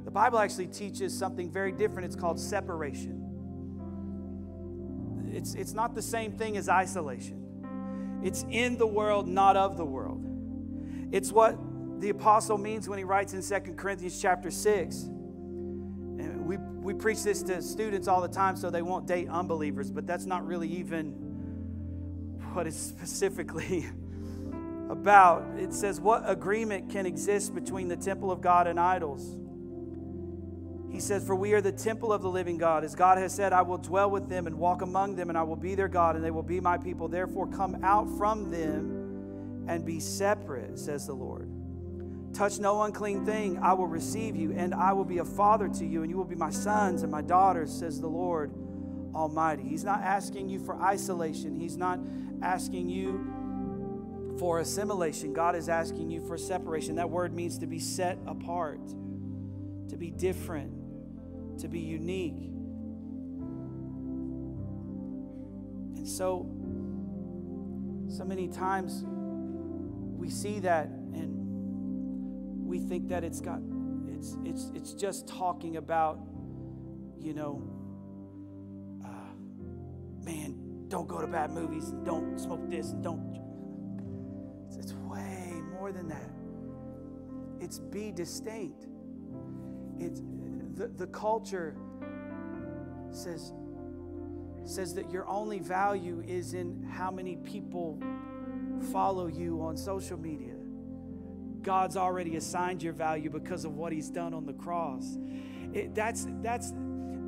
The 0.05 0.11
Bible 0.11 0.39
actually 0.39 0.67
teaches 0.67 1.17
something 1.17 1.51
very 1.51 1.71
different. 1.71 2.05
It's 2.05 2.15
called 2.15 2.39
separation. 2.39 3.17
It's, 5.33 5.55
it's 5.55 5.73
not 5.73 5.95
the 5.95 6.01
same 6.01 6.33
thing 6.33 6.57
as 6.57 6.67
isolation, 6.67 8.19
it's 8.23 8.45
in 8.49 8.77
the 8.77 8.87
world, 8.87 9.27
not 9.27 9.55
of 9.55 9.77
the 9.77 9.85
world. 9.85 10.27
It's 11.11 11.31
what 11.31 11.57
the 11.99 12.09
apostle 12.09 12.57
means 12.57 12.89
when 12.89 12.97
he 12.97 13.03
writes 13.03 13.33
in 13.33 13.41
Second 13.41 13.77
Corinthians 13.77 14.19
chapter 14.21 14.49
6. 14.49 15.03
And 15.03 16.45
we, 16.45 16.57
we 16.57 16.93
preach 16.93 17.23
this 17.23 17.43
to 17.43 17.61
students 17.61 18.07
all 18.07 18.21
the 18.21 18.27
time 18.27 18.55
so 18.55 18.69
they 18.69 18.81
won't 18.81 19.07
date 19.07 19.29
unbelievers, 19.29 19.91
but 19.91 20.07
that's 20.07 20.25
not 20.25 20.45
really 20.45 20.67
even 20.67 21.11
what 22.53 22.67
is 22.67 22.75
specifically 22.75 23.85
about. 24.91 25.43
It 25.57 25.73
says, 25.73 25.99
What 25.99 26.23
agreement 26.25 26.89
can 26.91 27.05
exist 27.05 27.55
between 27.55 27.87
the 27.87 27.97
temple 27.97 28.31
of 28.31 28.41
God 28.41 28.67
and 28.67 28.79
idols? 28.79 29.37
He 30.91 30.99
says, 30.99 31.25
For 31.25 31.35
we 31.35 31.53
are 31.53 31.61
the 31.61 31.71
temple 31.71 32.11
of 32.11 32.21
the 32.21 32.29
living 32.29 32.57
God. 32.57 32.83
As 32.83 32.93
God 32.93 33.17
has 33.17 33.33
said, 33.33 33.53
I 33.53 33.61
will 33.61 33.77
dwell 33.77 34.11
with 34.11 34.27
them 34.27 34.45
and 34.45 34.57
walk 34.57 34.81
among 34.81 35.15
them, 35.15 35.29
and 35.29 35.37
I 35.37 35.43
will 35.43 35.55
be 35.55 35.73
their 35.73 35.87
God, 35.87 36.15
and 36.15 36.23
they 36.23 36.31
will 36.31 36.43
be 36.43 36.59
my 36.59 36.77
people. 36.77 37.07
Therefore, 37.07 37.47
come 37.47 37.83
out 37.83 38.07
from 38.17 38.51
them 38.51 39.65
and 39.67 39.85
be 39.85 39.99
separate, 39.99 40.77
says 40.77 41.07
the 41.07 41.13
Lord. 41.13 41.49
Touch 42.33 42.59
no 42.59 42.81
unclean 42.83 43.25
thing. 43.25 43.57
I 43.59 43.73
will 43.73 43.87
receive 43.87 44.35
you, 44.35 44.51
and 44.51 44.73
I 44.73 44.91
will 44.93 45.05
be 45.05 45.19
a 45.19 45.25
father 45.25 45.69
to 45.69 45.85
you, 45.85 46.01
and 46.01 46.09
you 46.09 46.17
will 46.17 46.25
be 46.25 46.35
my 46.35 46.49
sons 46.49 47.03
and 47.03 47.11
my 47.11 47.21
daughters, 47.21 47.71
says 47.71 48.01
the 48.01 48.07
Lord 48.07 48.53
Almighty. 49.15 49.63
He's 49.63 49.83
not 49.83 50.01
asking 50.01 50.49
you 50.49 50.59
for 50.59 50.75
isolation, 50.81 51.55
He's 51.55 51.77
not 51.77 51.99
asking 52.41 52.89
you 52.89 53.40
for 54.37 54.59
assimilation. 54.59 55.33
God 55.33 55.55
is 55.55 55.69
asking 55.69 56.09
you 56.09 56.21
for 56.25 56.37
separation. 56.37 56.95
That 56.95 57.09
word 57.09 57.33
means 57.33 57.57
to 57.59 57.67
be 57.67 57.79
set 57.79 58.17
apart, 58.27 58.85
to 59.89 59.97
be 59.97 60.11
different, 60.11 61.59
to 61.59 61.67
be 61.67 61.79
unique. 61.79 62.51
And 65.97 66.07
so, 66.07 66.47
so 68.09 68.25
many 68.25 68.47
times 68.47 69.03
we 70.21 70.29
see 70.29 70.59
that 70.59 70.87
and 70.87 72.65
we 72.65 72.79
think 72.79 73.09
that 73.09 73.23
it's 73.23 73.41
got 73.41 73.59
it's 74.07 74.37
it's 74.45 74.71
it's 74.75 74.93
just 74.93 75.27
talking 75.27 75.77
about 75.77 76.19
you 77.19 77.33
know 77.33 77.61
uh, 79.03 79.33
man 80.23 80.55
don't 80.87 81.07
go 81.07 81.19
to 81.21 81.27
bad 81.27 81.49
movies 81.49 81.89
and 81.89 82.05
don't 82.05 82.39
smoke 82.39 82.69
this 82.69 82.91
and 82.91 83.03
don't 83.03 83.40
than 86.01 86.09
that. 86.09 87.63
It's 87.63 87.79
be 87.79 88.11
distinct. 88.11 88.87
It's 89.99 90.21
the, 90.75 90.87
the 90.87 91.07
culture 91.07 91.75
says 93.11 93.53
says 94.63 94.93
that 94.93 95.11
your 95.11 95.27
only 95.27 95.59
value 95.59 96.23
is 96.25 96.53
in 96.53 96.83
how 96.83 97.09
many 97.11 97.35
people 97.35 98.01
follow 98.91 99.27
you 99.27 99.61
on 99.61 99.75
social 99.75 100.17
media. 100.17 100.53
God's 101.61 101.97
already 101.97 102.35
assigned 102.35 102.81
your 102.81 102.93
value 102.93 103.29
because 103.29 103.65
of 103.65 103.75
what 103.75 103.91
he's 103.91 104.09
done 104.09 104.33
on 104.33 104.45
the 104.45 104.53
cross. 104.53 105.17
It, 105.73 105.93
that's 105.93 106.27
that's 106.41 106.73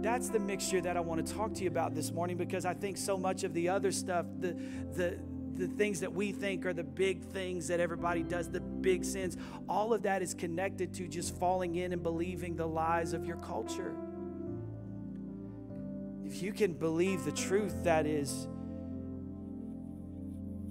that's 0.02 0.30
the 0.30 0.40
mixture 0.40 0.82
that 0.82 0.98
I 0.98 1.00
want 1.00 1.26
to 1.26 1.34
talk 1.34 1.54
to 1.56 1.64
you 1.64 1.70
about 1.70 1.96
this 1.96 2.12
morning 2.12 2.38
because 2.38 2.66
I 2.66 2.74
think 2.74 2.98
so 2.98 3.18
much 3.18 3.44
of 3.44 3.54
the 3.54 3.70
other 3.70 3.92
stuff, 3.92 4.26
the 4.40 4.54
the 4.94 5.20
the 5.56 5.68
things 5.68 6.00
that 6.00 6.12
we 6.12 6.32
think 6.32 6.66
are 6.66 6.74
the 6.74 6.84
big 6.84 7.22
things 7.22 7.68
that 7.68 7.80
everybody 7.80 8.24
does, 8.24 8.50
the 8.50 8.60
big 8.60 9.06
sins, 9.06 9.38
all 9.70 9.94
of 9.94 10.04
that 10.04 10.22
is 10.22 10.34
connected 10.34 10.94
to 10.96 11.08
just 11.08 11.38
falling 11.38 11.76
in 11.76 11.94
and 11.94 12.02
believing 12.02 12.56
the 12.56 12.66
lies 12.66 13.14
of 13.14 13.26
your 13.26 13.38
culture. 13.38 13.96
if 16.26 16.42
you 16.42 16.52
can 16.52 16.74
believe 16.74 17.26
the 17.26 17.32
truth 17.32 17.76
that 17.84 18.08
is, 18.08 18.48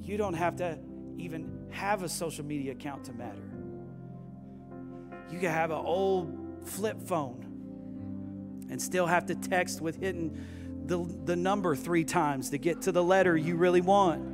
you 0.00 0.16
don't 0.16 0.34
have 0.34 0.56
to 0.56 0.76
even 1.16 1.68
have 1.70 2.02
a 2.02 2.08
social 2.08 2.44
media 2.44 2.72
account 2.72 3.04
to 3.04 3.12
matter. 3.12 3.42
You 5.30 5.38
can 5.38 5.50
have 5.50 5.70
an 5.70 5.78
old 5.78 6.36
flip 6.64 7.00
phone 7.00 8.66
and 8.70 8.80
still 8.80 9.06
have 9.06 9.26
to 9.26 9.34
text 9.34 9.80
with 9.80 10.00
hitting 10.00 10.36
the, 10.86 10.98
the 11.24 11.36
number 11.36 11.76
three 11.76 12.04
times 12.04 12.50
to 12.50 12.58
get 12.58 12.82
to 12.82 12.92
the 12.92 13.02
letter 13.02 13.36
you 13.36 13.56
really 13.56 13.80
want. 13.80 14.31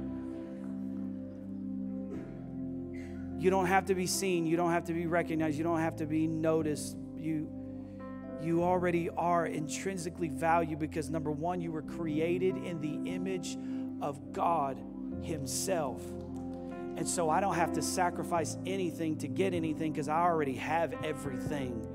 You 3.38 3.50
don't 3.50 3.66
have 3.66 3.86
to 3.86 3.94
be 3.94 4.06
seen. 4.06 4.46
You 4.46 4.56
don't 4.56 4.72
have 4.72 4.84
to 4.86 4.92
be 4.92 5.06
recognized. 5.06 5.56
You 5.56 5.64
don't 5.64 5.80
have 5.80 5.96
to 5.96 6.06
be 6.06 6.26
noticed. 6.26 6.96
You, 7.16 7.48
you 8.42 8.64
already 8.64 9.10
are 9.10 9.46
intrinsically 9.46 10.28
valued 10.28 10.78
because 10.78 11.08
number 11.08 11.30
one, 11.30 11.60
you 11.60 11.70
were 11.70 11.82
created 11.82 12.56
in 12.56 12.80
the 12.80 13.10
image 13.10 13.56
of 14.02 14.32
God 14.32 14.80
Himself. 15.22 16.02
And 16.96 17.06
so 17.06 17.30
I 17.30 17.38
don't 17.38 17.54
have 17.54 17.72
to 17.74 17.82
sacrifice 17.82 18.56
anything 18.66 19.18
to 19.18 19.28
get 19.28 19.54
anything 19.54 19.92
because 19.92 20.08
I 20.08 20.20
already 20.20 20.54
have 20.54 20.94
everything. 21.04 21.86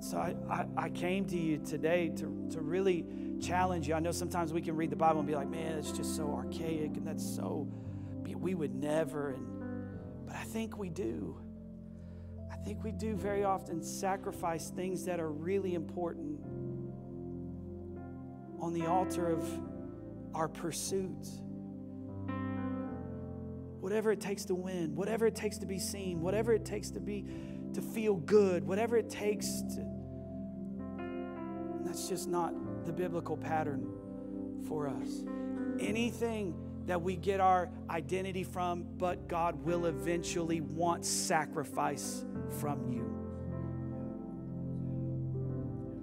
So 0.00 0.16
I, 0.16 0.34
I, 0.50 0.66
I, 0.76 0.88
came 0.88 1.26
to 1.26 1.38
you 1.38 1.58
today 1.58 2.08
to, 2.16 2.48
to 2.52 2.60
really 2.60 3.04
challenge 3.40 3.86
you. 3.86 3.94
I 3.94 4.00
know 4.00 4.12
sometimes 4.12 4.52
we 4.52 4.60
can 4.60 4.76
read 4.76 4.90
the 4.90 4.96
Bible 4.96 5.20
and 5.20 5.28
be 5.28 5.34
like, 5.34 5.48
man, 5.48 5.78
it's 5.78 5.92
just 5.92 6.16
so 6.16 6.32
archaic 6.32 6.96
and 6.96 7.06
that's 7.06 7.24
so, 7.24 7.68
we 8.42 8.54
would 8.54 8.74
never. 8.74 9.30
And, 9.30 10.26
but 10.26 10.36
I 10.36 10.44
think 10.44 10.76
we 10.76 10.90
do. 10.90 11.38
I 12.52 12.56
think 12.56 12.84
we 12.84 12.92
do 12.92 13.16
very 13.16 13.44
often 13.44 13.82
sacrifice 13.82 14.68
things 14.68 15.06
that 15.06 15.18
are 15.18 15.30
really 15.30 15.74
important 15.74 16.38
on 18.60 18.74
the 18.74 18.86
altar 18.86 19.30
of 19.30 19.48
our 20.34 20.48
pursuits 20.48 21.40
whatever 23.80 24.12
it 24.12 24.20
takes 24.20 24.44
to 24.44 24.54
win, 24.54 24.94
whatever 24.94 25.26
it 25.26 25.34
takes 25.34 25.58
to 25.58 25.66
be 25.66 25.76
seen, 25.76 26.20
whatever 26.20 26.52
it 26.52 26.64
takes 26.64 26.88
to 26.88 27.00
be 27.00 27.26
to 27.74 27.82
feel 27.82 28.14
good, 28.14 28.64
whatever 28.64 28.96
it 28.96 29.10
takes 29.10 29.62
to 29.74 29.84
that's 31.92 32.08
just 32.08 32.28
not 32.28 32.54
the 32.86 32.92
biblical 32.92 33.36
pattern 33.36 33.86
for 34.66 34.88
us. 34.88 35.24
Anything 35.78 36.54
that 36.86 37.00
we 37.00 37.16
get 37.16 37.40
our 37.40 37.70
identity 37.88 38.44
from, 38.44 38.84
but 38.98 39.28
God 39.28 39.64
will 39.64 39.86
eventually 39.86 40.60
want 40.60 41.04
sacrifice 41.04 42.24
from 42.60 42.88
you. 42.88 43.22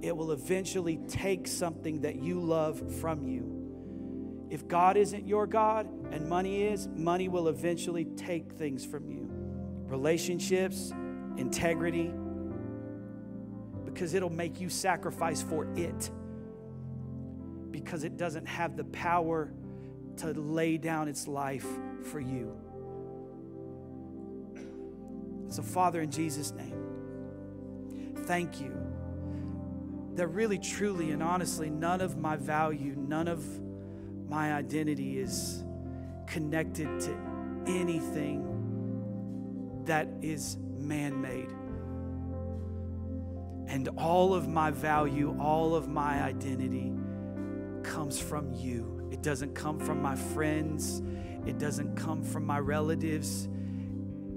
It 0.01 0.15
will 0.15 0.32
eventually 0.32 0.97
take 1.07 1.47
something 1.47 2.01
that 2.01 2.15
you 2.15 2.39
love 2.39 2.95
from 2.99 3.27
you. 3.27 4.47
If 4.49 4.67
God 4.67 4.97
isn't 4.97 5.27
your 5.27 5.45
God 5.45 5.88
and 6.11 6.27
money 6.27 6.63
is, 6.63 6.88
money 6.88 7.27
will 7.27 7.49
eventually 7.49 8.05
take 8.05 8.53
things 8.53 8.86
from 8.86 9.09
you 9.09 9.30
relationships, 9.88 10.93
integrity, 11.38 12.13
because 13.86 14.13
it'll 14.13 14.30
make 14.30 14.61
you 14.61 14.69
sacrifice 14.69 15.41
for 15.41 15.65
it. 15.75 16.11
Because 17.71 18.03
it 18.03 18.15
doesn't 18.15 18.45
have 18.45 18.77
the 18.77 18.84
power 18.86 19.51
to 20.20 20.34
lay 20.34 20.78
down 20.78 21.07
its 21.07 21.28
life 21.28 21.65
for 22.11 22.20
you. 22.20 22.55
So, 25.49 25.63
Father, 25.63 26.01
in 26.01 26.11
Jesus' 26.11 26.51
name, 26.51 26.76
thank 28.26 28.61
you 28.61 28.76
that 30.15 30.28
really, 30.28 30.59
truly, 30.59 31.11
and 31.11 31.24
honestly, 31.24 31.70
none 31.70 32.01
of 32.01 32.17
my 32.17 32.36
value, 32.36 32.95
none 32.97 33.28
of 33.28 33.43
my 34.28 34.53
identity 34.53 35.17
is 35.20 35.63
connected 36.28 36.99
to 36.99 37.17
anything 37.65 38.45
that 39.86 40.07
is 40.22 40.57
man 40.78 41.22
made. 41.22 41.49
And 43.67 43.88
all 43.97 44.34
of 44.34 44.47
my 44.47 44.72
value, 44.72 45.36
all 45.39 45.76
of 45.76 45.88
my 45.88 46.22
identity 46.22 46.91
comes 47.84 48.20
from 48.20 48.53
you. 48.53 48.99
It 49.12 49.22
doesn't 49.22 49.55
come 49.55 49.80
from 49.80 50.01
my 50.01 50.16
friends, 50.16 51.01
it 51.45 51.57
doesn't 51.57 51.95
come 51.95 52.24
from 52.24 52.45
my 52.45 52.60
relatives, 52.60 53.47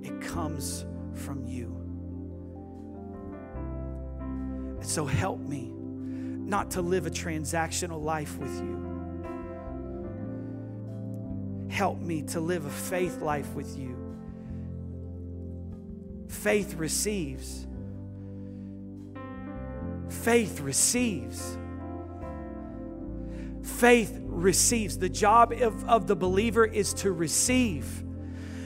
it 0.03 0.21
comes 0.21 0.85
from 1.15 1.45
you. 1.47 1.77
And 4.81 4.87
so 4.87 5.07
help 5.07 5.41
me 5.41 5.73
not 5.75 6.73
to 6.73 6.83
live 6.83 7.07
a 7.07 7.11
transactional 7.11 8.03
life 8.03 8.39
with 8.39 8.55
you 8.61 8.83
help 11.73 11.99
me 11.99 12.23
to 12.23 12.39
live 12.39 12.67
a 12.67 12.71
faith 12.71 13.23
life 13.23 13.55
with 13.55 13.79
you. 13.79 13.97
Faith 16.29 16.75
receives. 16.75 17.67
Faith 20.11 20.61
receives. 20.61 21.57
Faith 23.63 24.19
receives. 24.23 24.99
The 24.99 25.09
job 25.09 25.53
of, 25.53 25.85
of 25.89 26.07
the 26.07 26.17
believer 26.17 26.65
is 26.65 26.95
to 26.95 27.13
receive. 27.13 28.05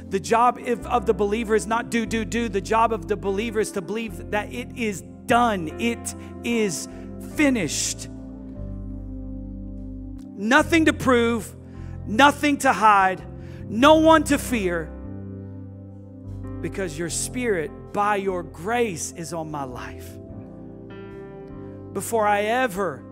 The 0.08 0.20
job 0.20 0.58
of, 0.58 0.86
of 0.86 1.06
the 1.06 1.14
believer 1.14 1.54
is 1.54 1.66
not 1.66 1.90
do, 1.90 2.06
do, 2.06 2.24
do. 2.24 2.48
The 2.48 2.60
job 2.60 2.92
of 2.92 3.08
the 3.08 3.16
believer 3.16 3.60
is 3.60 3.72
to 3.72 3.82
believe 3.82 4.30
that 4.30 4.52
it 4.52 4.76
is 4.76 5.02
done, 5.26 5.80
it 5.80 6.14
is 6.44 6.88
finished. 7.34 8.08
Nothing 10.38 10.84
to 10.84 10.92
prove, 10.92 11.54
nothing 12.06 12.58
to 12.58 12.72
hide, 12.72 13.22
no 13.68 13.96
one 13.96 14.22
to 14.24 14.38
fear, 14.38 14.92
because 16.60 16.98
your 16.98 17.10
spirit, 17.10 17.70
by 17.92 18.16
your 18.16 18.42
grace, 18.42 19.12
is 19.12 19.32
on 19.32 19.50
my 19.50 19.64
life. 19.64 20.08
Before 21.92 22.26
I 22.26 22.42
ever 22.42 23.02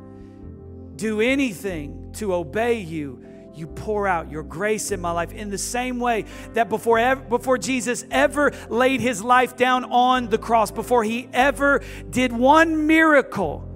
do 0.96 1.20
anything 1.20 2.12
to 2.14 2.34
obey 2.34 2.80
you, 2.80 3.24
you 3.54 3.66
pour 3.66 4.08
out 4.08 4.30
your 4.30 4.42
grace 4.42 4.90
in 4.90 5.00
my 5.00 5.10
life 5.10 5.32
in 5.32 5.50
the 5.50 5.58
same 5.58 6.00
way 6.00 6.24
that 6.54 6.68
before 6.68 6.98
ever, 6.98 7.20
before 7.22 7.58
Jesus 7.58 8.04
ever 8.10 8.52
laid 8.68 9.00
his 9.00 9.22
life 9.22 9.56
down 9.56 9.84
on 9.84 10.28
the 10.28 10.38
cross 10.38 10.70
before 10.70 11.04
he 11.04 11.28
ever 11.32 11.82
did 12.10 12.32
one 12.32 12.86
miracle 12.86 13.68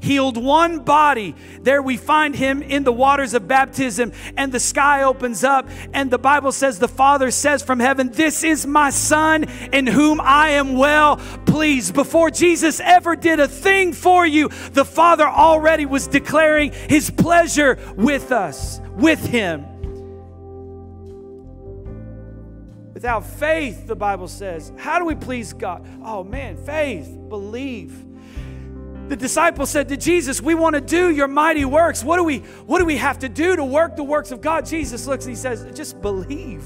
healed 0.00 0.36
one 0.36 0.80
body. 0.80 1.34
There 1.62 1.82
we 1.82 1.96
find 1.96 2.34
him 2.34 2.62
in 2.62 2.84
the 2.84 2.92
waters 2.92 3.34
of 3.34 3.46
baptism, 3.46 4.12
and 4.36 4.52
the 4.52 4.60
sky 4.60 5.02
opens 5.02 5.44
up, 5.44 5.68
and 5.92 6.10
the 6.10 6.18
Bible 6.18 6.52
says, 6.52 6.78
The 6.78 6.88
Father 6.88 7.30
says 7.30 7.62
from 7.62 7.80
heaven, 7.80 8.10
This 8.10 8.42
is 8.42 8.66
my 8.66 8.90
Son 8.90 9.44
in 9.72 9.86
whom 9.86 10.20
I 10.20 10.50
am 10.50 10.76
well 10.76 11.16
pleased. 11.46 11.94
Before 11.94 12.30
Jesus 12.30 12.80
ever 12.80 13.16
did 13.16 13.40
a 13.40 13.48
thing 13.48 13.92
for 13.92 14.26
you, 14.26 14.48
the 14.72 14.84
Father 14.84 15.28
already 15.28 15.86
was 15.86 16.06
declaring 16.06 16.72
his 16.72 17.10
pleasure 17.10 17.78
with 17.96 18.32
us, 18.32 18.80
with 18.96 19.24
him. 19.24 19.66
Without 23.00 23.24
faith, 23.24 23.86
the 23.86 23.96
Bible 23.96 24.28
says, 24.28 24.72
how 24.76 24.98
do 24.98 25.06
we 25.06 25.14
please 25.14 25.54
God? 25.54 25.86
Oh 26.04 26.22
man, 26.22 26.58
faith, 26.58 27.08
believe 27.30 28.04
the 29.10 29.16
disciples 29.16 29.70
said 29.70 29.88
to 29.88 29.96
Jesus, 29.96 30.40
We 30.40 30.54
want 30.54 30.76
to 30.76 30.80
do 30.80 31.10
your 31.10 31.26
mighty 31.26 31.64
works. 31.64 32.04
What 32.04 32.16
do 32.16 32.22
we 32.22 32.38
what 32.66 32.78
do 32.78 32.84
we 32.84 32.96
have 32.96 33.18
to 33.18 33.28
do 33.28 33.56
to 33.56 33.64
work 33.64 33.96
the 33.96 34.04
works 34.04 34.30
of 34.30 34.40
God? 34.40 34.64
Jesus 34.64 35.04
looks 35.08 35.24
and 35.24 35.34
he 35.34 35.36
says, 35.36 35.66
just 35.76 36.00
believe. 36.00 36.62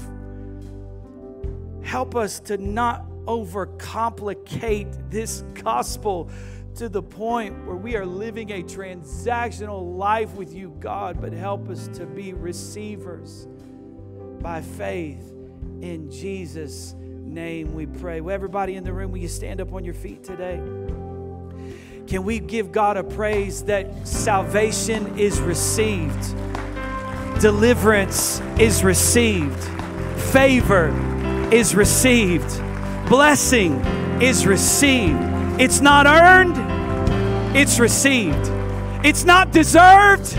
Help 1.81 2.15
us 2.15 2.39
to 2.41 2.57
not 2.57 3.09
overcomplicate 3.25 5.09
this 5.09 5.41
gospel 5.55 6.29
to 6.75 6.87
the 6.87 7.01
point 7.01 7.65
where 7.65 7.77
we 7.77 7.95
are 7.95 8.05
living 8.05 8.51
a 8.51 8.61
transactional 8.61 9.97
life 9.97 10.31
with 10.35 10.53
you, 10.53 10.75
God, 10.79 11.19
but 11.19 11.33
help 11.33 11.67
us 11.67 11.87
to 11.97 12.05
be 12.05 12.33
receivers 12.33 13.47
by 14.39 14.61
faith 14.61 15.31
in 15.81 16.11
Jesus' 16.11 16.93
name 16.99 17.73
we 17.73 17.87
pray. 17.87 18.19
Everybody 18.19 18.75
in 18.75 18.83
the 18.83 18.93
room, 18.93 19.11
will 19.11 19.17
you 19.17 19.27
stand 19.27 19.61
up 19.61 19.73
on 19.73 19.83
your 19.83 19.95
feet 19.95 20.23
today? 20.23 20.61
Can 22.07 22.23
we 22.23 22.39
give 22.39 22.71
God 22.71 22.97
a 22.97 23.03
praise 23.03 23.63
that 23.63 24.07
salvation 24.07 25.17
is 25.17 25.41
received, 25.41 26.35
deliverance 27.39 28.39
is 28.59 28.83
received, 28.83 29.63
favor 30.31 30.89
is 31.51 31.75
received, 31.75 32.47
blessing 33.09 33.79
is 34.21 34.45
received? 34.45 35.19
It's 35.59 35.81
not 35.81 36.05
earned, 36.05 36.55
it's 37.55 37.79
received. 37.79 38.51
It's 39.05 39.23
not 39.23 39.51
deserved, 39.51 40.33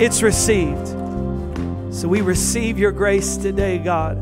it's 0.00 0.22
received. 0.22 0.88
So 1.92 2.06
we 2.08 2.20
receive 2.20 2.78
your 2.78 2.92
grace 2.92 3.36
today, 3.36 3.78
God. 3.78 4.16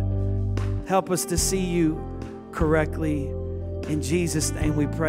Help 0.86 1.10
us 1.10 1.24
to 1.26 1.36
see 1.36 1.60
you 1.60 2.02
correctly. 2.52 3.26
In 3.88 4.00
Jesus' 4.00 4.50
name 4.52 4.76
we 4.76 4.86
pray. 4.86 5.08